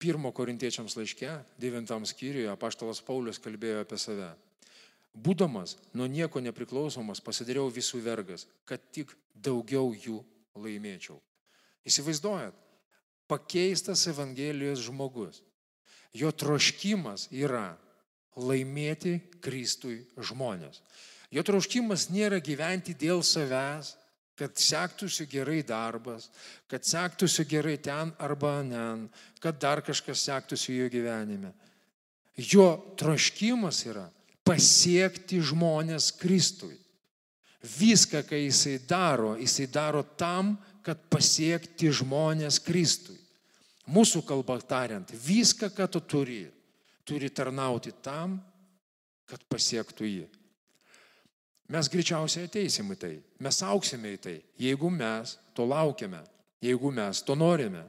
pirmo 0.02 0.32
korintiečiams 0.34 0.96
laiške, 0.98 1.32
devintam 1.62 2.06
skyriuje, 2.06 2.50
apaštalas 2.52 3.02
Paulius 3.06 3.42
kalbėjo 3.42 3.82
apie 3.82 3.98
save. 4.02 4.30
Būdamas 5.12 5.76
nuo 5.98 6.08
nieko 6.08 6.40
nepriklausomas, 6.40 7.20
pasidariau 7.22 7.72
visų 7.74 8.00
vergas, 8.06 8.46
kad 8.66 8.82
tik 8.94 9.12
daugiau 9.36 9.92
jų 9.92 10.22
laimėčiau. 10.56 11.18
Įsivaizduojat, 11.90 12.56
pakeistas 13.32 14.04
Evangelijos 14.12 14.84
žmogus. 14.84 15.40
Jo 16.12 16.34
troškimas 16.36 17.30
yra 17.32 17.72
laimėti 18.36 19.16
Kristui 19.44 20.02
žmonės. 20.20 20.82
Jo 21.32 21.44
troškimas 21.48 22.10
nėra 22.12 22.42
gyventi 22.44 22.96
dėl 22.98 23.24
savęs, 23.24 23.96
kad 24.36 24.58
sektųsi 24.58 25.28
gerai 25.30 25.62
darbas, 25.64 26.28
kad 26.68 26.84
sektųsi 26.88 27.46
gerai 27.48 27.78
ten 27.78 28.12
arba 28.20 28.60
nen, 28.66 29.06
kad 29.40 29.60
dar 29.62 29.84
kažkas 29.86 30.24
sektųsi 30.26 30.80
jo 30.80 30.90
gyvenime. 30.92 31.54
Jo 32.36 32.74
troškimas 32.98 33.84
yra 33.86 34.08
pasiekti 34.48 35.40
žmonės 35.46 36.10
Kristui. 36.20 36.74
Viską, 37.62 38.24
ką 38.26 38.40
jisai 38.42 38.80
daro, 38.90 39.36
jisai 39.38 39.68
daro 39.70 40.02
tam, 40.18 40.56
kad 40.82 40.98
pasiekti 41.14 41.92
žmonės 41.94 42.58
Kristui. 42.66 43.21
Mūsų 43.90 44.22
kalba 44.28 44.60
tariant, 44.62 45.10
viską, 45.10 45.72
ką 45.74 45.88
tu 45.90 46.02
turi, 46.06 46.44
turi 47.08 47.32
tarnauti 47.34 47.94
tam, 48.04 48.38
kad 49.26 49.42
pasiektų 49.50 50.06
jį. 50.06 50.28
Mes 51.72 51.88
greičiausiai 51.88 52.50
ateisim 52.50 52.92
į 52.92 52.98
tai, 53.00 53.14
mes 53.40 53.62
auksime 53.64 54.12
į 54.18 54.20
tai, 54.20 54.36
jeigu 54.60 54.92
mes 54.92 55.38
to 55.56 55.66
laukiame, 55.66 56.20
jeigu 56.62 56.92
mes 56.92 57.24
to 57.24 57.36
norime. 57.38 57.86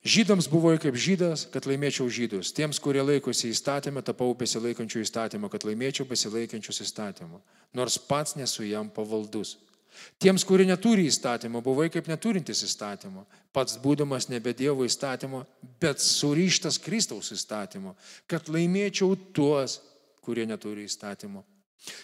Žydams 0.00 0.46
buvo 0.48 0.72
kaip 0.80 0.96
žydas, 0.96 1.44
kad 1.52 1.66
laimėčiau 1.68 2.08
žydus. 2.08 2.54
Tiems, 2.56 2.78
kurie 2.80 3.02
laikosi 3.04 3.50
įstatymą, 3.52 4.00
tapau 4.00 4.32
besilaikančių 4.32 5.02
įstatymą, 5.04 5.50
kad 5.52 5.66
laimėčiau 5.68 6.06
besilaikančius 6.08 6.80
įstatymą. 6.86 7.36
Nors 7.76 7.98
pats 8.08 8.32
nesu 8.40 8.64
jam 8.64 8.88
pavaldus. 8.88 9.58
Tiems, 10.20 10.44
kurie 10.46 10.66
neturi 10.68 11.06
įstatymo, 11.08 11.62
buvai 11.64 11.88
kaip 11.92 12.08
neturintis 12.10 12.62
įstatymo. 12.66 13.24
Pats 13.54 13.78
būdamas 13.82 14.28
nebe 14.30 14.52
Dievo 14.56 14.86
įstatymo, 14.86 15.44
bet 15.82 16.02
surištas 16.04 16.78
Kristaus 16.82 17.32
įstatymo, 17.34 17.96
kad 18.30 18.50
laimėčiau 18.52 19.16
tuos, 19.36 19.80
kurie 20.24 20.46
neturi 20.46 20.86
įstatymo. 20.88 21.44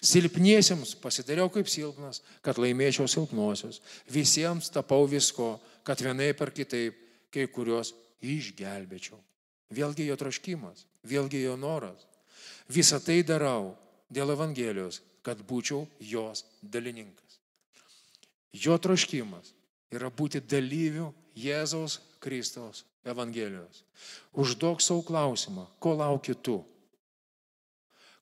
Silpniesiems 0.01 0.95
pasidariau 1.03 1.51
kaip 1.53 1.69
silpnas, 1.69 2.23
kad 2.41 2.59
laimėčiau 2.61 3.09
silpnosios. 3.11 3.83
Visiems 4.09 4.71
tapau 4.73 5.05
visko, 5.11 5.57
kad 5.85 6.01
vienai 6.01 6.33
per 6.37 6.51
kitaip 6.57 6.97
kai 7.33 7.45
kuriuos 7.53 7.93
išgelbėčiau. 8.25 9.19
Vėlgi 9.77 10.07
jo 10.09 10.17
troškimas, 10.17 10.87
vėlgi 11.05 11.43
jo 11.45 11.57
noras. 11.61 12.07
Visą 12.73 13.01
tai 13.03 13.21
darau 13.27 13.75
dėl 14.09 14.33
Evangelijos, 14.35 15.03
kad 15.27 15.43
būčiau 15.43 15.85
jos 16.01 16.45
dalininkas. 16.63 17.26
Jo 18.57 18.79
troškimas 18.81 19.53
yra 19.93 20.11
būti 20.11 20.41
dalyviu 20.41 21.11
Jėzaus 21.37 22.01
Kristaus 22.23 22.85
Evangelijos. 23.07 23.85
Užduok 24.35 24.83
savo 24.83 25.05
klausimą, 25.07 25.67
ko 25.79 25.95
lauki 25.95 26.35
tu? 26.35 26.59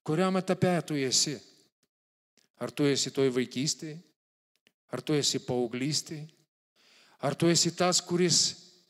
Kuriam 0.04 0.36
etape 0.36 0.74
tu 0.84 0.98
esi? 0.98 1.38
Ar 2.60 2.70
tu 2.70 2.84
esi 2.86 3.10
toj 3.14 3.30
vaikystėje? 3.32 3.96
Ar 4.92 5.00
tu 5.00 5.16
esi 5.16 5.40
paauglystėje? 5.42 6.26
Ar 7.24 7.34
tu 7.34 7.48
esi 7.48 7.72
tas, 7.72 8.02
kuris 8.04 8.40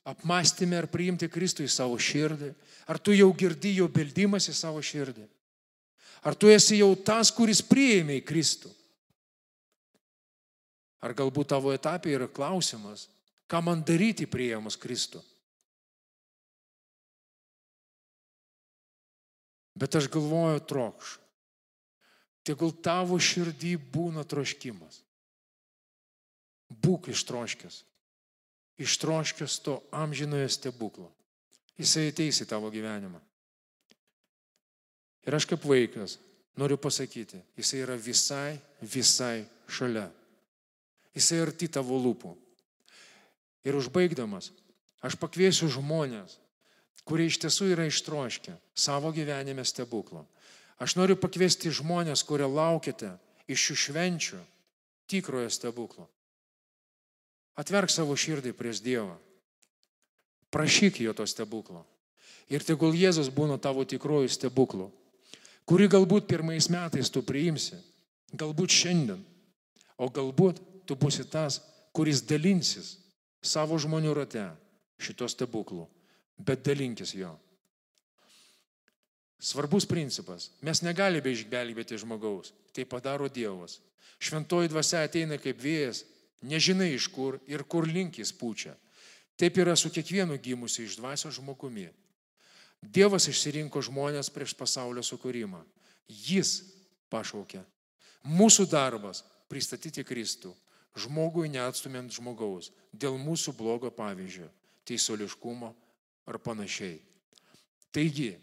apmastymė 0.05 0.83
ar 0.83 0.89
priimti 0.91 1.31
Kristų 1.31 1.69
į 1.69 1.71
savo 1.71 1.97
širdį? 2.01 2.51
Ar 2.91 2.99
tu 2.99 3.15
jau 3.15 3.31
girdi 3.33 3.77
jo 3.79 3.87
beldimas 3.89 4.51
į 4.51 4.57
savo 4.59 4.83
širdį? 4.83 5.29
Ar 6.27 6.35
tu 6.35 6.51
esi 6.51 6.81
jau 6.81 6.91
tas, 6.99 7.31
kuris 7.31 7.63
priėmė 7.63 8.19
į 8.19 8.25
Kristų? 8.27 8.74
Ar 11.05 11.13
galbūt 11.13 11.53
tavo 11.53 11.75
etapė 11.75 12.15
yra 12.17 12.29
klausimas, 12.33 13.09
ką 13.51 13.61
man 13.61 13.83
daryti 13.85 14.25
priėmus 14.31 14.79
Kristų? 14.81 15.21
Bet 19.75 19.99
aš 19.99 20.09
galvoju 20.09 20.63
trokš. 20.71 21.19
Tegul 22.47 22.73
tavo 22.85 23.19
širdį 23.19 23.75
būna 23.93 24.23
troškimas. 24.29 25.01
Būk 26.71 27.11
ištroškęs. 27.13 27.83
Ištroškęs 28.85 29.59
to 29.65 29.79
amžinojo 29.95 30.49
stebuklo. 30.51 31.09
Jisai 31.79 32.09
ateis 32.11 32.41
į 32.43 32.49
tavo 32.51 32.71
gyvenimą. 32.71 33.21
Ir 35.25 35.37
aš 35.37 35.47
kaip 35.49 35.65
vaikas 35.67 36.19
noriu 36.61 36.77
pasakyti, 36.79 37.41
jisai 37.59 37.81
yra 37.83 37.97
visai, 37.99 38.59
visai 38.81 39.43
šalia. 39.67 40.07
Jisai 41.15 41.41
arti 41.45 41.69
tavo 41.71 41.99
lūpų. 42.03 42.35
Ir 43.65 43.79
užbaigdamas, 43.79 44.51
aš 45.05 45.17
pakviesiu 45.21 45.71
žmonės, 45.73 46.37
kurie 47.07 47.29
iš 47.31 47.39
tiesų 47.45 47.71
yra 47.73 47.87
ištroškę 47.89 48.57
savo 48.75 49.13
gyvenime 49.15 49.65
stebuklo. 49.65 50.25
Aš 50.83 50.97
noriu 50.99 51.17
pakviesti 51.17 51.71
žmonės, 51.71 52.25
kurie 52.27 52.49
laukite 52.51 53.15
iš 53.47 53.69
šių 53.69 53.77
švenčių 53.85 54.41
tikrojo 55.09 55.51
stebuklo. 55.53 56.09
Atverk 57.55 57.93
savo 57.93 58.17
širdį 58.19 58.53
prieš 58.59 58.83
Dievą. 58.83 59.15
Prašyk 60.51 61.01
jo 61.01 61.15
to 61.15 61.27
stebuklo. 61.27 61.85
Ir 62.51 62.65
tegul 62.67 62.93
Jėzus 62.93 63.31
būna 63.33 63.57
tavo 63.63 63.87
tikroju 63.89 64.29
stebuklu, 64.29 64.91
kurį 65.65 65.89
galbūt 65.95 66.27
pirmais 66.29 66.69
metais 66.69 67.09
tu 67.09 67.23
priimsi, 67.25 67.79
galbūt 68.37 68.75
šiandien, 68.75 69.23
o 69.97 70.11
galbūt 70.13 70.61
tu 70.87 70.97
būsi 70.97 71.25
tas, 71.31 71.61
kuris 71.93 72.23
dalinsis 72.23 72.99
savo 73.45 73.79
žmonių 73.79 74.15
rate 74.17 74.45
šito 75.01 75.29
stebuklu, 75.29 75.87
bet 76.39 76.65
dalinkis 76.65 77.15
jo. 77.15 77.35
Svarbus 79.45 79.85
principas. 79.85 80.49
Mes 80.65 80.81
negalime 80.81 81.35
išgelbėti 81.35 81.99
žmogaus. 82.01 82.55
Tai 82.73 82.87
padaro 82.89 83.29
Dievas. 83.29 83.77
Šventoji 84.19 84.71
dvasia 84.73 85.03
ateina 85.05 85.37
kaip 85.39 85.59
vėjas, 85.61 86.05
nežinai 86.41 86.95
iš 86.95 87.11
kur 87.13 87.37
ir 87.51 87.63
kur 87.69 87.87
link 87.87 88.19
jis 88.19 88.33
pučia. 88.33 88.73
Taip 89.37 89.59
yra 89.59 89.75
su 89.77 89.91
kiekvienu 89.93 90.39
gimusiu 90.41 90.87
iš 90.87 90.97
dvasios 90.97 91.37
žmogumi. 91.37 91.91
Dievas 92.81 93.29
išsirinko 93.29 93.83
žmonės 93.85 94.31
prieš 94.33 94.55
pasaulio 94.57 95.03
sukūrimą. 95.05 95.61
Jis 96.09 96.63
pašaukė. 97.13 97.63
Mūsų 98.25 98.67
darbas- 98.71 99.25
pristatyti 99.51 100.05
Kristų, 100.05 100.55
žmogui 100.99 101.51
neatstumint 101.51 102.15
žmogaus, 102.15 102.71
dėl 102.95 103.19
mūsų 103.19 103.55
blogo 103.59 103.91
pavyzdžio, 103.95 104.49
teisuoliškumo 104.87 105.73
ar 106.31 106.39
panašiai. 106.39 107.01
Taigi, 107.95 108.35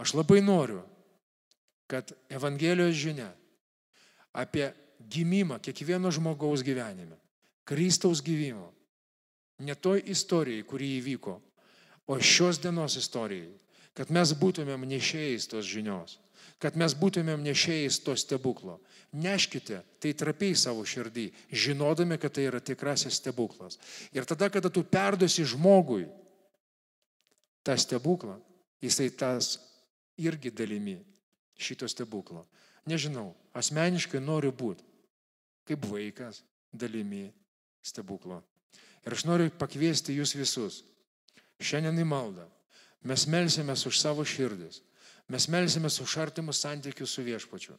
aš 0.00 0.14
labai 0.16 0.40
noriu, 0.44 0.82
kad 1.90 2.12
Evangelijos 2.30 2.96
žinia 2.96 3.30
apie 4.32 4.70
gimimą 5.00 5.58
kiekvieno 5.60 6.12
žmogaus 6.12 6.62
gyvenime, 6.62 7.16
Kristaus 7.64 8.22
gyvimo, 8.22 8.70
ne 9.60 9.74
toj 9.74 10.02
istorijai, 10.10 10.64
kuri 10.66 10.96
įvyko, 10.98 11.36
o 12.10 12.18
šios 12.18 12.58
dienos 12.62 12.96
istorijai, 12.98 13.52
kad 13.94 14.10
mes 14.10 14.32
būtumėm 14.38 14.86
nešėjais 14.88 15.48
tos 15.50 15.68
žinios, 15.68 16.18
kad 16.60 16.76
mes 16.76 16.94
būtumėm 16.96 17.42
nešėjais 17.44 18.00
to 18.04 18.14
stebuklo. 18.18 18.78
Neškite 19.16 19.80
tai 20.02 20.12
trapiai 20.14 20.54
savo 20.58 20.84
širdį, 20.86 21.30
žinodami, 21.50 22.18
kad 22.20 22.34
tai 22.36 22.46
yra 22.50 22.60
tikrasis 22.62 23.18
stebuklas. 23.18 23.80
Ir 24.14 24.28
tada, 24.28 24.50
kada 24.52 24.70
tu 24.70 24.84
perduosi 24.84 25.46
žmogui 25.48 26.04
tą 27.66 27.76
stebuklą, 27.80 28.36
jisai 28.84 29.08
tas 29.10 29.56
irgi 30.20 30.52
dalimi 30.52 31.00
šito 31.60 31.88
stebuklo. 31.90 32.44
Nežinau, 32.88 33.32
asmeniškai 33.56 34.20
noriu 34.22 34.52
būti 34.52 34.86
kaip 35.68 35.84
vaikas 35.86 36.42
dalimi 36.72 37.28
stebuklo. 37.84 38.40
Ir 39.06 39.16
aš 39.16 39.26
noriu 39.28 39.50
pakviesti 39.56 40.16
jūs 40.16 40.36
visus 40.36 40.80
šiandien 41.60 42.00
į 42.00 42.06
maldą 42.08 42.46
Mes 43.00 43.24
melsimės 43.26 43.86
už 43.88 43.96
savo 43.96 44.24
širdis. 44.28 44.82
Mes 45.30 45.46
melsimės 45.46 46.00
už 46.02 46.16
artimus 46.24 46.60
santykius 46.64 47.14
su 47.14 47.22
viešpačiu. 47.22 47.76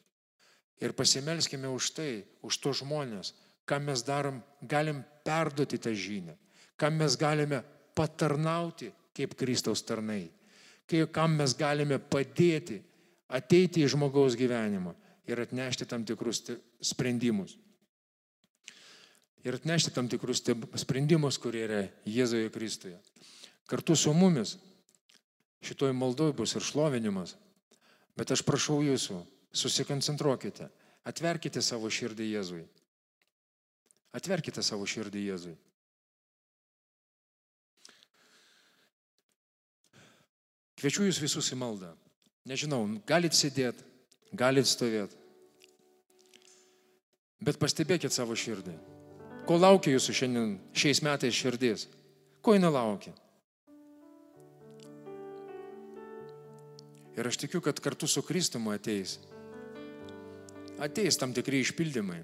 Ir 0.81 0.95
pasimelskime 0.97 1.69
už 1.69 1.91
tai, 1.93 2.23
už 2.41 2.57
to 2.63 2.71
žmonės, 2.73 3.33
ką 3.67 3.77
mes 3.83 4.01
darom, 4.07 4.39
galim 4.61 5.03
perduoti 5.25 5.77
tą 5.77 5.91
žinią, 5.93 6.33
kam 6.79 6.97
mes 6.97 7.17
galime 7.19 7.61
patarnauti 7.93 8.89
kaip 9.13 9.35
Kristaus 9.37 9.83
tarnai, 9.83 10.31
kam 11.11 11.35
mes 11.37 11.53
galime 11.57 11.99
padėti 11.99 12.79
ateiti 13.31 13.83
į 13.83 13.91
žmogaus 13.93 14.35
gyvenimą 14.39 14.95
ir 15.29 15.43
atnešti 15.43 15.85
tam 15.87 16.07
tikrus 16.07 16.41
sprendimus. 16.83 17.57
Ir 19.45 19.57
atnešti 19.57 19.93
tam 19.93 20.09
tikrus 20.09 20.43
sprendimus, 20.83 21.39
kurie 21.41 21.63
yra 21.65 21.81
Jėzuje 22.05 22.51
Kristuje. 22.53 22.97
Kartu 23.69 23.95
su 23.95 24.13
mumis 24.13 24.57
šitoj 25.65 25.93
maldoj 25.93 26.33
bus 26.37 26.55
ir 26.55 26.65
šlovinimas. 26.65 27.35
Bet 28.17 28.33
aš 28.33 28.43
prašau 28.45 28.81
jūsų, 28.83 29.21
susikoncentruokite, 29.55 30.67
atverkite 31.07 31.61
savo 31.63 31.89
širdį 31.89 32.27
Jėzui. 32.33 32.63
Atverkite 34.17 34.63
savo 34.63 34.87
širdį 34.89 35.25
Jėzui. 35.29 35.55
Kviečiu 40.81 41.05
jūs 41.05 41.21
visus 41.21 41.51
į 41.53 41.59
maldą. 41.61 41.91
Nežinau, 42.49 42.81
galit 43.05 43.35
sėdėti, 43.37 43.85
galit 44.33 44.65
stovėti. 44.65 45.17
Bet 47.41 47.59
pastebėkit 47.61 48.13
savo 48.13 48.33
širdį. 48.37 48.73
Ko 49.45 49.57
laukia 49.57 49.93
jūsų 49.93 50.15
šiandien 50.17 50.55
šiais 50.77 51.01
metais 51.05 51.37
širdis? 51.37 51.87
Ko 52.41 52.53
jinai 52.57 52.69
laukia? 52.73 53.13
Ir 57.17 57.27
aš 57.27 57.37
tikiu, 57.43 57.61
kad 57.61 57.79
kartu 57.83 58.07
su 58.07 58.23
Kristumi 58.23 58.75
ateis. 58.75 59.17
Ateis 60.81 61.17
tam 61.19 61.33
tikri 61.33 61.59
išpildymai. 61.61 62.21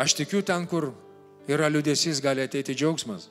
Aš 0.00 0.14
tikiu 0.16 0.40
ten, 0.46 0.64
kur 0.64 0.92
yra 1.50 1.68
liūdėsys, 1.68 2.22
gali 2.24 2.44
ateiti 2.44 2.76
džiaugsmas. 2.76 3.26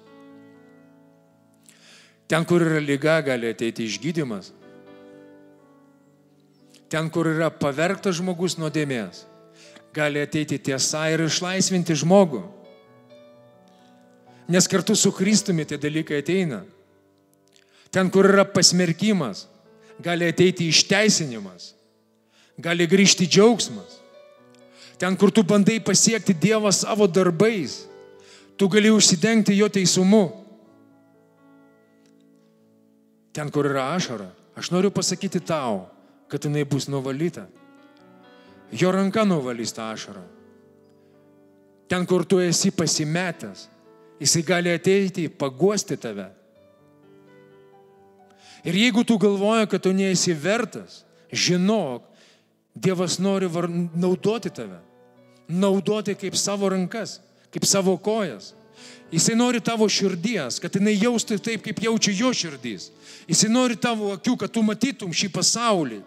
Ten, 2.30 2.45
kur 2.45 2.61
yra 2.61 2.77
lyga, 2.84 3.15
gali 3.25 3.49
ateiti 3.49 3.88
išgydymas. 3.89 4.51
Ten, 6.89 7.09
kur 7.13 7.30
yra 7.32 7.49
pavergtas 7.49 8.19
žmogus 8.19 8.59
nuodėmės, 8.61 9.23
gali 9.93 10.21
ateiti 10.21 10.59
tiesa 10.61 11.07
ir 11.13 11.25
išlaisvinti 11.25 11.97
žmogų. 11.97 12.43
Nes 14.50 14.68
kartu 14.68 14.95
su 14.97 15.12
Kristumi 15.14 15.66
tie 15.66 15.78
dalykai 15.78 16.24
ateina. 16.24 16.64
Ten, 17.93 18.10
kur 18.10 18.26
yra 18.26 18.45
pasmerkimas, 18.50 19.45
gali 20.02 20.26
ateiti 20.30 20.68
išteisinimas, 20.70 21.74
gali 22.58 22.88
grįžti 22.89 23.28
džiaugsmas. 23.30 24.00
Ten, 25.00 25.16
kur 25.18 25.32
tu 25.32 25.45
bandai 25.47 25.80
pasiekti 25.80 26.34
Dievą 26.34 26.72
savo 26.76 27.08
darbais, 27.08 27.86
tu 28.58 28.68
gali 28.68 28.91
užsidengti 28.91 29.56
jo 29.58 29.70
teisumu. 29.70 30.26
Ten, 33.34 33.50
kur 33.54 33.70
yra 33.70 33.93
ašara, 33.95 34.28
aš 34.58 34.74
noriu 34.74 34.91
pasakyti 34.91 35.39
tau, 35.39 35.88
kad 36.30 36.43
jinai 36.43 36.66
bus 36.66 36.89
nuvalyta. 36.89 37.45
Jo 38.76 38.91
ranka 38.93 39.24
nuvalys 39.26 39.74
tą 39.74 39.88
ašarą. 39.93 40.26
Ten, 41.89 42.06
kur 42.06 42.26
tu 42.26 42.38
esi 42.43 42.70
pasimetęs, 42.70 43.70
Jisai 44.20 44.43
gali 44.43 44.72
ateiti, 44.74 45.30
paguosti 45.30 45.97
tave. 45.97 46.28
Ir 48.67 48.76
jeigu 48.76 49.05
tu 49.07 49.17
galvoji, 49.17 49.70
kad 49.72 49.82
tu 49.84 49.93
neesi 49.95 50.34
vertas, 50.36 51.03
žinok, 51.32 52.03
Dievas 52.80 53.17
nori 53.20 53.47
var, 53.47 53.67
naudoti 53.95 54.49
tave. 54.53 54.78
Naudoti 55.49 56.13
kaip 56.15 56.36
savo 56.38 56.70
rankas, 56.70 57.17
kaip 57.51 57.65
savo 57.65 57.97
kojas. 57.97 58.53
Jisai 59.11 59.36
nori 59.36 59.59
tavo 59.59 59.88
širdies, 59.89 60.59
kad 60.61 60.76
jinai 60.78 60.93
jaustų 60.93 61.39
taip, 61.41 61.63
kaip 61.65 61.82
jaučia 61.82 62.13
jo 62.13 62.30
širdys. 62.36 62.91
Jisai 63.28 63.49
nori 63.49 63.76
tavo 63.76 64.13
akių, 64.13 64.36
kad 64.43 64.53
tu 64.53 64.61
matytum 64.63 65.11
šį 65.11 65.32
pasaulį, 65.34 66.03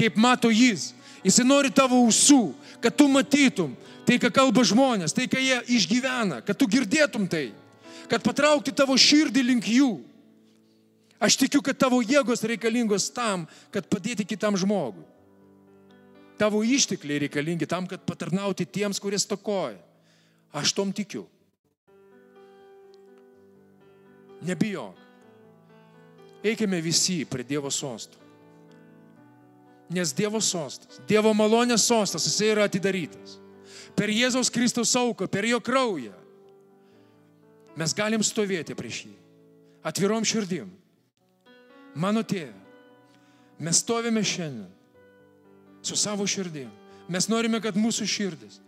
kaip 0.00 0.16
mato 0.16 0.50
jis. 0.50 0.94
Jisai 1.20 1.44
nori 1.44 1.68
tavo 1.70 2.00
ausų, 2.00 2.54
kad 2.80 2.96
tu 2.96 3.06
matytum, 3.12 3.76
tai, 4.06 4.18
ką 4.20 4.30
kalba 4.34 4.64
žmonės, 4.66 5.14
tai, 5.14 5.26
ką 5.30 5.40
jie 5.40 5.58
išgyvena, 5.76 6.40
kad 6.44 6.58
tu 6.58 6.68
girdėtum 6.70 7.26
tai, 7.30 7.50
kad 8.10 8.22
patraukti 8.24 8.74
tavo 8.74 8.96
širdį 8.98 9.44
link 9.46 9.68
jų. 9.70 9.92
Aš 11.20 11.36
tikiu, 11.36 11.60
kad 11.60 11.76
tavo 11.76 12.00
jėgos 12.00 12.42
reikalingos 12.48 13.10
tam, 13.12 13.44
kad 13.74 13.88
padėti 13.92 14.24
kitam 14.24 14.56
žmogui. 14.56 15.04
Tavo 16.40 16.62
ištekliai 16.64 17.26
reikalingi 17.26 17.68
tam, 17.68 17.84
kad 17.84 18.00
patarnauti 18.08 18.64
tiems, 18.64 18.96
kurie 19.02 19.18
stokoja. 19.20 19.76
Aš 20.56 20.72
tom 20.72 20.94
tikiu. 20.96 21.26
Nebijok. 24.48 24.96
Eikime 26.40 26.80
visi 26.80 27.20
prie 27.28 27.44
Dievo 27.44 27.68
sostų. 27.68 28.16
Nes 29.92 30.14
Dievo 30.16 30.40
sostas, 30.40 31.02
Dievo 31.04 31.34
malonės 31.36 31.84
sostas, 31.84 32.24
jisai 32.24 32.54
yra 32.54 32.64
atidarytas 32.70 33.39
per 33.96 34.12
Jėzaus 34.12 34.50
Kristaus 34.52 34.94
auką, 34.98 35.28
per 35.30 35.46
jo 35.48 35.60
kraują, 35.60 36.14
mes 37.78 37.94
galim 37.96 38.24
stovėti 38.24 38.76
prieš 38.76 39.04
jį. 39.06 39.14
Atvirom 39.86 40.26
širdim. 40.26 40.68
Mano 41.96 42.20
tėve, 42.22 42.52
mes 43.58 43.80
stovime 43.80 44.20
šiandien 44.20 44.68
su 45.82 45.96
savo 45.96 46.26
širdim. 46.28 46.68
Mes 47.10 47.26
norime, 47.26 47.58
kad 47.64 47.74
mūsų 47.74 48.06
širdis 48.06 48.60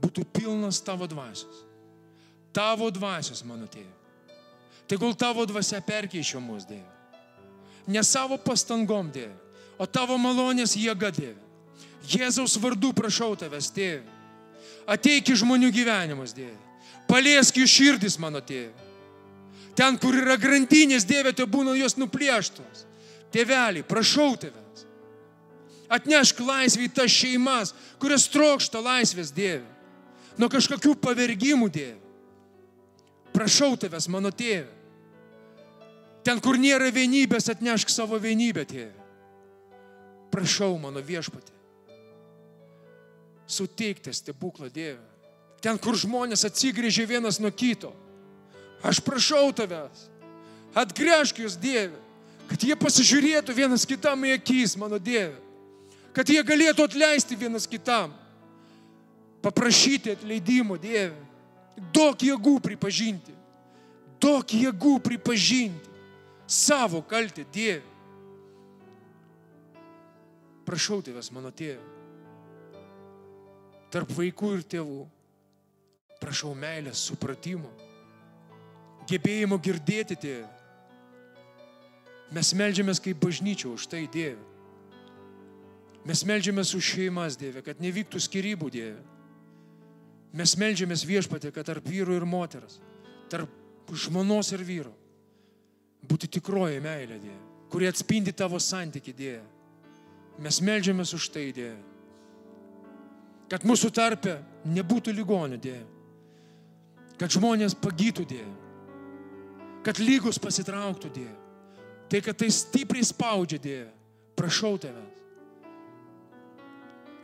būtų 0.00 0.24
pilnas 0.32 0.78
tavo 0.80 1.08
dvasios. 1.10 1.64
Tavo 2.54 2.88
dvasios, 2.94 3.42
mano 3.44 3.66
tėve. 3.68 3.90
Tegul 4.88 5.14
tavo 5.16 5.44
dvasia 5.48 5.80
perkeičia 5.80 6.40
mus, 6.40 6.66
Dieve. 6.68 6.84
Ne 7.86 8.02
savo 8.04 8.36
pastangom, 8.38 9.10
Dieve, 9.12 9.34
o 9.80 9.86
tavo 9.86 10.18
malonės 10.20 10.76
jėga, 10.76 11.08
Dieve. 11.14 11.38
Jėzaus 12.08 12.58
vardu 12.60 12.92
prašau 12.92 13.32
tavęs, 13.38 13.70
Tėve. 13.72 14.04
Ateik 14.90 15.30
į 15.30 15.38
žmonių 15.42 15.70
gyvenimus, 15.74 16.34
Dieve. 16.34 16.58
Paliesk 17.10 17.58
jų 17.60 17.68
širdis, 17.68 18.18
mano 18.18 18.40
tėve. 18.42 18.72
Ten, 19.78 19.96
kur 20.00 20.16
yra 20.16 20.36
grandinės, 20.40 21.06
Dieve, 21.08 21.32
te 21.32 21.46
būna 21.48 21.74
jos 21.78 21.96
nuplėštos. 22.00 22.84
Tėveliai, 23.32 23.84
prašau 23.88 24.34
tavęs. 24.40 24.84
Atnešk 25.92 26.40
laisvę 26.44 26.86
į 26.88 26.92
tas 26.96 27.12
šeimas, 27.12 27.72
kurias 28.00 28.28
trokšta 28.32 28.80
laisvės, 28.84 29.32
Dieve. 29.32 29.64
Nuo 30.40 30.48
kažkokių 30.52 30.96
pavergimų, 31.00 31.68
Dieve. 31.72 32.00
Prašau 33.32 33.76
tavęs, 33.80 34.08
mano 34.12 34.32
tėve. 34.32 34.68
Ten, 36.22 36.38
kur 36.40 36.58
nėra 36.60 36.92
vienybės, 36.94 37.48
atnešk 37.50 37.90
savo 37.90 38.20
vienybę, 38.22 38.64
tėve. 38.68 38.92
Prašau, 40.32 40.76
mano 40.80 41.02
viešpatė. 41.04 41.61
Suteikti 43.52 44.14
stebuklą, 44.16 44.70
Dieve. 44.72 45.02
Ten, 45.62 45.78
kur 45.78 45.98
žmonės 45.98 46.46
atsigrėžė 46.48 47.04
vienas 47.10 47.38
nuo 47.42 47.52
kito. 47.52 47.92
Aš 48.82 49.02
prašau 49.04 49.52
tavęs. 49.54 50.08
Atgręžk 50.74 51.42
jūs, 51.44 51.58
Dieve. 51.60 51.98
Kad 52.48 52.64
jie 52.64 52.76
pasižiūrėtų 52.76 53.54
vienas 53.54 53.84
kitam 53.88 54.24
į 54.26 54.38
akis, 54.38 54.74
mano 54.80 54.98
Dieve. 54.98 55.36
Kad 56.16 56.28
jie 56.28 56.40
galėtų 56.44 56.88
atleisti 56.88 57.38
vienas 57.38 57.68
kitam. 57.68 58.16
Paprašyti 59.44 60.16
atleidimo, 60.16 60.80
Dieve 60.80 61.32
Daug 61.92 62.20
jėgų 62.20 62.58
pripažinti. 62.62 63.34
Daug 64.22 64.46
jėgų 64.46 64.98
pripažinti 65.02 65.90
savo 66.46 67.00
kaltę 67.02 67.46
Dievui. 67.52 67.88
Prašau 70.68 71.00
tavęs, 71.02 71.32
mano 71.34 71.50
tėve. 71.50 71.91
Tarp 73.92 74.12
vaikų 74.16 74.54
ir 74.56 74.64
tėvų. 74.74 75.02
Prašau 76.22 76.52
meilės, 76.54 77.00
supratimo, 77.02 77.68
gebėjimo 79.10 79.58
girdėti 79.58 80.16
tėvę. 80.22 80.46
Mes 82.32 82.52
melžiamės 82.56 83.02
kaip 83.02 83.18
bažnyčia 83.20 83.68
už 83.68 83.88
tai 83.90 84.06
Dieve. 84.08 84.40
Mes 86.08 86.22
melžiamės 86.24 86.72
už 86.78 86.92
šeimas 86.94 87.36
Dieve, 87.38 87.60
kad 87.66 87.82
nevyktų 87.82 88.22
skirybų 88.22 88.70
Dieve. 88.72 89.02
Mes 90.32 90.54
melžiamės 90.56 91.04
viešpatė, 91.04 91.50
kad 91.52 91.68
tarp 91.68 91.84
vyrų 91.84 92.16
ir 92.16 92.24
moters, 92.24 92.78
tarp 93.28 93.50
žmonos 93.92 94.54
ir 94.54 94.64
vyro 94.64 94.94
būtų 96.08 96.30
tikroji 96.38 96.80
meilė, 96.82 97.18
Dieve, 97.22 97.40
kuri 97.70 97.88
atspindi 97.90 98.32
tavo 98.34 98.58
santyki, 98.60 99.14
Dieve. 99.14 99.44
Mes 100.42 100.58
melžiamės 100.64 101.12
už 101.14 101.28
tai, 101.34 101.50
Dieve. 101.54 101.91
Kad 103.52 103.66
mūsų 103.68 103.90
tarpe 103.92 104.38
nebūtų 104.64 105.12
ligonių, 105.12 105.58
Dieve. 105.60 105.84
Kad 107.20 107.34
žmonės 107.36 107.76
pagytų, 107.76 108.24
Dieve. 108.28 108.52
Kad 109.84 110.00
lygus 110.00 110.40
pasitrauktų, 110.40 111.10
Dieve. 111.12 111.36
Tai, 112.08 112.20
kad 112.24 112.38
tai 112.40 112.48
stipriai 112.52 113.04
spaudžia, 113.04 113.60
Dieve. 113.60 113.90
Prašau 114.38 114.78
tavęs. 114.80 115.20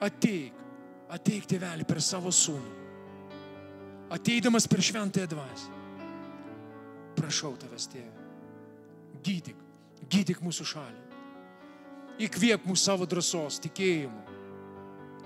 Ateik, 0.04 0.52
ateik 1.10 1.48
tėvelį 1.48 1.88
per 1.88 2.04
savo 2.04 2.30
sūnų 2.30 2.78
ateidamas 4.10 4.66
per 4.68 4.82
šventąją 4.82 5.26
dvasę. 5.26 5.70
Prašau 7.16 7.56
tavęs, 7.58 7.88
tėve, 7.90 8.24
gydyk, 9.26 9.58
gydyk 10.08 10.40
mūsų 10.44 10.66
šalį. 10.72 11.04
Įkvėp 12.28 12.66
mūsų 12.66 12.82
savo 12.82 13.06
drąsos, 13.10 13.58
tikėjimu. 13.62 14.27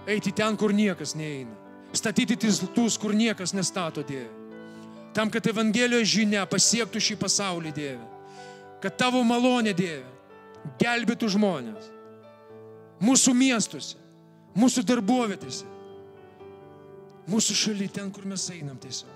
Eiti 0.07 0.33
ten, 0.35 0.57
kur 0.59 0.73
niekas 0.75 1.15
neina. 1.15 1.55
Statyti 1.93 2.37
tiltus, 2.37 2.97
kur 2.99 3.15
niekas 3.15 3.53
nestato, 3.55 4.03
Dieve. 4.03 4.31
Tam, 5.15 5.31
kad 5.31 5.47
Evangelijos 5.47 6.09
žinia 6.09 6.47
pasiektų 6.49 7.01
šį 7.03 7.19
pasaulį, 7.21 7.73
Dieve. 7.77 8.07
Kad 8.83 8.97
tavo 8.99 9.21
malonė, 9.23 9.75
Dieve, 9.77 10.09
gelbėtų 10.81 11.29
žmonės. 11.37 11.91
Mūsų 13.03 13.35
miestuose, 13.37 13.99
mūsų 14.59 14.85
darbovietėse, 14.89 15.67
mūsų 17.31 17.57
šaly, 17.59 17.89
ten, 17.93 18.11
kur 18.15 18.27
mes 18.31 18.47
einam 18.55 18.79
tiesiog. 18.81 19.11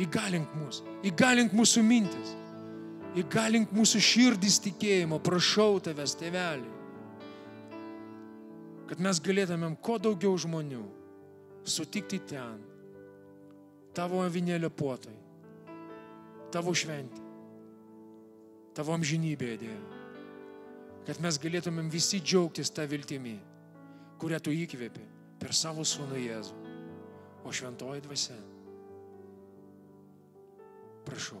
Įgalink 0.00 0.52
mus, 0.58 0.84
įgalink 1.06 1.54
mūsų 1.56 1.82
mintis, 1.86 2.34
įgalink 3.18 3.72
mūsų 3.74 4.02
širdis 4.04 4.60
tikėjimo, 4.62 5.18
prašau 5.22 5.80
tavęs, 5.82 6.14
tėvelį, 6.20 6.79
kad 8.90 9.02
mes 9.02 9.20
galėtumėm 9.22 9.76
kuo 9.78 9.98
daugiau 10.02 10.34
žmonių 10.40 10.82
sutikti 11.62 12.18
ten, 12.32 12.58
tavo 13.94 14.24
avinėlio 14.24 14.70
puotai, 14.74 15.14
tavo 16.50 16.74
šventė, 16.74 17.22
tavo 18.74 18.96
amžinybėje, 18.96 19.60
Dieve. 19.62 20.00
Kad 21.06 21.22
mes 21.22 21.38
galėtumėm 21.42 21.88
visi 21.90 22.20
džiaugtis 22.20 22.74
tą 22.74 22.84
viltimį, 22.90 23.38
kurią 24.20 24.42
tu 24.42 24.52
įkvėpi 24.54 25.06
per 25.40 25.54
savo 25.56 25.86
sūnų 25.86 26.18
Jėzų 26.26 26.60
o 27.44 27.52
šventoji 27.52 28.00
dvasia. 28.04 28.36
Prašau. 31.04 31.40